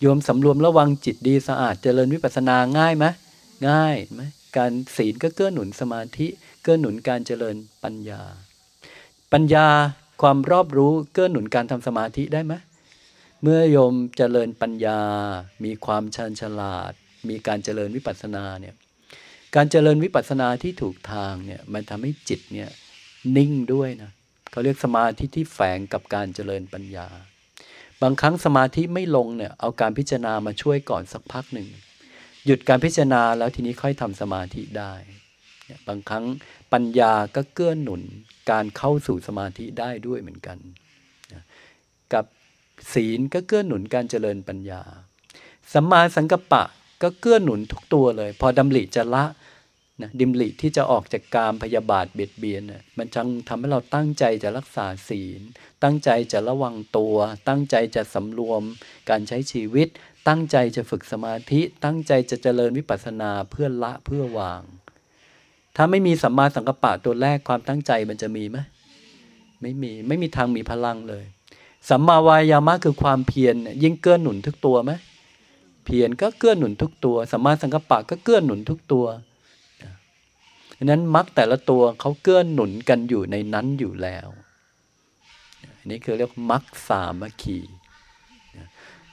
[0.00, 3.04] โยมสำรวมระวังจิตดีสะอาดเจริญวิปัสสนาง่ายไหม
[3.68, 4.20] ง่ายไหม
[4.56, 6.26] การศีลก็เกื้อหนุนสมาธิ
[6.62, 8.22] เกื้อหนุนการเจริญปัญญา
[9.32, 9.68] ปัญญา
[10.22, 12.54] ความรอบรู้เกื้อหนุนการทำสมาธิได้ไหม
[13.42, 15.00] เมื่อโยมเจริญปัญญา
[15.64, 16.92] มีความชันฉลาด
[17.28, 18.74] มีการเจริญวิปัสสนาเนี่ย
[19.56, 22.70] การเจริญวิปัสสนาที่ถูกทางเนี่ย มันทำให้จิตเนี่ย
[23.36, 24.10] นิ่งด้วยนะ
[24.50, 27.08] เขาเรียกสมาธิที่แฝงกับการเจริญปัญญา
[28.02, 31.68] บางครั้งสมาธิไม่ลงเนี่ยเอาการพิจารณามาช่วยก่อนสักพักหนึ่ง
[32.46, 34.92] หยุดการพิจารณาแล้วทีนี้ค่อยทำสมาธิได้
[35.88, 36.24] บางครั้ง
[36.72, 38.02] ปัญญาก็เกื้อหนุน
[38.50, 40.58] การเข้าสู่สมาธิได้ด้วยเหมือนกัน
[41.32, 41.42] นะ
[42.12, 42.24] กับ
[42.92, 44.82] ศีลก็เกื้อหนุนการเจริญปัญญา
[45.72, 46.64] สัมมาสังกัปปะ
[47.02, 49.24] ก็เกื้อหนุนทุกตัวเลย พอดำริจะละ
[50.00, 55.40] นะดิมริที่จะออกจากกามพยาบาทเบียดเบียนนะมันจังทำให้เราตั้งใจจะรักษาศีล
[55.82, 57.16] ตั้งใจจะระวังตัว
[57.48, 58.62] ตั้งใจจะสำรวม
[59.10, 59.88] การใช้ชีวิต
[60.28, 64.62] ตั้งใจจะฝึกสมาธิ ตั้งใจจะเจริญวิปัสสนาเพื่อละเพื่อวาง
[65.76, 68.58] ถ้าไม่มีสัมมาสังกัปปะตัวแรกความตั้งใจมันจะมีไหม
[69.60, 71.24] ไม่มีไม่มีทางมีพลังเลย
[71.90, 74.92] สัมมาวายามะคือความเพียรเนี่ยยิ่งเกื้อหนุนทุกตัวไหม
[75.84, 79.06] เพียรก็เกื้อหนุนทุกตัวสัมมาสังกัปปะก็เกื้อหนุนทุกตัว
[80.76, 84.28] ดังนั้นมรรคแต่ละตัวเขาเกื้อหนุนกันอยู่ในนั้นอยู่แล้ว
[85.78, 87.58] อันนี้คือเรียกมรรคสามัคคี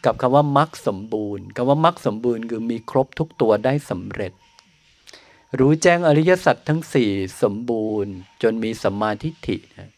[0.06, 4.32] กับคำว่ามรรคสมบูรณ์คำว่ามรรคสมบูรณ์คือมีครบทุกตัวได้สำเร็จ
[5.58, 7.10] รู้แจ้งอริยสัจทั้งสี่
[7.42, 9.90] สมบูรณ์ จนมีสัมมาทิฏฐินะ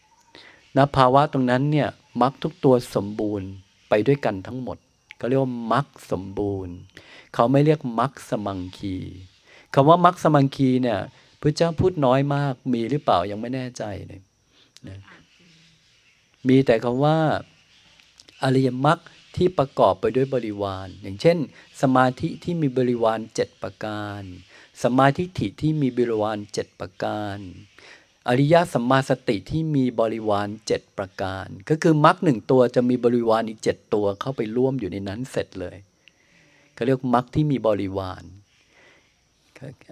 [0.76, 1.88] ณภาวะตรงนั้นเนี่ย
[2.20, 3.48] มรรคทุกตัวสมบูรณ์
[3.88, 4.78] ไปด้วยกันทั้งหมด
[5.16, 6.74] เขาเรียกว่ามรรคสมบูรณ์
[7.34, 8.96] เขาไม่เรียกมรรคสมังคี
[9.74, 10.98] คำว่ามรรคสมังคีเนี่ย
[11.40, 14.20] พระเจ้าพูดน้อยมากมีหรือเปล่ายังไม่แน่ใจเลย
[14.88, 14.98] นะ
[16.48, 17.18] มีแต่คำว่า
[18.42, 18.98] อริยมรรค
[19.36, 21.38] ที่ประกอบไปด้วยบริวาร อย่างเช่น
[21.82, 24.22] สมาธิที่มีบริวารเจ็ดประการ
[24.82, 27.38] สมาธิฐิที่มีบริวารเจ็ดประการ
[28.28, 35.76] อริยสัมมาสติที่มีบริวารเจ็ดประการ ก็คือมรรคหนึ่งตัวจะมีบริวารอีกเจ็ดตัวเข้าไปร่วมอยู่ในนั้นเสร็จเลย
[36.74, 38.22] เขาเรียกมรรคที่มีบริวาร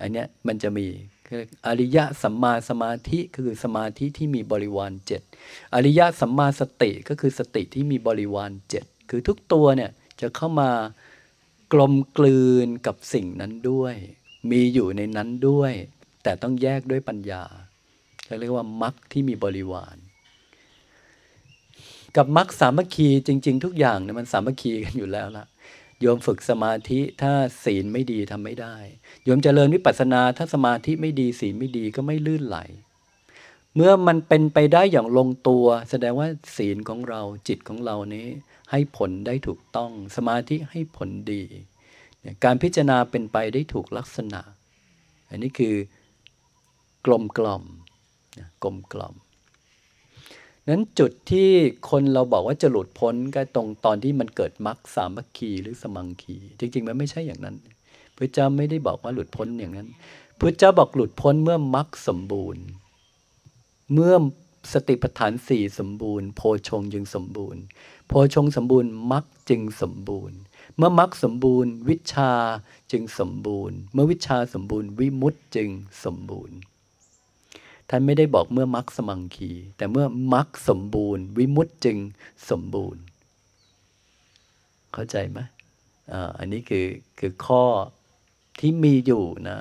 [0.01, 0.87] อันเนี้ยมันจะมี
[1.67, 5.23] อริยสัมมาสมาธิคือสมาธิที่มีบริวารเจ็ด
[5.75, 9.91] อริยสัมมาสติก็คือสติที่มีบริวารเจ็ดคือทุกตัวเนี่ย
[10.21, 10.71] จะเข้ามา
[11.73, 13.97] กลมกลืนกับสิ่งนั้นด้วย
[14.51, 15.73] มีอยู่ในนั้นด้วย
[16.23, 17.45] แต่ต้องแยกด้วยปัญญา
[18.41, 19.97] เรียกว่ามรรคที่มีบริวาร
[22.17, 25.47] กับมรรคสามัคคีจริง ๆ ทุกอย่างเนี่ยมันสามัคคีกันอยู่แล้วล่ะ
[26.01, 27.33] โยมฝึกสมาธิถ้า
[27.65, 28.77] ศีลไม่ดีทำไม่ได้
[29.25, 32.59] โยมเจริญวิปัสสนาถ้าสมาธิไม่ดีศีลไม่ดีก็ไม่ลื่นไหล
[33.75, 38.27] เมื่อมันเป็นไปได้อย่างลงตัว แสดงว่าศีลของเราจิตของเรานี้
[38.71, 41.43] ให้ผลได้ถูกต้อง สมาธิให้ผลดี
[42.45, 44.41] การพิจารณาเป็นไปได้ถูกลักษณะ
[45.29, 45.75] อันนี้คือ
[47.07, 47.65] กลมกล่อม
[48.63, 49.15] กลมกล่อม
[50.69, 51.49] นั้นจุดที่
[51.91, 57.57] คนเราบอกว่าจะหลุดพ้นก็ตรงตอนที่มันเกิดมรรคสามัคคีหรือสมังคี จริง ๆ มันไม่ใช่อย่างนั้น
[58.17, 59.89] พระเจ้าไม่ได้บอกว่าหลุดพ้นอย่างนั้น
[60.39, 62.65] พระเจ้าบอกหลุดพ้นเมื่อมรรคสมบูรณ์
[63.93, 64.15] เมื่อ
[64.73, 67.63] สติปัฏฐานสี่สมบูรณ์ โพชงจึงสมบูรณ์
[68.09, 70.39] โพชงสมบูรณ์มรรคจึงสมบูรณ์
[70.77, 72.33] เมื่อมรรคสมบูรณ์ วิชา
[72.93, 75.69] จึงสมบูรณ์ เมื่อวิชาสมบูรณ์ วิมุตจึง
[76.05, 76.57] สมบูรณ์
[77.89, 81.99] ท่านไม่ได้บอกเมื่อมรรคสมังคี แต่เมื่อมรรคสมบูรณ์ วิมุตจึง
[82.51, 83.03] สมบูรณ์
[84.93, 85.39] เข้าใจไหม
[86.13, 86.87] อ่าอันนี้คือ
[87.19, 87.65] คือข้อ
[88.61, 89.59] ที่มีอยู่นะ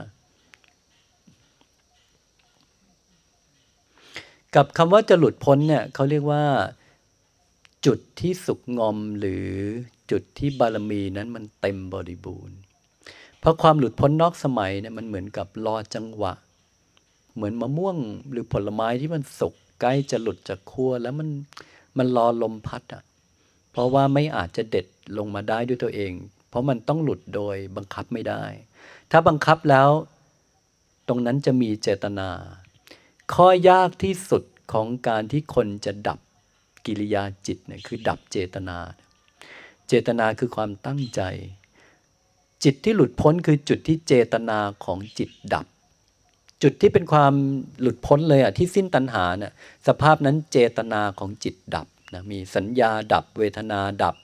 [4.55, 6.43] กับคำว่าจะหลุดพ้นเนี่ยเขาเรียกว่า
[7.85, 9.47] จุดที่สุกงอมหรือ
[10.11, 12.57] จุดที่บารมีนั้นมันเต็มบริบูรณ์
[13.39, 16.33] เพราะความหลุดพ้นนอกสมัยเนี่ยมันเหมือนกับรอจังหวะ
[17.35, 17.97] เหมือนมะม่วง
[18.31, 21.29] หรือผลไม้ที่มันสุกใกล้จะหลุดจากขั้วแล้วมัน
[21.97, 23.03] มันรอลมพัดอะ
[23.71, 24.85] เพราะว่าไม่อาจจะเด็ด
[25.17, 26.13] ลงมาได้ด้วยตัวเอง
[26.49, 28.43] เพราะมันต้องหลุดโดยบังคับไม่ได้
[29.11, 29.89] ถ้าบังคับแล้ว
[31.07, 32.29] ตรงนั้นจะมีเจตนา
[33.33, 34.43] ข้อยากที่สุด
[34.73, 36.19] ของการที่คนจะดับ
[36.85, 38.77] กิริยาจิตเนี่ยคือดับเจตนา
[39.87, 41.21] เจตนาคือความตั้งใจ
[42.63, 45.65] จิตที่หลุดพ้นคือจุดที่เจตนาของจิตดับ
[46.63, 47.33] จุดที่เป็นความ
[47.81, 49.53] หลุดพ้นเลยอะที่สิ้นตัณหาเนี่ย
[49.87, 54.15] สภาพนั้นเจตนาของจิตดับนะมีสัญญาดับเวทนาดับ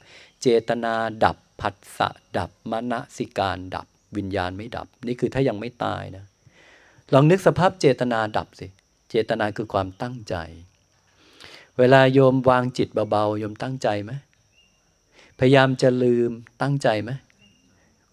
[0.41, 3.87] เจตนาดับผัสสะดับมณสิการดับ
[4.17, 6.25] วิญญาณไม่ดับ นี่คือถ้ายังไม่ตายนะ
[7.13, 10.35] ลองนึกสภาพเจตนาดับสิเจตนาคือความตั้งใจ
[11.79, 14.11] เวลาโยมวางจิตเบาๆโยมตั้งใจไหม
[15.39, 16.31] พยายามจะลืม
[16.61, 17.11] ตั้งใจไหม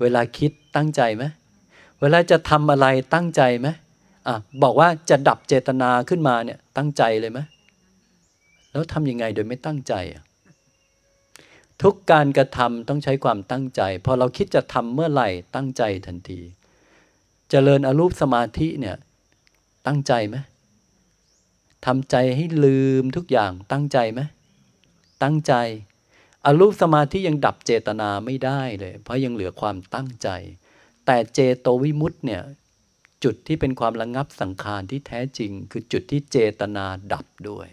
[0.01, 1.25] เวลาคิดตั้งใจไหม
[2.01, 3.69] เวลาจะทำอะไรตั้งใจไหม
[4.27, 7.41] อะบอกว่าจะดับเจตนาขึ้นมาเนี่ยตั้งใจเลยไหม
[8.71, 10.25] แล้วทำยังไงโดยไม่ตั้งใจอะ
[11.83, 16.53] ทุกการกระทำต้องใช้ความตั้งใจ พอเราคิดจะทำเมื่อไหร่ตั้งใจทันทีจ
[17.51, 18.97] เจริญอรูปสมาธิเนี่ย
[19.87, 20.37] ตั้งใจไหม
[21.87, 24.21] ทำใจให้ลืมทุกอย่างตั้งใจไหม
[25.23, 25.55] ตั้งใจ
[26.45, 30.29] อรูปสมาธิยังดับเจตนาไม่ได้เลย เพราะยังเหลือความตั้งใจ
[31.07, 32.43] แต่เจโตวิมุตต์เนี่ย
[33.25, 37.69] จุดที่เป็นความระงงับสังขารที่แท้จริง คือจุดที่เจตนาดับด้วย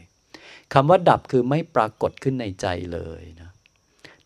[0.74, 3.50] คำว่าดับคือไม่ปรากฏขึ้นในใจเลยนะ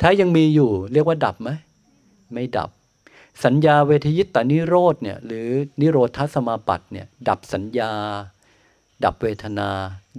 [0.02, 1.50] ถ้ายังมีอยู่เรียกว่าดับไหม
[2.34, 2.70] ไม่ดับ
[3.46, 5.50] สัญญาเวทยิตานิโรธเนี่ยหรือ
[5.80, 7.92] นิโรธสมาบัติเนี่ยดับสัญญา
[9.04, 9.70] ดับเวทนา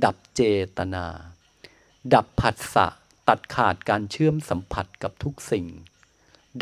[0.05, 0.43] ดับเจ
[0.79, 1.05] ตนา
[2.15, 2.87] ดับผัสสะ
[3.29, 5.67] ตัดขาดการเชื่อมสัมผัสกับทุกสิ่ง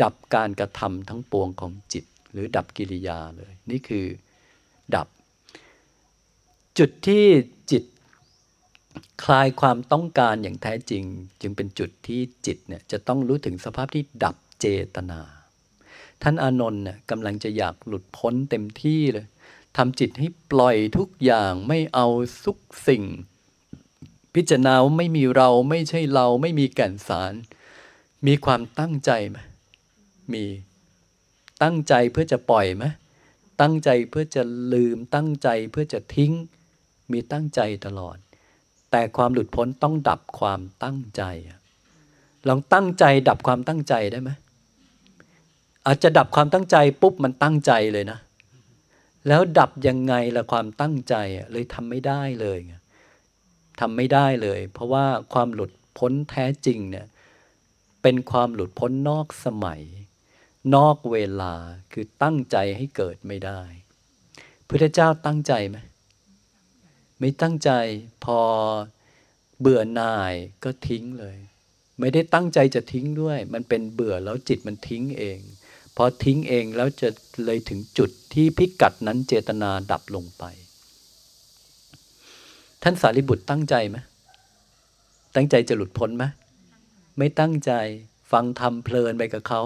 [0.01, 4.05] ดับการกระทำทั้งปวงของจิต หรือดับกิริยาเลย นี่คือ
[4.95, 5.07] ดับ
[6.77, 7.25] จุดที่
[7.71, 7.83] จิต
[9.23, 11.03] คลายความต้องการอย่างแท้จริง
[11.41, 15.21] จึงเป็นจุดที่จิตเนี่ยจะต้องรู้ถึงสภาพที่ดับเจตนา
[16.21, 19.25] ท่านอานนท์เนี่ยกำลังจะอยากหลุดพ้นเต็มที่เลย
[19.77, 22.07] ทำจิตให้ปล่อยทุกอย่างไม่เอา
[22.43, 23.03] สุกสิ่ง
[24.35, 27.33] พิจารณาว่าไม่มีเราไม่ใช่เราไม่มีแก่นสาร
[28.27, 29.37] มีความตั้งใจไหม
[30.33, 30.45] มี
[31.63, 32.85] ตั้งใจเพื่อจะปล่อยไหม
[33.61, 34.43] ตั้งใจเพื่อจะ
[34.73, 36.31] ลืมตั้งใจเพื่อจะทิ้ง
[37.11, 38.17] มีตั้งใจตลอด
[38.91, 41.23] แต่ความหลุดพ้นต้องดับความตั้งใจ
[42.47, 44.29] ลองตั้งใจดับความตั้งใจได้ไหม
[45.85, 48.19] อาจจะดับความตั้งใจปุ๊บมันตั้งใจเลยนะ
[49.27, 51.15] แล้วดับยังไงละความตั้งใจ
[51.51, 52.59] เลยทำไม่ได้เลย
[53.79, 57.07] ทำไม่ได้เลย เพราะว่าความหลุดพ้นแท้จริงเนี่ย
[58.01, 59.81] เป็นความหลุดพ้นนอกสมัย
[60.75, 61.53] นอกเวลา
[61.91, 63.61] คือตั้งใจให้เกิดไม่ได้
[64.67, 65.77] พุทธเจ้าตั้งใจไหม
[67.19, 67.71] ไม่ตั้งใจ
[68.23, 68.39] พอ
[69.59, 70.33] เบื่อหน่าย
[70.63, 71.37] ก็ทิ้งเลย
[71.99, 75.39] ไม่ได้ตั้งใจจะทิ้งด้วย มันเป็นเบื่อแล้วจิตมันทิ้งเอง
[75.97, 77.09] พอทิ้งเองแล้วจะ
[77.45, 80.43] เลยถึงจุดที่พิกัดนั้นเจตนาดับลงไป
[82.83, 83.97] ท่านสารีบุตรตั้งใจไหม
[85.35, 86.23] ตั้งใจจะหลุดพ้นไหม
[87.17, 87.71] ไม่ตั้งใจ
[88.31, 89.61] ฟังทำเพลินไปกับเขา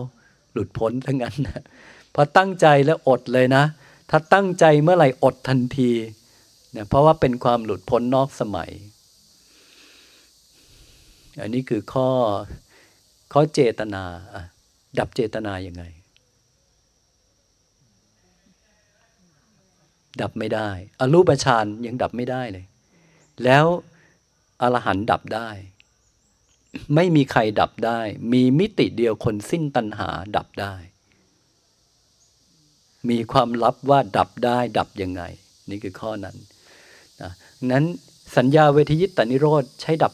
[0.54, 1.62] หลุดพ้นทั้งนั้นนะ
[2.14, 3.64] พอตั้งใจแล้วอดเลยนะ
[4.10, 5.92] ถ้าตั้งใจเมื่อไหร่อดทันที
[6.72, 8.72] เนี่ยเพราะว่าเป็นความหลุดพ้นนอกสมัย
[11.42, 12.10] อันนี้คือข้อ
[13.34, 14.04] ข้อเจตนา
[15.00, 15.84] ดับเจตนาอย่างไง
[20.22, 20.70] ดับไม่ได้
[21.00, 22.66] อรูปฌานยังดับไม่ได้เลย
[23.44, 23.66] แล้ว
[24.62, 25.50] อรหันดับได้
[26.96, 28.00] ไม่มีใครดับได้
[28.34, 30.76] มีมิติเดียวคนสิ้นตัณหาดับได้
[33.10, 35.24] มีความลับว่าดับได้ ดับยังไง
[35.70, 36.36] นี่คือข้อนั้น
[37.22, 37.32] นะ
[37.72, 37.84] นั้น
[38.38, 40.14] สัญญาเวทยิตตนิโรธใช้ดับ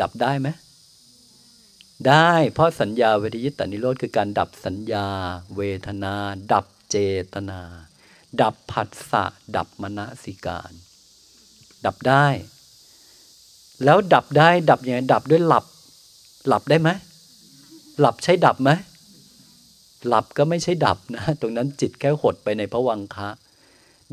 [0.00, 0.48] ดับได้ไหม
[2.08, 5.06] ได้ เพราะสัญญาเวทยิตตนิโรธคือการดับสัญญา
[5.56, 6.14] เวทนา
[6.52, 6.96] ดับเจ
[7.34, 7.60] ตนา
[8.42, 9.24] ดับผัสสะ
[9.56, 10.72] ดับมณสิการ
[11.84, 12.26] ดับได้
[13.84, 15.64] แล้วดับได้ดับยังไงดับด้วยหลับ
[16.48, 16.90] หลับได้ไหม
[18.00, 18.70] หลับใช่ดับไหม
[20.08, 23.28] หลับก็ไม่ใช่ดับนะ ตรงนั้นจิตแค่หดไปในพระวังคะ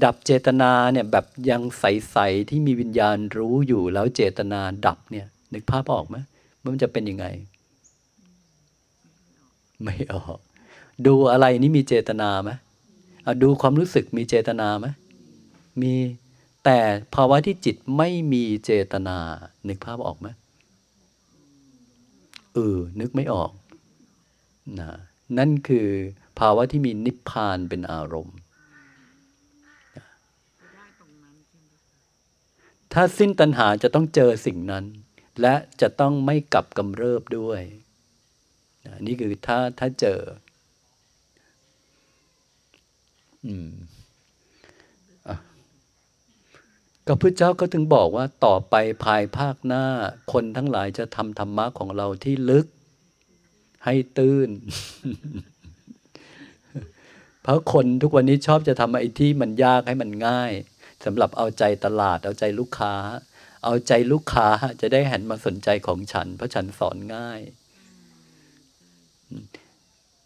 [0.04, 6.18] ดับเจตนาเนี่ยแบบยังใสๆที่มีวิญญาณรู้อยู่แล้วเจตนาดับเนี่ย นึกภาพออกไหม
[6.64, 7.26] มันจะเป็นยังไง
[9.84, 10.38] ไม่ออก
[11.06, 12.52] ดูอะไรนี่มีเจตนาไหม
[13.44, 14.88] ดูความรู้สึกมีเจตนาไหม
[15.82, 15.94] มี
[16.66, 16.80] แต่
[17.16, 19.18] ภาวะที่จิตไม่มีเจตนา
[19.68, 20.28] นึกภาพออกไหม
[22.54, 23.52] เออ นึกไม่ออก
[24.80, 24.92] นะ
[25.38, 25.88] นั่นคือ
[26.40, 28.38] ภาวะที่มีนิพพานเป็นอารมณ์
[32.94, 34.86] ถ้าสิ้นตัณหาจะต้องเจอสิ่งนั้น
[35.42, 37.62] และจะต้องไม่กลับกำเริบด้วย
[38.86, 40.20] นะนี่คือถ้าถ้าเจอ
[43.48, 43.72] อืม
[45.28, 45.36] อะ
[47.08, 49.86] ก็พระเจ้าก็ถึงบอกว่าต่อไปภายภาคหน้า
[50.32, 52.66] คนทั้งหลายจะทำธรรมะของเราที่ลึก
[53.86, 54.50] ให้ตื้น
[57.44, 60.52] เพราะคนทุกวันนี้ชอบจะทำไอ้ที่มันยากให้มันง่าย
[61.06, 62.96] สำหรับเอาใจตลาด เอาใจลูกค้า
[63.66, 64.48] เอาใจลูกค้า
[64.82, 67.40] จะได้หันมาสนใจของฉัน เพราะฉันสอนง่าย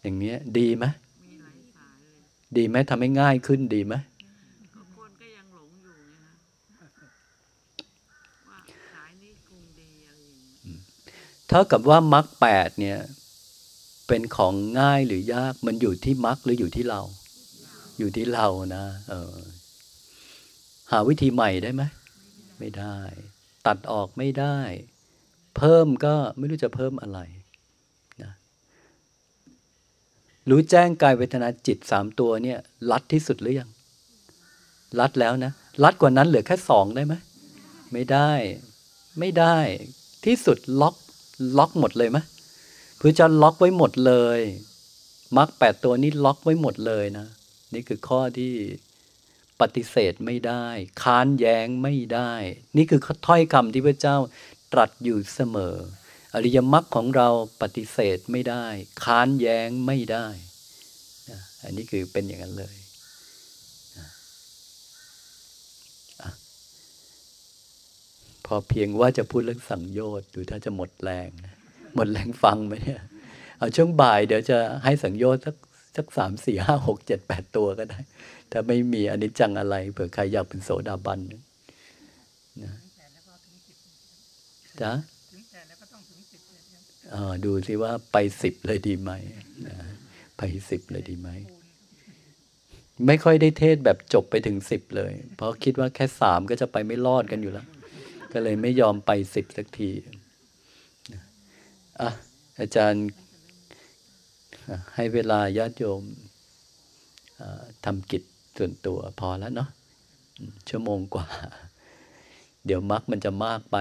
[0.00, 0.84] อย่างเนี้ยดีไหม
[1.24, 2.20] มีหลายสายเลย
[2.58, 3.94] ดีไหมทำให้ง่ายขึ้นดีไหม
[4.74, 6.26] ก็คนก็ยังหลงอยู่ไง
[6.76, 6.86] นะ
[8.48, 8.58] ว่า
[8.94, 10.80] สายนี้คงดีอะไรอย่างเงี้ย
[11.48, 12.98] เท่ากับว่ามรรคแปดเนี่ย
[14.06, 17.00] เป็นของง่ายหรือยากมันอยู่ที่มรรคหรืออยู่ที่เรา
[17.98, 18.46] อยู่ที่เรา
[18.76, 19.36] นะเออ
[20.90, 21.82] หาวิธีใหม่ได้ไหม
[22.58, 22.98] ไม่ได้
[23.66, 24.58] ตัดออกไม่ได้
[25.56, 27.18] เพิ่มก็ไม่รู้จะเพิ่มอะไร
[28.22, 28.32] นะ
[30.48, 32.58] รู้แจ้งกายเวทนาจิตสามตัวเนี่ย
[32.90, 33.70] รัดที่สุดหรือยัง
[34.98, 35.52] รัดแล้วนะ
[35.82, 37.14] รัดกว่านั้นเหลือแค่สองได้ไหม
[37.92, 38.32] ไม่ได้
[39.18, 39.58] ไม่ได้
[40.24, 40.94] ที่สุดล็อก
[41.58, 42.18] ล็อกหมดเลยไหม
[43.00, 44.40] พระเจ้าล็อกไว้หมดเลย
[45.36, 47.26] มรรคแปดตัวนี้ล็อกไว้หมดเลยนะ
[47.74, 48.52] นี่คือข้อที่
[49.60, 50.66] ปฏิเสธไม่ได้
[51.02, 52.32] ค้านแย้งไม่ได้
[52.76, 54.16] นี่คือถ้อยคำที่พระเจ้า
[54.72, 55.76] ตรัสอยู่เสมอ
[56.34, 57.28] อริยมรรคของเรา
[57.62, 58.64] ปฏิเสธไม่ได้
[59.04, 60.26] ค้านแย้งไม่ได้
[61.30, 62.76] นะอันนี้คือเป็นอย่างนั้นเลย
[63.98, 64.08] นะ
[66.22, 66.30] อะ
[68.46, 71.54] พอเพียงว่าจะพูดเรื่องสังโยชน์ดูถ้าจะหมดแรงนะ
[71.94, 73.02] หมดแรงฟังไหมเนี่ย
[73.58, 75.56] เอาช่วงบ่ายเดี๋ยวจะให้สังโยชน์สัก
[75.96, 77.98] สักสามสี่ห้าหกเจ็ดแปดตัวก็ได้
[78.50, 81.42] ถ้าไม่มีอนิจจังอะไรเผื่อใครอยากเป็นโสดาบันนะ
[82.62, 82.72] นะ
[84.82, 85.15] จ๊ะอ่า
[87.44, 89.10] ดูสิว่าไปสิบเลยดีไหม
[90.36, 91.28] ไปสิบเลยดีไหม
[93.06, 97.66] ไม่ค่อยได้เทศแบบจบไปถึงสิบเลย เพราะคิดว่าแค่สามก็จะไปไม่รอดกันอยู่แล้ว
[98.32, 99.90] ก็เลยไม่ยอมไปสิบสักที
[102.00, 102.10] อะ
[102.60, 103.06] อาจารย์
[104.94, 106.02] ให้เวลาญาติโยม
[107.84, 108.22] ทำกิจ
[108.56, 109.68] ส่วนตัวพอแล้วเนาะ
[110.68, 111.26] ชั่วโมงกว่า
[112.66, 113.76] เดี๋ยวมักมันจะมากไป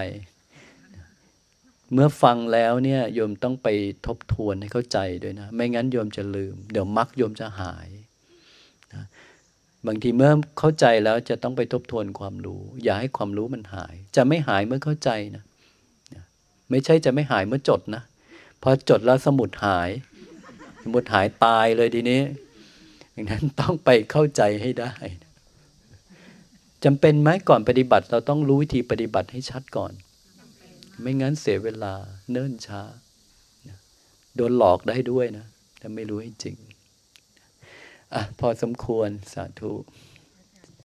[1.94, 3.68] เมื่อฟังแล้วเนี่ยโยมต้องไป
[4.06, 7.90] ทบทวนให้เข้าใจด้วยนะ ไม่งั้นโยมจะลืม เดี๋ยวมักโยมจะหาย
[8.94, 9.03] นะ
[9.88, 15.44] บางทีเมื่อเข้าใจแล้วจะต้องไปทบทวนความรู้ อย่าให้ความรู้มันหาย จะไม่หายเมื่อเข้าใจนะ
[16.70, 18.03] ไม่ใช่จะไม่หายเมื่อจดนะ
[18.62, 19.90] พอจดแล้วสมุดหาย
[20.84, 22.22] สมุดหายตายเลยทีนี้
[23.16, 24.94] ดังนั้นต้องไปเข้าใจให้ได้
[26.84, 29.94] จำเป็นไหมก่อนปฏิบัติเราต้องรู้วิธีปฏิบัติให้ชัดก่อน
[31.02, 31.94] ไม่งั้นเสียเวลา
[32.32, 32.82] เนิ่นช้า
[34.36, 35.48] โดนหลอกได้ด้วยนะ
[35.80, 36.58] ถ้าไม่รู้ให้จริง
[38.14, 39.74] อะ พอสมควรสาธุ